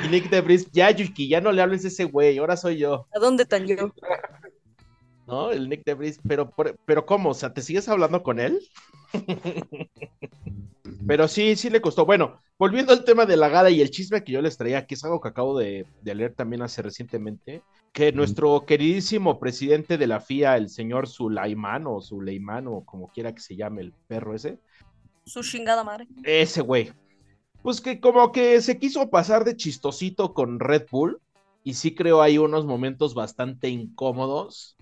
y 0.06 0.08
Nick 0.10 0.30
de 0.30 0.42
Vries, 0.42 0.70
ya 0.72 0.92
Yuki, 0.92 1.28
ya 1.28 1.42
no 1.42 1.52
le 1.52 1.62
hables 1.62 1.86
a 1.86 1.88
ese 1.88 2.06
güey, 2.06 2.38
ahora 2.38 2.58
soy 2.58 2.78
yo. 2.78 3.08
¿A 3.16 3.20
dónde 3.20 3.46
tan 3.46 3.66
yo? 3.66 3.92
¿No? 5.28 5.52
El 5.52 5.70
Nick 5.70 5.84
de 5.86 5.94
Vries, 5.94 6.20
pero, 6.28 6.50
por- 6.50 6.76
pero 6.86 7.06
¿cómo? 7.06 7.30
O 7.30 7.34
sea, 7.34 7.54
¿te 7.54 7.62
sigues 7.62 7.88
hablando 7.90 8.22
con 8.24 8.40
él? 8.40 8.60
pero 11.08 11.28
sí, 11.28 11.56
sí 11.56 11.70
le 11.70 11.82
costó. 11.82 12.06
Bueno, 12.06 12.42
volviendo 12.58 12.94
al 12.94 13.04
tema 13.04 13.26
de 13.26 13.38
la 13.38 13.50
gala 13.50 13.70
y 13.70 13.82
el 13.82 13.90
chisme 13.90 14.24
que 14.24 14.32
yo 14.32 14.42
les 14.42 14.58
traía, 14.58 14.86
que 14.86 14.96
es 14.96 15.04
algo 15.04 15.22
que 15.22 15.30
acabo 15.30 15.58
de, 15.58 15.86
de 16.02 16.16
leer 16.16 16.34
también 16.34 16.62
hace 16.62 16.82
recientemente, 16.82 17.62
que 17.92 18.12
nuestro 18.12 18.66
queridísimo 18.66 19.40
presidente 19.40 19.98
de 19.98 20.08
la 20.08 20.20
FIA, 20.20 20.58
el 20.58 20.70
señor 20.70 21.08
Sulaimán 21.08 21.86
o 21.88 22.02
Suleimán 22.02 22.68
o 22.68 22.84
como 22.86 23.10
quiera 23.10 23.34
que 23.34 23.42
se 23.42 23.56
llame 23.56 23.82
el 23.82 23.94
perro 24.08 24.34
ese, 24.36 24.60
Su 25.26 25.42
chingada 25.44 25.84
madre. 25.84 26.08
ese 26.24 26.62
güey, 26.62 26.92
pues 27.62 27.82
que 27.82 28.00
como 28.00 28.32
que 28.32 28.62
se 28.62 28.80
quiso 28.80 29.10
pasar 29.10 29.44
de 29.46 29.56
chistosito 29.56 30.34
con 30.34 30.60
Red 30.60 30.88
Bull 30.92 31.20
y 31.64 31.76
sí 31.76 31.94
creo 31.96 32.22
hay 32.22 32.38
unos 32.38 32.66
momentos 32.66 33.14
bastante 33.14 33.70
incómodos 33.70 34.76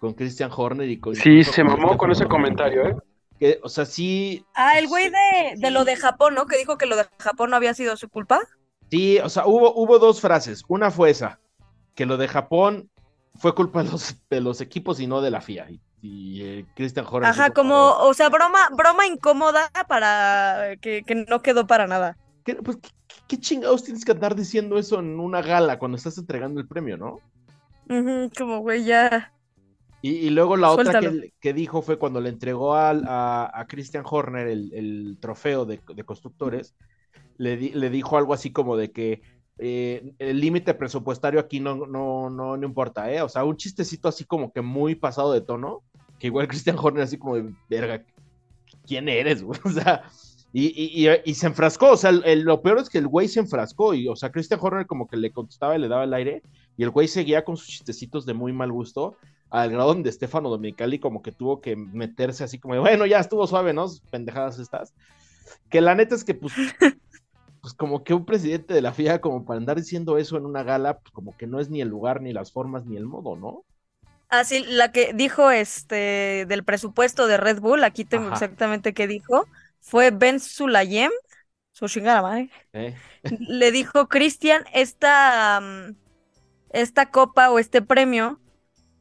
con 0.00 0.12
Christian 0.14 0.50
Horner 0.54 0.90
y 0.90 0.98
con... 0.98 1.14
Sí, 1.14 1.44
se 1.44 1.64
mamó 1.64 1.96
con 1.96 2.10
ese 2.10 2.26
comentario, 2.26 2.86
¿eh? 2.86 2.96
Que, 3.38 3.60
o 3.62 3.68
sea, 3.68 3.84
sí, 3.84 4.44
Ah, 4.54 4.78
el 4.78 4.88
güey 4.88 5.10
de, 5.10 5.54
de 5.56 5.70
lo 5.70 5.84
de 5.84 5.96
Japón, 5.96 6.34
¿no? 6.34 6.46
Que 6.46 6.56
dijo 6.58 6.78
que 6.78 6.86
lo 6.86 6.96
de 6.96 7.06
Japón 7.18 7.50
no 7.50 7.56
había 7.56 7.74
sido 7.74 7.96
su 7.96 8.08
culpa. 8.08 8.40
sí, 8.90 9.18
o 9.18 9.28
sea, 9.28 9.46
hubo, 9.46 9.74
hubo 9.74 9.98
dos 9.98 10.20
frases. 10.20 10.62
Una 10.68 10.90
fue 10.90 11.10
esa, 11.10 11.40
que 11.94 12.06
lo 12.06 12.16
de 12.16 12.28
Japón 12.28 12.90
fue 13.34 13.54
culpa 13.54 13.82
de 13.82 13.90
los, 13.90 14.16
de 14.30 14.40
los 14.40 14.60
equipos 14.60 15.00
y 15.00 15.06
no 15.06 15.20
de 15.20 15.30
la 15.30 15.40
FIA. 15.40 15.70
Y, 15.70 15.80
y, 16.00 16.42
eh, 16.42 16.66
Christian 16.74 17.06
Horner... 17.08 17.30
Ajá, 17.30 17.50
como, 17.50 17.92
o 17.98 18.14
sea, 18.14 18.28
broma, 18.30 18.68
broma 18.72 19.06
incómoda 19.06 19.70
para 19.88 20.76
que, 20.80 21.02
que 21.04 21.14
no 21.14 21.42
quedó 21.42 21.66
para 21.66 21.86
nada. 21.86 22.16
¿Qué, 22.44 22.54
pues, 22.56 22.78
¿qué, 22.78 22.90
qué 23.28 23.38
chingados 23.40 23.84
tienes 23.84 24.04
que 24.04 24.12
andar 24.12 24.34
diciendo 24.36 24.78
eso 24.78 25.00
en 25.00 25.18
una 25.20 25.42
gala 25.42 25.78
cuando 25.78 25.96
estás 25.96 26.16
entregando 26.18 26.60
el 26.60 26.68
premio, 26.68 26.96
no? 26.96 27.20
Como 28.36 28.60
güey, 28.60 28.84
ya. 28.84 29.32
Y, 30.06 30.26
y 30.26 30.30
luego 30.30 30.56
la 30.56 30.70
otra 30.70 30.84
Suéltalo. 30.92 31.20
que, 31.22 31.32
que 31.40 31.52
dijo 31.52 31.82
fue 31.82 31.98
cuando 31.98 32.20
le 32.20 32.28
entregó 32.28 32.74
al- 32.74 33.04
a, 33.08 33.50
a 33.52 33.66
Christian 33.66 34.04
Horner 34.08 34.46
el, 34.46 34.72
el 34.72 35.18
trofeo 35.20 35.64
de, 35.64 35.80
de 35.94 36.04
constructores, 36.04 36.74
le, 37.38 37.56
di- 37.56 37.70
le 37.70 37.90
dijo 37.90 38.16
algo 38.16 38.32
así 38.34 38.50
como 38.52 38.76
de 38.76 38.90
que 38.92 39.20
eh, 39.58 40.12
el 40.18 40.40
límite 40.40 40.74
presupuestario 40.74 41.40
aquí 41.40 41.60
no, 41.60 41.86
no, 41.86 42.30
no, 42.30 42.56
no 42.56 42.66
importa, 42.66 43.10
¿eh? 43.12 43.22
O 43.22 43.28
sea, 43.28 43.44
un 43.44 43.56
chistecito 43.56 44.06
así 44.08 44.24
como 44.24 44.52
que 44.52 44.60
muy 44.60 44.94
pasado 44.94 45.32
de 45.32 45.40
tono, 45.40 45.82
que 46.18 46.26
igual 46.28 46.46
Christian 46.46 46.76
Horner 46.78 47.02
así 47.04 47.16
como 47.18 47.36
de, 47.36 47.52
verga, 47.68 48.04
¿quién 48.86 49.08
eres? 49.08 49.42
güey?" 49.42 49.58
O 49.64 49.70
sea, 49.70 50.04
y, 50.52 50.66
y- 50.66 51.08
y- 51.08 51.20
y 51.24 51.34
se 51.34 51.46
enfrascó, 51.48 51.90
o 51.92 51.96
sea, 51.96 52.10
el- 52.10 52.22
el- 52.24 52.42
lo 52.42 52.62
peor 52.62 52.78
es 52.78 52.88
que 52.90 52.98
el 52.98 53.08
güey 53.08 53.28
se 53.28 53.40
enfrascó, 53.40 53.92
y, 53.94 54.08
o 54.08 54.14
sea, 54.16 54.30
Christian 54.30 54.60
Horner 54.62 54.86
como 54.86 55.06
que 55.08 55.16
le 55.16 55.30
contestaba 55.32 55.74
y 55.76 55.80
le 55.80 55.88
daba 55.88 56.04
el 56.04 56.14
aire, 56.14 56.42
y 56.76 56.82
el 56.84 56.90
güey 56.90 57.08
seguía 57.08 57.44
con 57.44 57.56
sus 57.56 57.68
chistecitos 57.68 58.24
de 58.26 58.34
muy 58.34 58.52
mal 58.52 58.70
gusto, 58.70 59.16
al 59.50 59.70
grado 59.70 59.88
donde 59.94 60.12
Stefano 60.12 60.48
Dominicali 60.50 60.98
como 60.98 61.22
que 61.22 61.32
tuvo 61.32 61.60
que 61.60 61.76
meterse 61.76 62.44
así 62.44 62.58
como, 62.58 62.78
bueno, 62.80 63.06
ya 63.06 63.20
estuvo 63.20 63.46
suave, 63.46 63.72
¿no? 63.72 63.86
Pendejadas 64.10 64.58
estas. 64.58 64.92
Que 65.70 65.80
la 65.80 65.94
neta 65.94 66.14
es 66.14 66.24
que, 66.24 66.34
pues, 66.34 66.52
pues 67.60 67.74
como 67.74 68.02
que 68.02 68.14
un 68.14 68.24
presidente 68.24 68.74
de 68.74 68.82
la 68.82 68.92
FIA, 68.92 69.20
como 69.20 69.44
para 69.44 69.58
andar 69.58 69.76
diciendo 69.76 70.18
eso 70.18 70.36
en 70.36 70.46
una 70.46 70.62
gala, 70.62 70.98
pues 70.98 71.12
como 71.12 71.36
que 71.36 71.46
no 71.46 71.60
es 71.60 71.70
ni 71.70 71.80
el 71.80 71.88
lugar, 71.88 72.20
ni 72.20 72.32
las 72.32 72.52
formas, 72.52 72.86
ni 72.86 72.96
el 72.96 73.06
modo, 73.06 73.36
¿no? 73.36 73.64
Así, 74.28 74.64
la 74.64 74.90
que 74.90 75.12
dijo 75.14 75.50
este 75.52 76.46
del 76.48 76.64
presupuesto 76.64 77.28
de 77.28 77.36
Red 77.36 77.60
Bull, 77.60 77.84
aquí 77.84 78.04
tengo 78.04 78.26
Ajá. 78.26 78.34
exactamente 78.34 78.92
qué 78.92 79.06
dijo, 79.06 79.46
fue 79.80 80.10
Ben 80.10 80.40
Sulayem, 80.40 81.12
su 81.70 81.86
chingada 81.86 82.22
madre, 82.22 82.50
¿Eh? 82.72 82.96
le 83.38 83.70
dijo, 83.70 84.08
Cristian, 84.08 84.64
esta, 84.72 85.60
mm, 85.60 85.94
esta 86.70 87.10
copa 87.10 87.50
o 87.50 87.60
este 87.60 87.82
premio 87.82 88.40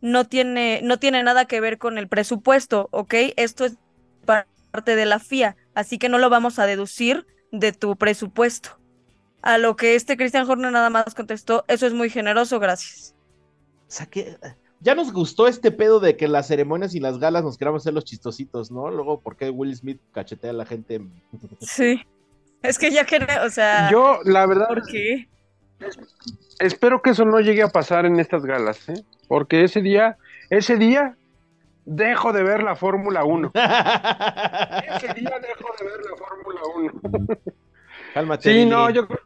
no 0.06 0.26
tiene, 0.26 0.82
no 0.84 1.00
tiene 1.00 1.24
nada 1.24 1.46
que 1.46 1.60
ver 1.60 1.80
con 1.80 1.98
el 1.98 2.08
presupuesto, 2.08 2.90
¿ok? 2.92 3.16
Esto 3.38 3.66
es 3.66 3.76
parte 4.24 4.96
de 4.96 5.06
la 5.08 5.18
FIA, 5.18 5.56
así 5.74 5.98
que 5.98 6.10
no 6.10 6.20
lo 6.20 6.30
vamos 6.30 6.60
a 6.60 6.68
deducir 6.68 7.26
de 7.52 7.72
tu 7.72 7.96
presupuesto. 7.96 8.80
A 9.42 9.58
lo 9.58 9.76
que 9.76 9.96
este 9.96 10.16
Christian 10.16 10.48
Horner 10.48 10.72
nada 10.72 10.92
más 10.92 11.16
contestó, 11.16 11.66
eso 11.68 11.88
es 11.88 11.94
muy 11.94 12.12
generoso, 12.12 12.60
gracias. 12.60 13.16
O 13.88 13.92
sea 13.92 14.06
que 14.06 14.38
ya 14.80 14.94
nos 14.94 15.12
gustó 15.12 15.48
este 15.48 15.72
pedo 15.72 16.00
de 16.00 16.16
que 16.16 16.28
las 16.28 16.48
ceremonias 16.48 16.94
y 16.94 17.00
las 17.00 17.18
galas 17.18 17.44
nos 17.44 17.58
queramos 17.58 17.82
hacer 17.82 17.94
los 17.94 18.06
chistositos, 18.06 18.70
¿no? 18.70 18.92
Luego, 18.92 19.22
¿por 19.22 19.38
qué 19.38 19.50
Will 19.50 19.76
Smith 19.76 20.00
cachetea 20.12 20.52
a 20.52 20.54
la 20.54 20.66
gente? 20.66 21.02
Sí. 21.62 22.00
Es 22.62 22.78
que 22.78 22.92
ya 22.92 23.06
que, 23.06 23.26
o 23.44 23.50
sea, 23.50 23.90
Yo, 23.92 24.20
la 24.24 24.46
verdad, 24.46 24.68
¿por 24.68 24.86
qué? 24.86 25.28
espero 26.60 27.02
que 27.02 27.12
eso 27.12 27.26
no 27.26 27.40
llegue 27.40 27.64
a 27.64 27.70
pasar 27.70 28.06
en 28.06 28.20
estas 28.20 28.44
galas, 28.44 28.88
¿eh? 28.90 29.04
Porque 29.28 29.64
ese 29.64 29.82
día, 29.82 30.18
ese 30.50 30.78
día, 30.78 31.16
dejo 31.86 32.34
de 32.34 32.44
ver 32.44 32.64
la 32.64 32.76
Fórmula 32.76 33.24
1. 33.24 33.52
Ese 33.56 35.14
día 35.14 35.40
dejo 35.40 35.70
de 35.80 35.86
ver 35.86 36.02
la 36.10 36.18
Fórmula 36.18 36.62
1. 36.76 37.38
Cálmate. 38.14 38.52
Sí, 38.54 38.66
no, 38.66 38.90
yo 38.90 39.08
creo 39.08 39.20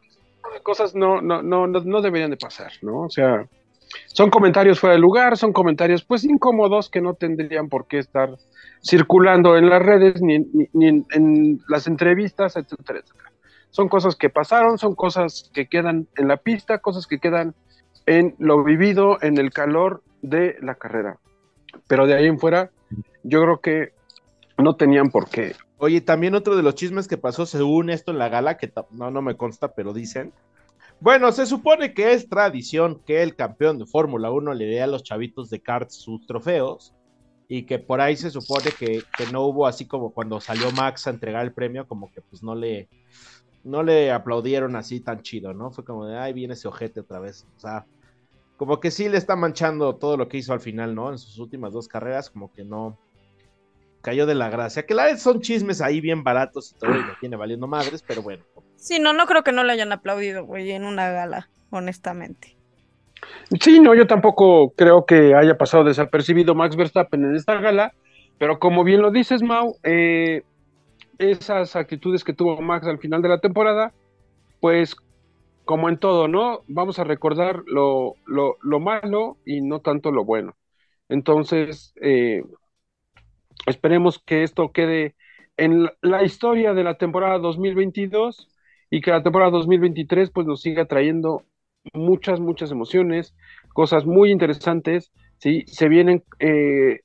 que 0.54 0.62
cosas 0.62 0.94
no, 0.94 1.20
no, 1.20 1.42
no, 1.42 1.66
no, 1.66 1.80
no 1.80 2.00
deberían 2.02 2.30
de 2.30 2.36
pasar, 2.36 2.72
¿no? 2.82 3.02
O 3.02 3.10
sea, 3.10 3.46
son 4.06 4.30
comentarios 4.30 4.78
fuera 4.80 4.94
de 4.94 5.00
lugar, 5.00 5.36
son 5.36 5.52
comentarios 5.52 6.04
pues 6.04 6.24
incómodos 6.24 6.90
que 6.90 7.00
no 7.00 7.14
tendrían 7.14 7.68
por 7.68 7.86
qué 7.86 7.98
estar 7.98 8.30
circulando 8.82 9.56
en 9.56 9.68
las 9.68 9.82
redes 9.82 10.20
ni, 10.22 10.38
ni- 10.40 10.68
ni 10.72 10.88
en, 10.88 11.06
en 11.12 11.60
las 11.68 11.86
entrevistas, 11.86 12.56
etcétera, 12.56 13.00
etcétera. 13.00 13.30
Son 13.70 13.88
cosas 13.88 14.16
que 14.16 14.28
pasaron, 14.30 14.78
son 14.78 14.94
cosas 14.96 15.50
que 15.54 15.66
quedan 15.68 16.08
en 16.16 16.26
la 16.28 16.36
pista, 16.38 16.78
cosas 16.78 17.06
que 17.06 17.18
quedan 17.20 17.54
en 18.06 18.34
lo 18.38 18.62
vivido, 18.64 19.18
en 19.22 19.38
el 19.38 19.50
calor 19.50 20.02
de 20.22 20.56
la 20.60 20.74
carrera. 20.74 21.18
Pero 21.86 22.06
de 22.06 22.14
ahí 22.14 22.26
en 22.26 22.38
fuera, 22.38 22.70
yo 23.22 23.42
creo 23.42 23.60
que 23.60 23.92
no 24.58 24.76
tenían 24.76 25.10
por 25.10 25.28
qué. 25.28 25.54
Oye, 25.78 26.00
también 26.00 26.34
otro 26.34 26.56
de 26.56 26.62
los 26.62 26.74
chismes 26.74 27.08
que 27.08 27.16
pasó 27.16 27.46
según 27.46 27.90
esto 27.90 28.10
en 28.10 28.18
la 28.18 28.28
gala, 28.28 28.58
que 28.58 28.72
no, 28.90 29.10
no 29.10 29.22
me 29.22 29.36
consta, 29.36 29.72
pero 29.74 29.92
dicen. 29.92 30.32
Bueno, 31.00 31.32
se 31.32 31.46
supone 31.46 31.94
que 31.94 32.12
es 32.12 32.28
tradición 32.28 33.00
que 33.06 33.22
el 33.22 33.34
campeón 33.34 33.78
de 33.78 33.86
Fórmula 33.86 34.30
1 34.30 34.52
le 34.52 34.66
dé 34.66 34.82
a 34.82 34.86
los 34.86 35.02
chavitos 35.02 35.48
de 35.48 35.62
karts 35.62 35.94
sus 35.94 36.26
trofeos 36.26 36.92
y 37.48 37.62
que 37.62 37.78
por 37.78 38.02
ahí 38.02 38.16
se 38.16 38.30
supone 38.30 38.70
que, 38.78 39.02
que 39.16 39.32
no 39.32 39.46
hubo 39.46 39.66
así 39.66 39.86
como 39.86 40.12
cuando 40.12 40.40
salió 40.40 40.70
Max 40.72 41.06
a 41.06 41.10
entregar 41.10 41.42
el 41.42 41.54
premio, 41.54 41.88
como 41.88 42.12
que 42.12 42.20
pues 42.20 42.42
no 42.42 42.54
le, 42.54 42.90
no 43.64 43.82
le 43.82 44.10
aplaudieron 44.10 44.76
así 44.76 45.00
tan 45.00 45.22
chido, 45.22 45.52
¿no? 45.52 45.70
Fue 45.70 45.84
como 45.84 46.06
de, 46.06 46.18
ay, 46.18 46.32
viene 46.32 46.54
ese 46.54 46.68
ojete 46.68 47.00
otra 47.00 47.20
vez. 47.20 47.46
O 47.56 47.60
sea, 47.60 47.86
como 48.56 48.80
que 48.80 48.90
sí 48.90 49.08
le 49.08 49.18
está 49.18 49.36
manchando 49.36 49.96
todo 49.96 50.16
lo 50.16 50.28
que 50.28 50.38
hizo 50.38 50.52
al 50.52 50.60
final, 50.60 50.94
¿no? 50.94 51.10
En 51.10 51.18
sus 51.18 51.38
últimas 51.38 51.72
dos 51.72 51.88
carreras, 51.88 52.30
como 52.30 52.52
que 52.52 52.64
no 52.64 52.98
cayó 54.02 54.26
de 54.26 54.34
la 54.34 54.50
gracia. 54.50 54.86
Que 54.86 54.94
la 54.94 55.04
vez 55.04 55.22
son 55.22 55.40
chismes 55.40 55.80
ahí 55.80 56.00
bien 56.00 56.24
baratos 56.24 56.72
y 56.72 56.78
todo, 56.78 56.90
y 56.94 57.02
lo 57.02 57.14
tiene 57.20 57.36
valiendo 57.36 57.66
madres, 57.66 58.02
pero 58.06 58.22
bueno. 58.22 58.44
Sí, 58.76 58.98
no, 58.98 59.12
no 59.12 59.26
creo 59.26 59.44
que 59.44 59.52
no 59.52 59.64
le 59.64 59.72
hayan 59.72 59.92
aplaudido, 59.92 60.44
güey, 60.44 60.70
en 60.72 60.84
una 60.84 61.10
gala, 61.10 61.50
honestamente. 61.70 62.56
Sí, 63.60 63.80
no, 63.80 63.94
yo 63.94 64.06
tampoco 64.06 64.70
creo 64.70 65.04
que 65.04 65.34
haya 65.34 65.58
pasado 65.58 65.84
desapercibido 65.84 66.54
Max 66.54 66.76
Verstappen 66.76 67.24
en 67.24 67.36
esta 67.36 67.60
gala, 67.60 67.92
pero 68.38 68.58
como 68.58 68.84
bien 68.84 69.02
lo 69.02 69.10
dices, 69.10 69.42
Mau, 69.42 69.76
eh, 69.82 70.42
esas 71.20 71.76
actitudes 71.76 72.24
que 72.24 72.32
tuvo 72.34 72.60
Max 72.62 72.86
al 72.86 72.98
final 72.98 73.22
de 73.22 73.28
la 73.28 73.40
temporada, 73.40 73.94
pues 74.60 74.96
como 75.64 75.88
en 75.88 75.98
todo, 75.98 76.28
¿no? 76.28 76.62
Vamos 76.68 76.98
a 76.98 77.04
recordar 77.04 77.62
lo, 77.66 78.16
lo, 78.26 78.56
lo 78.62 78.80
malo 78.80 79.38
y 79.46 79.62
no 79.62 79.80
tanto 79.80 80.12
lo 80.12 80.24
bueno. 80.24 80.56
Entonces, 81.08 81.94
eh, 82.02 82.44
esperemos 83.66 84.18
que 84.24 84.42
esto 84.42 84.72
quede 84.72 85.14
en 85.56 85.84
la- 85.84 85.94
la 86.02 86.22
historia 86.24 86.74
de 86.74 86.84
la 86.84 86.96
temporada 86.96 87.38
2022 87.38 88.48
y 88.90 89.00
que 89.00 89.10
la 89.10 89.22
temporada 89.22 89.50
2023 89.50 90.30
pues 90.30 90.46
nos 90.46 90.62
siga 90.62 90.86
trayendo 90.86 91.44
muchas, 91.94 92.40
muchas 92.40 92.70
emociones, 92.70 93.34
cosas 93.72 94.04
muy 94.06 94.30
interesantes, 94.30 95.12
¿sí? 95.38 95.64
Se 95.66 95.88
vienen 95.88 96.24
eh, 96.38 97.00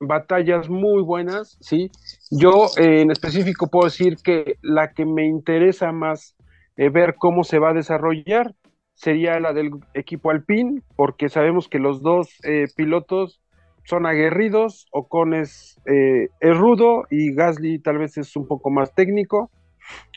batallas 0.00 0.68
muy 0.68 1.02
buenas, 1.02 1.56
¿sí? 1.60 1.90
Yo 2.30 2.66
eh, 2.78 3.00
en 3.00 3.10
específico 3.10 3.68
puedo 3.68 3.86
decir 3.86 4.16
que 4.22 4.58
la 4.62 4.92
que 4.92 5.06
me 5.06 5.26
interesa 5.26 5.92
más 5.92 6.36
eh, 6.76 6.90
ver 6.90 7.14
cómo 7.18 7.44
se 7.44 7.58
va 7.58 7.70
a 7.70 7.74
desarrollar 7.74 8.54
sería 8.94 9.38
la 9.40 9.52
del 9.52 9.70
equipo 9.94 10.30
Alpine, 10.30 10.82
porque 10.96 11.28
sabemos 11.28 11.68
que 11.68 11.78
los 11.78 12.02
dos 12.02 12.28
eh, 12.44 12.66
pilotos 12.76 13.40
son 13.84 14.06
aguerridos, 14.06 14.86
Ocon 14.90 15.32
es, 15.32 15.80
es 15.84 16.58
rudo 16.58 17.04
y 17.08 17.32
Gasly 17.34 17.78
tal 17.78 17.98
vez 17.98 18.18
es 18.18 18.34
un 18.34 18.48
poco 18.48 18.68
más 18.68 18.92
técnico, 18.96 19.48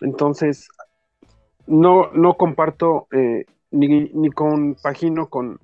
entonces 0.02 0.70
no, 1.68 2.12
no 2.14 2.34
comparto 2.34 3.08
ni, 3.70 4.10
ni 4.10 4.32
compagino 4.32 5.28
con, 5.28 5.60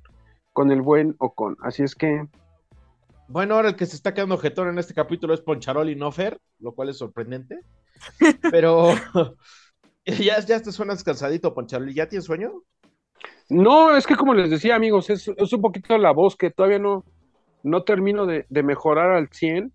con 0.53 0.71
el 0.71 0.83
buen 0.83 1.15
Ocon, 1.17 1.57
así 1.63 1.81
es 1.81 1.95
que 1.95 2.27
Bueno, 3.27 3.55
ahora 3.55 3.69
el 3.69 3.75
que 3.75 3.85
se 3.87 3.95
está 3.95 4.13
quedando 4.13 4.37
jetón 4.37 4.69
en 4.69 4.77
este 4.79 4.93
capítulo 4.93 5.33
es 5.33 5.41
Poncharoli 5.41 5.95
no 5.95 6.11
Fer, 6.11 6.39
lo 6.59 6.73
cual 6.75 6.89
es 6.89 6.97
sorprendente. 6.97 7.61
Pero 8.49 9.03
ya, 10.05 10.39
ya 10.41 10.61
te 10.61 10.71
suenas 10.71 11.03
cansadito, 11.03 11.53
Poncharoli. 11.53 11.93
¿Ya 11.95 12.07
tienes 12.09 12.25
sueño? 12.25 12.51
No, 13.49 13.95
es 13.95 14.07
que 14.07 14.15
como 14.15 14.33
les 14.33 14.49
decía, 14.49 14.75
amigos, 14.75 15.09
es, 15.09 15.27
es 15.37 15.53
un 15.53 15.61
poquito 15.61 15.97
la 15.97 16.11
voz 16.11 16.35
que 16.35 16.49
todavía 16.51 16.79
no, 16.79 17.05
no 17.63 17.83
termino 17.83 18.25
de, 18.25 18.45
de 18.49 18.63
mejorar 18.63 19.11
al 19.11 19.29
100. 19.31 19.73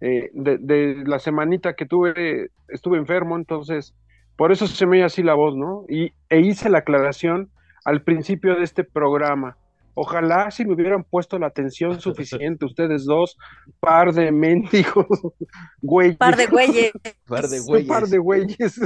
eh, 0.00 0.30
de, 0.34 0.58
de 0.58 1.04
la 1.06 1.18
semanita 1.18 1.74
que 1.74 1.86
tuve, 1.86 2.50
estuve 2.68 2.98
enfermo, 2.98 3.36
entonces 3.36 3.94
por 4.36 4.52
eso 4.52 4.66
se 4.68 4.86
me 4.86 4.98
oye 4.98 5.04
así 5.04 5.22
la 5.24 5.34
voz, 5.34 5.56
¿no? 5.56 5.84
Y, 5.88 6.12
e 6.30 6.40
hice 6.40 6.70
la 6.70 6.78
aclaración 6.78 7.52
al 7.84 8.02
principio 8.04 8.56
de 8.56 8.64
este 8.64 8.84
programa. 8.84 9.58
Ojalá 10.00 10.48
si 10.52 10.64
me 10.64 10.74
hubieran 10.74 11.02
puesto 11.02 11.40
la 11.40 11.48
atención 11.48 12.00
suficiente 12.00 12.64
ustedes 12.64 13.04
dos, 13.04 13.36
par 13.80 14.12
de 14.12 14.30
mendigos, 14.30 15.06
güeyes. 15.82 16.16
Par 16.16 16.36
de 16.36 16.46
güeyes. 16.46 16.92
Par 17.26 17.48
de 17.48 17.58
Un 17.60 17.66
güeyes. 17.66 17.88
par 17.88 18.06
de 18.06 18.18
güeyes. 18.18 18.80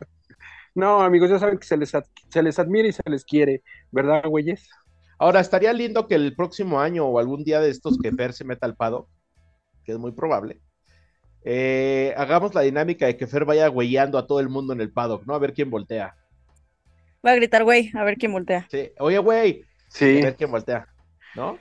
no, 0.74 1.02
amigos, 1.02 1.28
ya 1.28 1.38
saben 1.38 1.58
que 1.58 1.66
se 1.66 1.76
les, 1.76 1.92
se 2.30 2.42
les 2.42 2.58
admira 2.58 2.88
y 2.88 2.92
se 2.92 3.02
les 3.04 3.22
quiere, 3.22 3.62
¿verdad, 3.90 4.24
güeyes? 4.26 4.66
Ahora, 5.18 5.40
estaría 5.40 5.74
lindo 5.74 6.06
que 6.06 6.14
el 6.14 6.34
próximo 6.34 6.80
año 6.80 7.04
o 7.04 7.18
algún 7.18 7.44
día 7.44 7.60
de 7.60 7.68
estos 7.68 7.98
que 7.98 8.10
Fer 8.10 8.32
se 8.32 8.46
meta 8.46 8.64
al 8.64 8.76
pado, 8.76 9.10
que 9.84 9.92
es 9.92 9.98
muy 9.98 10.12
probable, 10.12 10.62
eh, 11.44 12.14
hagamos 12.16 12.54
la 12.54 12.62
dinámica 12.62 13.04
de 13.04 13.18
que 13.18 13.26
Fer 13.26 13.44
vaya 13.44 13.68
güeyando 13.68 14.16
a 14.16 14.26
todo 14.26 14.40
el 14.40 14.48
mundo 14.48 14.72
en 14.72 14.80
el 14.80 14.90
paddock, 14.90 15.26
¿no? 15.26 15.34
A 15.34 15.38
ver 15.38 15.52
quién 15.52 15.68
voltea. 15.68 16.16
Va 17.24 17.32
a 17.32 17.34
gritar, 17.34 17.62
güey, 17.62 17.90
a 17.94 18.04
ver 18.04 18.16
quién 18.16 18.32
voltea. 18.32 18.66
Sí. 18.70 18.90
Oye, 18.98 19.18
güey, 19.18 19.66
Sí. 19.90 20.20
a 20.20 20.24
ver 20.26 20.36
quién 20.36 20.50
voltea, 20.50 20.86
¿no? 21.34 21.58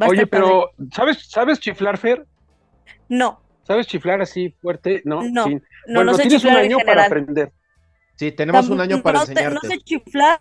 Oye, 0.00 0.26
padre. 0.26 0.26
pero 0.26 0.70
¿sabes, 0.94 1.28
¿sabes 1.30 1.58
chiflar, 1.60 1.96
Fer? 1.98 2.26
No, 3.08 3.42
¿Sabes 3.62 3.86
chiflar 3.86 4.20
así 4.20 4.50
fuerte? 4.60 5.00
No. 5.04 5.22
No, 5.22 5.44
Sí. 5.44 5.54
no, 5.54 5.60
bueno, 5.94 6.04
no 6.12 6.14
sé 6.14 6.22
tienes 6.22 6.44
un 6.44 6.50
año 6.56 6.78
para 6.84 7.06
aprender. 7.06 7.52
Sí, 8.16 8.32
tenemos 8.32 8.68
Tam- 8.68 8.72
un 8.72 8.80
año 8.80 9.00
para 9.02 9.20
no 9.20 9.26
sé- 9.26 9.32
enseñarte. 9.32 9.54
no 9.68 9.72
sé 9.74 9.78
chiflar 9.80 10.40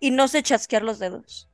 y 0.00 0.10
no 0.10 0.26
sé 0.26 0.42
chasquear 0.42 0.82
los 0.82 0.98
dedos. 0.98 1.50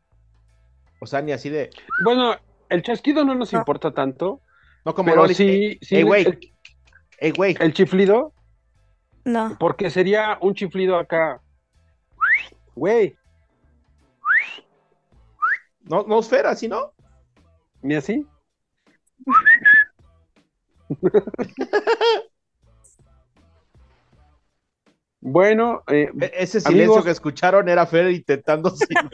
O 1.01 1.07
sea, 1.07 1.21
ni 1.21 1.33
así 1.33 1.49
de. 1.51 1.71
Bueno, 2.05 2.37
el 2.69 2.83
chasquido 2.83 3.25
no 3.25 3.35
nos 3.35 3.53
No. 3.53 3.59
importa 3.59 3.93
tanto, 3.93 4.41
No 4.85 4.95
como 4.95 5.11
pero 5.11 5.27
sí, 5.29 5.79
sí 5.83 5.97
Ey, 5.97 6.03
güey. 6.05 6.25
el, 6.27 6.39
Ey, 7.19 7.31
güey. 7.33 7.57
el 7.59 7.75
chiflido, 7.75 8.33
No. 9.25 9.57
porque 9.59 9.91
sería 9.91 10.39
un 10.41 10.55
chiflido 10.55 10.97
acá. 10.99 11.41
Güey, 12.77 13.17
No, 15.89 16.03
no 16.05 16.19
es 16.21 16.29
Fer, 16.29 16.47
así, 16.47 16.69
¿no? 16.69 16.93
ni 17.83 17.95
así. 17.95 18.27
bueno, 25.21 25.83
eh, 25.89 26.11
E- 26.21 26.33
ese 26.35 26.61
silencio 26.61 26.85
Amigos. 26.93 27.05
que 27.05 27.11
escucharon 27.11 27.69
era 27.69 27.87
Fer 27.87 28.11
intentando. 28.11 28.71
silbar. 28.77 29.11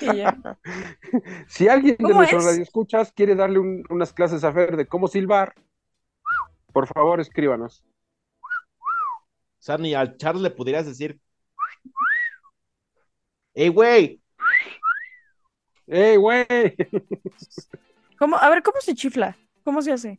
Y. 0.00 0.24
Si 1.48 1.68
alguien 1.68 1.96
de 1.98 2.04
¿Cómo 2.04 2.14
nuestros 2.16 2.44
es? 2.44 2.50
radioescuchas 2.50 3.12
quiere 3.12 3.34
darle 3.34 3.58
un- 3.58 3.84
unas 3.90 4.12
clases 4.12 4.44
a 4.44 4.52
Fer 4.52 4.76
de 4.76 4.86
cómo 4.86 5.08
silbar, 5.08 5.54
por 6.72 6.86
favor 6.86 7.20
escríbanos. 7.20 7.82
O 8.40 9.60
sea, 9.60 9.78
ni 9.78 9.94
al 9.94 10.16
Charles 10.16 10.42
le 10.42 10.50
pudieras 10.50 10.86
decir. 10.86 11.20
¡Ey, 13.54 13.68
güey! 13.68 14.22
¡Ey, 15.88 16.16
güey! 16.16 16.46
¿Cómo? 18.18 18.36
A 18.36 18.48
ver, 18.50 18.62
¿cómo 18.62 18.80
se 18.80 18.94
chifla? 18.94 19.36
¿Cómo 19.64 19.80
se 19.82 19.92
hace? 19.92 20.18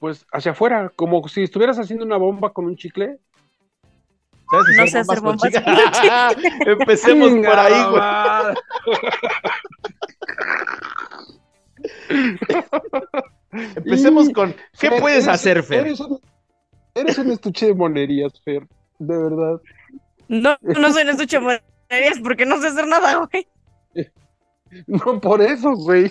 Pues 0.00 0.26
hacia 0.32 0.52
afuera, 0.52 0.90
como 0.94 1.26
si 1.28 1.42
estuvieras 1.42 1.78
haciendo 1.78 2.04
una 2.04 2.16
bomba 2.16 2.52
con 2.52 2.66
un 2.66 2.76
chicle. 2.76 3.18
¿Sabes 4.50 4.76
No 4.76 4.86
sé 4.86 4.98
hacer 4.98 5.18
con 5.18 5.36
bombas 5.36 5.52
con 5.52 6.68
Empecemos 6.68 7.30
por 7.32 7.58
ahí, 7.58 7.84
güey. 7.90 8.02
Empecemos 13.76 14.28
Y- 14.28 14.32
con. 14.32 14.52
¿Qué 14.78 14.88
Fer, 14.90 15.00
puedes 15.00 15.24
eres- 15.24 15.34
hacer, 15.34 15.62
Fer? 15.62 15.80
Eres 15.86 16.00
un, 16.00 16.20
eres 16.94 17.18
un 17.18 17.30
estuche 17.30 17.66
de 17.66 17.74
monerías, 17.74 18.40
Fer. 18.42 18.66
De 18.98 19.16
verdad. 19.16 19.60
No, 20.28 20.56
no 20.62 20.92
soy 20.92 21.02
en 21.02 21.08
estuche 21.10 21.38
monerías 21.40 22.18
porque 22.22 22.46
no 22.46 22.60
sé 22.60 22.68
hacer 22.68 22.86
nada, 22.86 23.26
güey. 23.30 23.46
No 24.86 25.20
por 25.20 25.40
eso, 25.42 25.74
güey. 25.74 26.10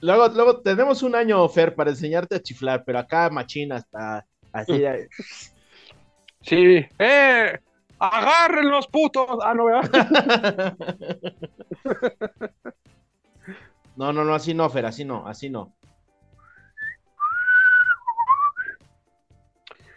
Luego, 0.00 0.28
luego 0.28 0.60
tenemos 0.60 1.02
un 1.02 1.14
año, 1.14 1.46
Fer, 1.48 1.74
para 1.74 1.90
enseñarte 1.90 2.36
a 2.36 2.42
chiflar, 2.42 2.84
pero 2.84 2.98
acá 2.98 3.28
machina 3.30 3.76
hasta 3.76 4.26
así. 4.52 4.82
Sí. 6.42 6.86
¡Eh! 6.98 7.58
¡Agarren 7.98 8.70
los 8.70 8.86
putos! 8.86 9.26
Ah, 9.42 9.52
no, 9.52 9.66
¿verdad? 9.66 10.74
No, 13.96 14.14
no, 14.14 14.24
no, 14.24 14.34
así 14.34 14.54
no, 14.54 14.70
Fer, 14.70 14.86
así 14.86 15.04
no, 15.04 15.26
así 15.26 15.50
no. 15.50 15.74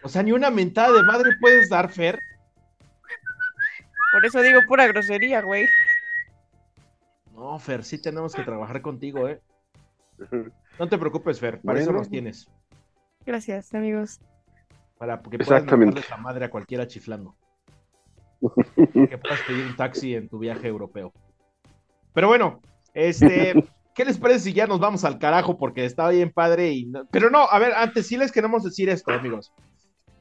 O 0.03 0.09
sea, 0.09 0.21
ni 0.23 0.33
una 0.33 0.49
mentada 0.49 0.91
de 0.91 1.03
madre 1.03 1.31
puedes 1.39 1.69
dar, 1.69 1.89
Fer. 1.89 2.19
Por 4.13 4.23
eso 4.27 4.41
digo 4.43 4.61
pura 4.67 4.85
grosería, 4.85 5.41
güey. 5.41 5.67
No, 7.33 7.57
Fer, 7.57 7.83
sí 7.83 7.99
tenemos 7.99 8.35
que 8.35 8.43
trabajar 8.43 8.79
contigo, 8.81 9.27
¿eh? 9.27 9.41
No 10.79 10.87
te 10.89 10.97
preocupes, 10.97 11.39
Fer, 11.39 11.61
para 11.61 11.79
eso 11.79 11.91
nos 11.91 12.09
tienes. 12.09 12.47
Gracias, 13.25 13.73
amigos. 13.73 14.19
Para 14.97 15.19
que 15.21 15.37
puedas 15.39 15.65
mandarle 15.65 15.99
esa 15.99 16.17
madre 16.17 16.45
a 16.45 16.49
cualquiera 16.49 16.87
chiflando. 16.87 17.35
que 18.75 19.17
puedas 19.17 19.41
pedir 19.47 19.65
un 19.65 19.75
taxi 19.75 20.15
en 20.15 20.29
tu 20.29 20.39
viaje 20.39 20.67
europeo. 20.67 21.11
Pero 22.13 22.27
bueno, 22.27 22.59
este, 22.93 23.53
¿qué 23.95 24.05
les 24.05 24.17
parece 24.17 24.39
si 24.41 24.53
ya 24.53 24.65
nos 24.67 24.79
vamos 24.79 25.03
al 25.03 25.19
carajo? 25.19 25.57
Porque 25.57 25.85
está 25.85 26.09
bien 26.09 26.31
padre 26.31 26.71
y 26.71 26.85
no- 26.85 27.05
pero 27.11 27.29
no, 27.29 27.43
a 27.49 27.57
ver, 27.59 27.73
antes 27.73 28.07
sí 28.07 28.17
les 28.17 28.31
queremos 28.31 28.63
decir 28.63 28.89
esto, 28.89 29.11
amigos. 29.11 29.51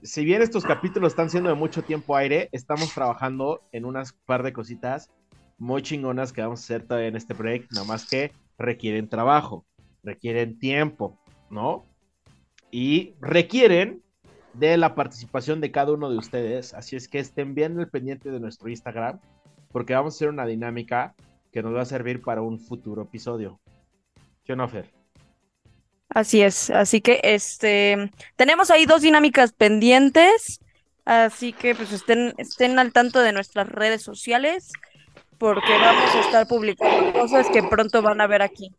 Si 0.03 0.25
bien 0.25 0.43
estos 0.43 0.65
capítulos 0.65 1.13
están 1.13 1.31
siendo 1.31 1.49
de 1.49 1.55
mucho 1.55 1.83
tiempo 1.83 2.17
aire, 2.17 2.49
estamos 2.51 2.93
trabajando 2.93 3.63
en 3.71 3.85
unas 3.85 4.13
par 4.13 4.43
de 4.43 4.53
cositas 4.53 5.11
muy 5.59 5.81
chingonas 5.83 6.33
que 6.33 6.43
vamos 6.43 6.61
a 6.61 6.65
hacer 6.65 6.83
todavía 6.83 7.07
en 7.07 7.15
este 7.15 7.35
break, 7.35 7.71
nada 7.71 7.87
más 7.87 8.09
que 8.09 8.33
requieren 8.59 9.09
trabajo, 9.09 9.65
requieren 10.03 10.59
tiempo, 10.59 11.21
¿no? 11.51 11.87
Y 12.73 13.15
requieren 13.21 14.03
de 14.55 14.77
la 14.77 14.97
participación 14.97 15.61
de 15.61 15.71
cada 15.71 15.93
uno 15.93 16.11
de 16.11 16.19
ustedes. 16.19 16.75
Así 16.75 16.97
es 16.97 17.07
que 17.07 17.21
estén 17.21 17.55
bien 17.55 17.79
al 17.79 17.89
pendiente 17.89 18.33
de 18.33 18.41
nuestro 18.41 18.69
Instagram, 18.69 19.21
porque 19.71 19.95
vamos 19.95 20.15
a 20.15 20.17
hacer 20.17 20.31
una 20.31 20.47
dinámica 20.47 21.15
que 21.53 21.63
nos 21.63 21.77
va 21.77 21.83
a 21.83 21.87
servir 21.87 22.23
para 22.23 22.43
un 22.43 22.59
futuro 22.59 23.03
episodio. 23.03 23.61
¿Qué 24.45 24.57
no, 24.57 24.67
Fer? 24.69 25.02
Así 26.15 26.43
es, 26.43 26.71
así 26.71 27.01
que 27.01 27.21
este 27.23 28.11
tenemos 28.37 28.71
ahí 28.71 28.85
dos 28.85 29.03
dinámicas 29.03 29.53
pendientes, 29.53 30.61
así 31.05 31.53
que 31.53 31.75
pues 31.75 31.91
estén, 31.93 32.35
estén 32.37 32.79
al 32.79 32.93
tanto 32.93 33.21
de 33.21 33.33
nuestras 33.33 33.69
redes 33.69 34.03
sociales, 34.03 34.73
porque 35.39 35.73
vamos 35.73 36.15
a 36.15 36.21
estar 36.21 36.47
publicando 36.47 37.13
cosas 37.19 37.49
que 37.49 37.63
pronto 37.63 38.03
van 38.03 38.21
a 38.21 38.27
ver 38.27 38.43
aquí. 38.43 38.75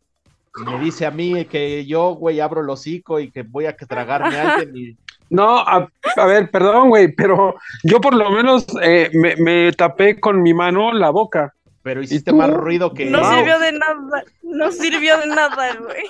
Me 0.64 0.78
dice 0.78 1.06
a 1.06 1.10
mí 1.10 1.44
que 1.46 1.84
yo, 1.84 2.14
güey, 2.14 2.38
abro 2.38 2.60
el 2.60 2.70
hocico 2.70 3.18
y 3.18 3.32
que 3.32 3.42
voy 3.42 3.66
a 3.66 3.76
tragarme 3.76 4.36
a 4.36 4.54
alguien 4.54 4.76
y 4.76 4.96
No, 5.30 5.58
a, 5.58 5.88
a 6.16 6.26
ver, 6.26 6.50
perdón, 6.50 6.90
güey, 6.90 7.08
pero 7.12 7.56
yo 7.82 8.00
por 8.00 8.14
lo 8.14 8.30
menos 8.30 8.66
eh, 8.82 9.10
me, 9.14 9.34
me 9.36 9.72
tapé 9.72 10.20
con 10.20 10.42
mi 10.42 10.54
mano 10.54 10.92
la 10.92 11.10
boca. 11.10 11.54
Pero 11.84 12.02
hiciste 12.02 12.32
más 12.32 12.50
ruido 12.50 12.92
que 12.92 13.04
No 13.08 13.20
Wow. 13.20 13.30
sirvió 13.36 13.58
de 13.60 13.72
nada, 13.72 14.24
no 14.42 14.72
sirvió 14.72 15.18
de 15.18 15.26
nada, 15.28 15.76
güey. 15.76 16.04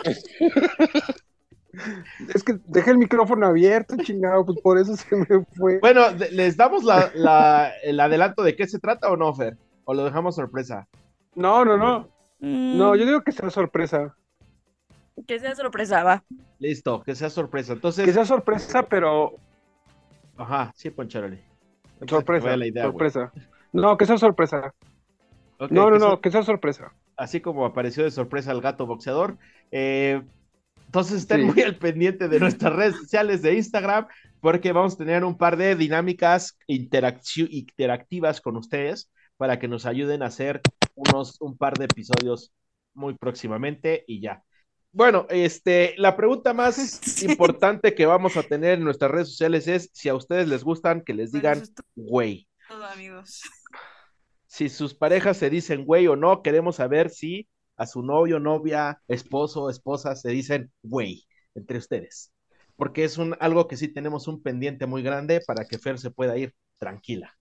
Es 2.33 2.45
que 2.45 2.59
dejé 2.69 2.93
el 2.93 2.99
micrófono 2.99 3.49
abierto, 3.49 3.97
chingado, 4.01 4.47
pues 4.47 4.59
por 4.61 4.79
eso 4.79 4.97
se 4.97 5.17
me 5.17 5.27
fue. 5.57 5.81
Bueno, 5.81 6.03
¿les 6.31 6.57
damos 6.57 6.85
la, 6.85 7.11
la- 7.15 7.73
el 7.83 7.99
adelanto 7.99 8.43
de 8.45 8.55
qué 8.55 8.67
se 8.69 8.79
trata 8.79 9.11
o 9.11 9.17
no, 9.17 9.35
Fer? 9.35 9.59
¿O 9.85 9.93
lo 9.93 10.05
dejamos 10.05 10.37
sorpresa? 10.37 10.87
No, 11.35 11.65
no, 11.65 11.77
no. 11.77 12.09
Mm, 12.39 12.79
No, 12.79 12.95
yo 12.95 13.05
digo 13.05 13.23
que 13.23 13.33
sea 13.33 13.51
sorpresa. 13.51 14.15
que 15.27 15.41
sea 15.41 15.55
sorpresa, 15.57 16.05
va. 16.05 16.23
Listo, 16.61 17.03
que 17.03 17.17
sea 17.17 17.29
sorpresa. 17.29 17.73
Entonces, 17.73 18.05
Que 18.07 18.13
sea 18.13 18.25
sorpresa, 18.25 18.85
pero 18.85 19.35
ajá, 20.37 20.73
sí, 20.77 20.91
Poncharoli. 20.91 21.41
sorpresa. 22.07 22.57
la 22.57 22.67
idea, 22.69 22.85
güey. 22.87 22.93
sorpresa. 23.11 23.33
No, 23.73 23.97
que 23.97 24.07
sea 24.07 24.17
sorpresa. 24.19 24.73
No, 25.61 25.69
no, 25.69 25.93
que 25.93 25.99
no, 25.99 26.09
sea- 26.11 26.21
que 26.23 26.31
sea 26.31 26.43
sorpresa. 26.43 26.93
así 27.17 27.41
como 27.41 27.65
apareció 27.65 28.05
de 28.05 28.11
sorpresa 28.11 28.53
el 28.53 28.61
gato 28.61 28.87
boxeador. 28.87 29.39
Eh, 29.71 30.23
entonces 30.87 31.19
estén 31.19 31.41
Sí. 31.41 31.47
muy 31.47 31.63
al 31.63 31.77
pendiente 31.77 32.29
de 32.29 32.39
nuestras 32.41 32.73
redes 32.75 32.97
sociales 32.97 33.43
de 33.43 33.55
Instagram, 33.55 34.07
porque 34.41 34.73
vamos 34.73 34.95
a 34.95 34.99
tener 34.99 35.25
un 35.25 35.37
par 35.37 35.57
de 35.57 35.75
dinámicas 35.75 36.57
interactivas 36.67 38.41
con 38.41 38.57
ustedes 38.57 39.11
para 39.37 39.59
que 39.59 39.69
nos 39.69 39.87
ayuden 39.87 40.23
a 40.23 40.27
hacer 40.27 40.61
unos 40.95 41.41
un 41.41 41.57
par 41.57 41.75
de 41.75 41.87
episodios 41.87 42.53
muy 42.95 43.15
próximamente 43.15 44.05
y 44.07 44.21
ya. 44.21 44.43
Bueno, 44.93 45.27
este, 45.31 45.95
la 45.99 46.17
pregunta 46.17 46.55
más 46.55 46.77
Sí. 47.03 47.27
importante 47.27 47.95
que 47.95 48.07
vamos 48.07 48.37
a 48.37 48.45
tener 48.45 48.75
en 48.79 48.85
nuestras 48.85 49.11
redes 49.11 49.29
sociales 49.31 49.67
es 49.67 49.91
si 49.93 50.09
a 50.09 50.15
ustedes 50.15 50.47
les 50.49 50.63
gustan 50.63 51.01
que 51.01 51.15
les 51.15 51.33
digan 51.33 51.63
güey. 51.97 52.47
todo, 52.69 52.85
amigos. 52.85 53.43
Si 54.55 54.69
sus 54.69 54.95
parejas 54.95 55.37
se 55.37 55.51
dicen 55.51 55.85
güey 55.85 56.07
o 56.07 56.15
no, 56.15 56.41
queremos 56.41 56.77
saber 56.77 57.11
si 57.11 57.49
a 57.77 57.89
su 57.89 58.05
novio, 58.05 58.39
novia, 58.39 59.03
esposo, 59.09 59.69
esposa 59.69 60.15
se 60.15 60.29
dicen 60.29 60.73
güey 60.81 61.25
entre 61.57 61.79
ustedes. 61.79 62.33
Porque 62.77 63.03
es 63.03 63.19
un, 63.19 63.37
algo 63.41 63.67
que 63.67 63.77
sí 63.77 63.89
tenemos 63.89 64.29
un 64.29 64.45
pendiente 64.45 64.87
muy 64.87 65.03
grande 65.03 65.41
para 65.45 65.65
que 65.65 65.81
Fer 65.81 65.99
se 65.99 66.13
pueda 66.13 66.39
ir 66.39 66.55
tranquila. 66.79 67.37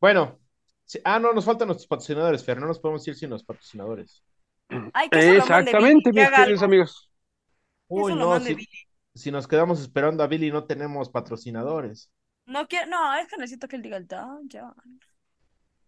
Bueno, 0.00 0.38
sí- 0.86 1.00
ah, 1.04 1.18
no, 1.18 1.34
nos 1.34 1.44
faltan 1.44 1.68
nuestros 1.68 1.86
patrocinadores, 1.86 2.42
Fer, 2.42 2.58
no 2.58 2.66
nos 2.66 2.80
podemos 2.80 3.06
ir 3.06 3.14
sin 3.14 3.28
los 3.28 3.44
patrocinadores. 3.44 4.24
Ay, 4.94 5.10
que 5.10 5.18
Exactamente, 5.18 5.76
Billy, 5.76 6.12
mis 6.14 6.30
queridos 6.30 6.62
amigos. 6.62 7.10
Uy, 7.88 8.14
no, 8.14 8.40
si, 8.40 8.56
si 9.14 9.30
nos 9.30 9.46
quedamos 9.46 9.82
esperando 9.82 10.22
a 10.22 10.28
Billy 10.28 10.50
no 10.50 10.64
tenemos 10.64 11.10
patrocinadores. 11.10 12.10
No 12.46 12.66
quiero, 12.68 12.86
no, 12.88 13.14
es 13.16 13.28
que 13.28 13.36
necesito 13.36 13.68
que 13.68 13.76
él 13.76 13.82
diga 13.82 13.98
el 13.98 14.08
ya. 14.48 14.72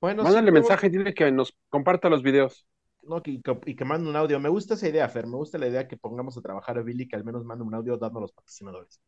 Bueno, 0.04 0.22
Mándale 0.22 0.52
mensaje 0.52 0.88
y 0.88 0.90
dile 0.90 1.14
que 1.14 1.32
nos 1.32 1.56
comparta 1.70 2.10
los 2.10 2.22
videos. 2.22 2.66
No, 3.04 3.22
que- 3.22 3.40
que- 3.40 3.58
y 3.64 3.74
que 3.74 3.84
mande 3.86 4.06
un 4.06 4.16
audio. 4.16 4.38
Me 4.38 4.50
gusta 4.50 4.74
esa 4.74 4.86
idea, 4.86 5.08
Fer. 5.08 5.26
Me 5.26 5.36
gusta 5.36 5.56
la 5.56 5.66
idea 5.66 5.88
que 5.88 5.96
pongamos 5.96 6.36
a 6.36 6.42
trabajar 6.42 6.76
a 6.76 6.82
Billy, 6.82 7.08
que 7.08 7.16
al 7.16 7.24
menos 7.24 7.42
mande 7.42 7.64
un 7.64 7.74
audio 7.74 7.96
dando 7.96 8.20
los 8.20 8.32
patrocinadores. 8.32 9.00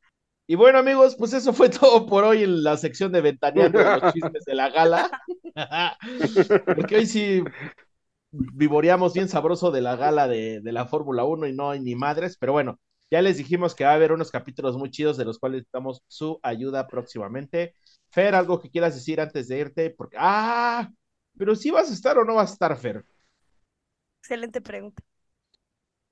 Y 0.46 0.54
bueno, 0.54 0.78
amigos, 0.78 1.14
pues 1.18 1.34
eso 1.34 1.52
fue 1.52 1.68
todo 1.90 2.06
por 2.06 2.24
hoy 2.24 2.44
en 2.44 2.62
la 2.62 2.78
sección 2.78 3.12
de 3.12 3.20
Ventaneando 3.20 3.78
de 3.78 4.00
los 4.00 4.14
chismes 4.14 4.44
de 4.46 4.54
la 4.54 4.70
gala. 4.70 5.10
Porque 6.64 6.96
hoy 6.96 7.06
sí 7.06 7.42
vivoreamos 8.30 9.12
bien 9.14 9.28
sabroso 9.28 9.70
de 9.70 9.80
la 9.82 9.96
gala 9.96 10.28
de, 10.28 10.60
de 10.62 10.72
la 10.72 10.86
Fórmula 10.86 11.24
1 11.24 11.46
y 11.46 11.52
no 11.54 11.70
hay 11.70 11.80
ni 11.80 11.94
madres, 11.94 12.36
pero 12.38 12.52
bueno, 12.52 12.78
ya 13.10 13.22
les 13.22 13.36
dijimos 13.38 13.74
que 13.74 13.84
va 13.84 13.90
a 13.92 13.94
haber 13.94 14.12
unos 14.12 14.30
capítulos 14.30 14.76
muy 14.76 14.90
chidos 14.90 15.16
de 15.16 15.24
los 15.24 15.38
cuales 15.38 15.58
necesitamos 15.60 16.02
su 16.08 16.40
ayuda 16.42 16.86
próximamente. 16.86 17.74
Fer, 18.16 18.34
algo 18.34 18.58
que 18.58 18.70
quieras 18.70 18.94
decir 18.94 19.20
antes 19.20 19.46
de 19.46 19.58
irte, 19.58 19.90
porque, 19.90 20.16
ah, 20.18 20.90
pero 21.36 21.54
si 21.54 21.70
vas 21.70 21.90
a 21.90 21.92
estar 21.92 22.16
o 22.16 22.24
no 22.24 22.34
vas 22.34 22.48
a 22.48 22.52
estar, 22.54 22.74
Fer. 22.78 23.04
Excelente 24.22 24.62
pregunta. 24.62 25.02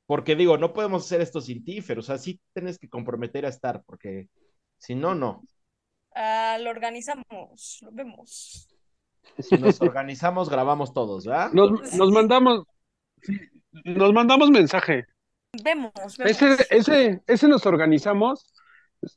Porque 0.05 0.37
digo, 0.37 0.59
no 0.59 0.75
podemos 0.75 1.07
hacer 1.07 1.23
esto 1.23 1.41
sin 1.41 1.65
ti, 1.65 1.81
Fer. 1.81 1.99
O 1.99 2.03
sea, 2.03 2.19
sí 2.19 2.39
tienes 2.53 2.79
que 2.79 2.91
comprometer 2.91 3.47
a 3.47 3.49
estar, 3.49 3.83
porque 3.85 4.29
si 4.77 4.95
no, 4.95 5.15
no. 5.15 5.45
Ah, 6.15 6.59
lo 6.61 6.69
organizamos, 6.69 7.79
lo 7.81 7.91
vemos. 7.91 8.69
Si 9.39 9.57
nos 9.57 9.81
organizamos, 9.81 10.51
grabamos 10.51 10.93
todos, 10.93 11.25
¿verdad? 11.25 11.53
Nos, 11.53 11.95
nos 11.95 12.13
mandamos, 12.13 12.67
sí, 13.23 13.41
nos 13.83 14.13
mandamos 14.13 14.51
mensaje. 14.51 15.07
Vemos, 15.65 15.91
vemos. 16.19 16.43
Ese, 16.43 16.67
ese, 16.69 17.23
ese 17.27 17.49
nos 17.49 17.65
organizamos 17.65 18.45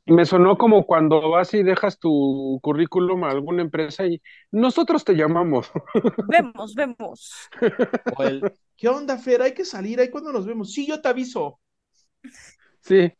Me 0.06 0.24
sonó 0.26 0.56
como 0.58 0.86
cuando 0.86 1.30
vas 1.30 1.54
y 1.54 1.62
dejas 1.62 1.98
tu 1.98 2.58
currículum 2.62 3.24
a 3.24 3.30
alguna 3.30 3.62
empresa 3.62 4.06
y 4.06 4.20
nosotros 4.50 5.04
te 5.04 5.14
llamamos. 5.14 5.70
Vemos, 6.30 6.74
vemos. 6.74 7.50
O 8.18 8.22
el, 8.24 8.46
¿qué 8.76 8.88
onda, 8.88 9.16
Fer? 9.18 9.42
Hay 9.42 9.54
que 9.54 9.64
salir, 9.64 10.00
¿ahí 10.00 10.10
cuando 10.10 10.32
nos 10.32 10.46
vemos? 10.46 10.72
Sí, 10.72 10.86
yo 10.86 11.00
te 11.00 11.08
aviso. 11.08 11.60
Sí. 12.80 13.12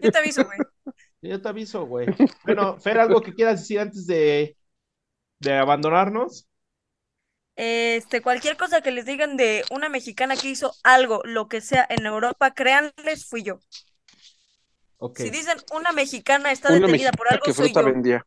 Yo 0.00 0.10
te 0.10 0.18
aviso, 0.18 0.44
güey. 0.44 0.60
Yo 1.22 1.40
te 1.42 1.48
aviso, 1.48 1.86
güey. 1.86 2.10
Bueno, 2.44 2.78
Fer, 2.78 2.98
¿algo 3.00 3.20
que 3.22 3.34
quieras 3.34 3.60
decir 3.60 3.80
antes 3.80 4.06
de, 4.06 4.56
de 5.40 5.54
abandonarnos? 5.54 6.48
Este, 7.56 8.20
cualquier 8.22 8.56
cosa 8.56 8.82
que 8.82 8.90
les 8.90 9.06
digan 9.06 9.36
de 9.36 9.64
una 9.70 9.88
mexicana 9.88 10.36
que 10.36 10.48
hizo 10.48 10.72
algo, 10.84 11.22
lo 11.24 11.48
que 11.48 11.60
sea 11.62 11.86
en 11.88 12.04
Europa, 12.06 12.52
créanles, 12.54 13.26
fui 13.26 13.42
yo. 13.42 13.60
Si 15.14 15.30
dicen 15.30 15.58
una 15.72 15.92
mexicana 15.92 16.52
está 16.52 16.68
Una 16.68 16.86
detenida 16.86 17.10
por 17.12 17.28
algo, 17.28 17.44
que 17.44 17.52
soy 17.52 17.72
fruta 17.72 17.82
yo. 17.82 17.86
vendía. 17.92 18.26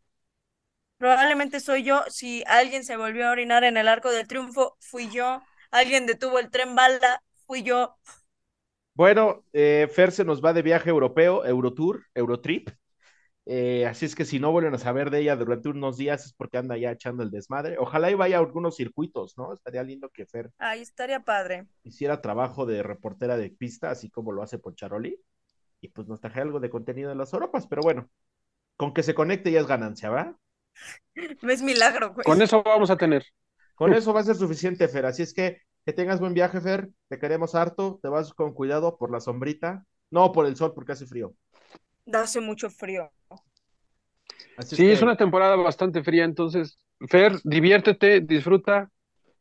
Probablemente 0.98 1.60
soy 1.60 1.84
yo. 1.84 2.04
Si 2.10 2.44
alguien 2.48 2.84
se 2.84 2.98
volvió 2.98 3.28
a 3.28 3.32
orinar 3.32 3.64
en 3.64 3.78
el 3.78 3.88
Arco 3.88 4.12
del 4.12 4.28
Triunfo, 4.28 4.78
fui 4.80 5.10
yo. 5.10 5.42
Alguien 5.72 6.06
detuvo 6.06 6.40
el 6.40 6.50
tren 6.52 6.76
balda, 6.76 7.24
fui 7.48 7.64
yo. 7.64 7.98
Bueno, 8.94 9.46
eh, 9.54 9.88
Fer 9.92 10.12
se 10.12 10.26
nos 10.26 10.44
va 10.44 10.52
de 10.54 10.62
viaje 10.62 10.90
europeo, 10.90 11.46
Eurotour, 11.46 12.04
Eurotrip. 12.14 12.70
Eh, 13.46 13.86
así 13.88 14.06
es 14.06 14.16
que 14.16 14.26
si 14.26 14.40
no 14.40 14.52
vuelven 14.52 14.76
a 14.76 14.80
saber 14.80 15.10
de 15.12 15.22
ella 15.22 15.36
durante 15.38 15.70
unos 15.70 15.98
días 15.98 16.26
es 16.26 16.34
porque 16.34 16.58
anda 16.60 16.78
ya 16.78 16.92
echando 16.92 17.24
el 17.24 17.32
desmadre. 17.32 17.78
Ojalá 17.80 18.12
y 18.12 18.16
vaya 18.16 18.38
a 18.38 18.40
algunos 18.42 18.78
circuitos, 18.78 19.38
¿no? 19.38 19.54
Estaría 19.54 19.84
lindo 19.84 20.10
que 20.10 20.26
Fer 20.28 20.52
Ahí 20.58 20.82
estaría 20.82 21.20
padre. 21.22 21.66
hiciera 21.84 22.22
trabajo 22.22 22.66
de 22.66 22.84
reportera 22.84 23.38
de 23.38 23.50
pista, 23.50 23.92
así 23.92 24.10
como 24.10 24.32
lo 24.32 24.44
hace 24.44 24.60
Poncharoli, 24.60 25.20
y 25.82 25.90
pues 25.90 26.08
nos 26.08 26.22
traje 26.22 26.42
algo 26.42 26.60
de 26.60 26.70
contenido 26.70 27.12
en 27.12 27.18
las 27.18 27.34
Europas, 27.34 27.68
pero 27.68 27.82
bueno, 27.82 28.10
con 28.76 28.94
que 28.94 29.04
se 29.04 29.14
conecte 29.14 29.52
ya 29.52 29.60
es 29.62 29.68
ganancia, 29.68 30.10
¿va? 30.10 30.36
No 31.42 31.52
es 31.52 31.62
milagro, 31.62 32.14
güey. 32.14 32.24
Con 32.24 32.42
eso 32.42 32.64
vamos 32.64 32.90
a 32.90 32.98
tener. 32.98 33.26
Con 33.76 33.94
eso 33.94 34.14
va 34.14 34.22
a 34.22 34.24
ser 34.24 34.36
suficiente, 34.36 34.88
Fer, 34.88 35.06
así 35.06 35.24
es 35.24 35.34
que 35.34 35.62
que 35.86 35.94
tengas 35.94 36.20
buen 36.20 36.34
viaje, 36.34 36.62
Fer, 36.62 36.90
te 37.08 37.18
queremos 37.20 37.56
harto, 37.56 38.00
te 38.02 38.10
vas 38.10 38.34
con 38.34 38.54
cuidado 38.54 38.98
por 38.98 39.12
la 39.12 39.20
sombrita, 39.20 39.86
no 40.12 40.32
por 40.32 40.46
el 40.46 40.56
sol 40.56 40.74
porque 40.76 40.92
hace 40.92 41.06
frío. 41.06 41.34
Hace 42.14 42.42
mucho 42.42 42.70
frío. 42.70 43.12
Así 44.58 44.76
Sí, 44.76 44.84
que, 44.84 44.94
es 44.94 45.02
una 45.02 45.16
temporada 45.16 45.56
bastante 45.56 46.04
fría, 46.04 46.26
entonces, 46.26 46.78
Fer, 47.08 47.40
diviértete, 47.44 48.22
disfruta. 48.22 48.90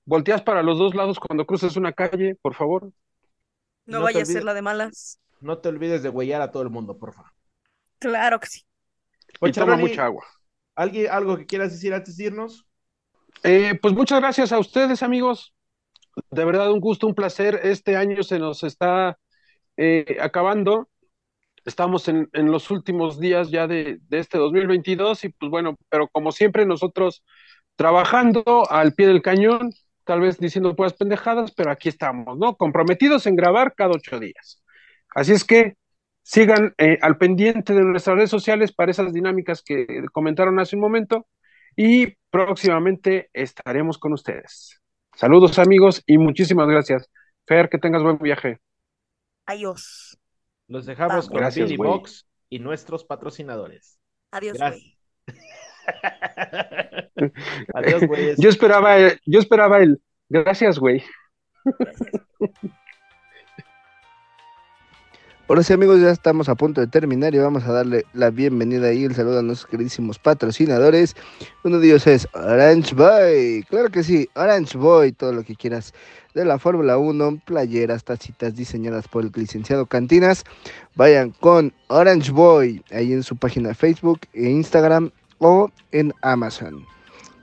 Volteas 0.05 0.41
para 0.41 0.63
los 0.63 0.79
dos 0.79 0.95
lados 0.95 1.19
cuando 1.19 1.45
cruces 1.45 1.77
una 1.77 1.93
calle, 1.93 2.35
por 2.41 2.55
favor. 2.55 2.85
No, 3.85 3.99
No 3.99 4.03
vaya 4.03 4.23
a 4.23 4.25
ser 4.25 4.45
la 4.45 4.55
de 4.55 4.63
malas. 4.63 5.21
No 5.41 5.59
te 5.59 5.69
olvides 5.69 6.03
de 6.03 6.09
huellar 6.09 6.43
a 6.43 6.51
todo 6.51 6.63
el 6.63 6.71
mundo, 6.71 6.99
por 6.99 7.13
favor. 7.13 7.31
Claro 7.99 8.41
que 8.41 8.47
sí. 8.47 8.63
Y 9.43 9.53
toma 9.53 9.77
mucha 9.77 10.05
agua. 10.05 10.25
¿alguien, 10.75 11.11
¿algo 11.11 11.37
que 11.37 11.47
quieras 11.47 11.73
decir 11.73 11.93
antes 11.93 12.17
de 12.17 12.25
irnos? 12.25 12.67
Eh, 13.43 13.79
pues 13.81 13.95
muchas 13.95 14.21
gracias 14.21 14.53
a 14.53 14.59
ustedes, 14.59 15.03
amigos. 15.03 15.55
De 16.31 16.45
verdad, 16.45 16.73
un 16.73 16.81
gusto, 16.81 17.07
un 17.07 17.15
placer. 17.15 17.61
Este 17.63 17.97
año 17.97 18.23
se 18.23 18.39
nos 18.39 18.65
está 18.65 19.19
eh, 19.77 20.19
acabando. 20.21 20.89
Estamos 21.65 22.09
en, 22.09 22.29
en 22.33 22.51
los 22.51 22.71
últimos 22.71 23.21
días 23.21 23.51
ya 23.51 23.67
de, 23.67 23.99
de 24.09 24.19
este 24.19 24.39
2022 24.39 25.25
y 25.25 25.29
pues 25.31 25.51
bueno, 25.51 25.77
pero 25.91 26.09
como 26.09 26.33
siempre 26.33 26.65
nosotros 26.65 27.23
trabajando 27.77 28.71
al 28.71 28.95
pie 28.95 29.07
del 29.09 29.23
cañón, 29.23 29.71
tal 30.05 30.21
vez 30.21 30.39
diciendo 30.39 30.75
puras 30.75 30.95
pendejadas, 30.95 31.53
pero 31.53 31.71
aquí 31.71 31.89
estamos, 31.89 32.39
¿no? 32.39 32.57
Comprometidos 32.57 33.27
en 33.27 33.37
grabar 33.37 33.75
cada 33.77 33.93
ocho 33.93 34.19
días. 34.19 34.63
Así 35.15 35.33
es 35.33 35.45
que 35.45 35.77
sigan 36.23 36.75
eh, 36.79 36.99
al 37.01 37.17
pendiente 37.17 37.73
de 37.73 37.83
nuestras 37.83 38.17
redes 38.17 38.31
sociales 38.31 38.73
para 38.73 38.91
esas 38.91 39.13
dinámicas 39.13 39.63
que 39.63 39.87
comentaron 40.13 40.59
hace 40.61 40.77
un 40.77 40.83
momento 40.83 41.27
y 41.77 42.15
próximamente 42.31 43.31
estaremos 43.33 43.99
con 43.99 44.13
ustedes. 44.13 44.81
Saludos 45.15 45.59
amigos 45.59 46.03
y 46.07 46.19
muchísimas 46.19 46.69
gracias. 46.69 47.09
Fer, 47.47 47.69
que 47.69 47.79
tengas 47.79 48.03
buen 48.03 48.19
viaje. 48.19 48.61
Adiós. 49.47 50.19
Los 50.67 50.85
dejamos 50.85 51.13
Vamos. 51.13 51.29
con 51.29 51.39
Gracias, 51.39 51.65
Billy 51.67 51.77
güey. 51.77 51.91
Box 51.91 52.29
y 52.51 52.59
nuestros 52.59 53.05
patrocinadores. 53.05 53.99
Adiós, 54.31 54.59
Gracias. 54.59 54.85
güey. 54.85 54.99
Adiós, 57.75 58.05
güeyes. 58.07 58.39
Yo 58.39 58.49
esperaba, 58.51 58.97
yo 59.25 59.39
esperaba 59.39 59.79
el 59.79 60.01
gracias, 60.29 60.79
güey. 60.79 61.03
Gracias. 61.65 62.79
Ahora 65.49 65.63
sí, 65.63 65.73
amigos, 65.73 65.99
ya 66.03 66.11
estamos 66.11 66.51
a 66.51 66.55
punto 66.57 66.83
de 66.83 66.89
terminar 66.89 67.35
y 67.35 67.39
vamos 67.39 67.65
a 67.65 67.73
darle 67.73 68.05
la 68.13 68.29
bienvenida 68.29 68.93
y 68.93 69.05
el 69.05 69.15
saludo 69.15 69.39
a 69.39 69.43
nuestros 69.43 69.71
queridísimos 69.71 70.19
patrocinadores. 70.19 71.17
Uno 71.65 71.79
de 71.79 71.87
ellos 71.87 72.07
es 72.07 72.29
Orange 72.35 72.95
Boy. 72.95 73.65
Claro 73.71 73.89
que 73.89 74.03
sí, 74.03 74.29
Orange 74.35 74.77
Boy, 74.77 75.13
todo 75.13 75.33
lo 75.33 75.43
que 75.45 75.57
quieras 75.57 75.95
de 76.35 76.45
la 76.45 76.59
Fórmula 76.59 76.99
1, 76.99 77.41
playeras, 77.47 78.05
tacitas 78.05 78.57
diseñadas 78.57 79.09
por 79.09 79.25
el 79.25 79.33
licenciado 79.35 79.87
Cantinas. 79.87 80.45
Vayan 80.97 81.31
con 81.41 81.73
Orange 81.87 82.31
Boy 82.31 82.85
ahí 82.91 83.15
en 83.15 83.23
su 83.23 83.35
página 83.35 83.73
Facebook 83.73 84.21
e 84.35 84.51
Instagram 84.51 85.11
o 85.39 85.71
en 85.93 86.13
Amazon. 86.21 86.85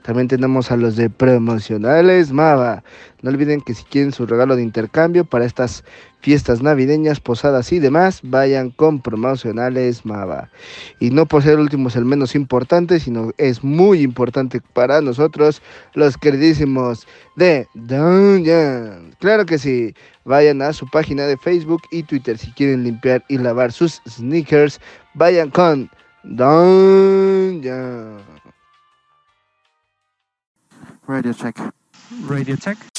También 0.06 0.28
tenemos 0.28 0.70
a 0.70 0.76
los 0.76 0.94
de 0.94 1.10
promocionales 1.10 2.30
Mava. 2.30 2.84
No 3.22 3.30
olviden 3.30 3.60
que 3.60 3.74
si 3.74 3.82
quieren 3.82 4.12
su 4.12 4.24
regalo 4.24 4.54
de 4.54 4.62
intercambio 4.62 5.24
para 5.24 5.44
estas 5.44 5.82
fiestas 6.26 6.60
navideñas, 6.60 7.20
posadas 7.20 7.72
y 7.72 7.78
demás, 7.78 8.18
vayan 8.24 8.70
con 8.70 8.98
promocionales 8.98 10.04
Mava. 10.04 10.50
Y 10.98 11.10
no 11.10 11.26
por 11.26 11.44
ser 11.44 11.60
últimos 11.60 11.94
el 11.94 12.04
menos 12.04 12.34
importante, 12.34 12.98
sino 12.98 13.30
es 13.38 13.62
muy 13.62 14.00
importante 14.00 14.60
para 14.72 15.00
nosotros, 15.00 15.62
los 15.94 16.16
queridísimos 16.16 17.06
de 17.36 17.68
Dungeon. 17.74 19.14
Claro 19.20 19.46
que 19.46 19.56
sí, 19.56 19.94
vayan 20.24 20.62
a 20.62 20.72
su 20.72 20.90
página 20.90 21.26
de 21.26 21.36
Facebook 21.36 21.82
y 21.92 22.02
Twitter 22.02 22.36
si 22.36 22.50
quieren 22.50 22.82
limpiar 22.82 23.24
y 23.28 23.38
lavar 23.38 23.70
sus 23.70 24.02
sneakers, 24.08 24.80
vayan 25.14 25.50
con 25.50 25.88
Dungeon. 26.24 28.18
Radio 31.06 31.32
check. 31.32 31.56
Radio 32.28 32.56
check. 32.56 32.95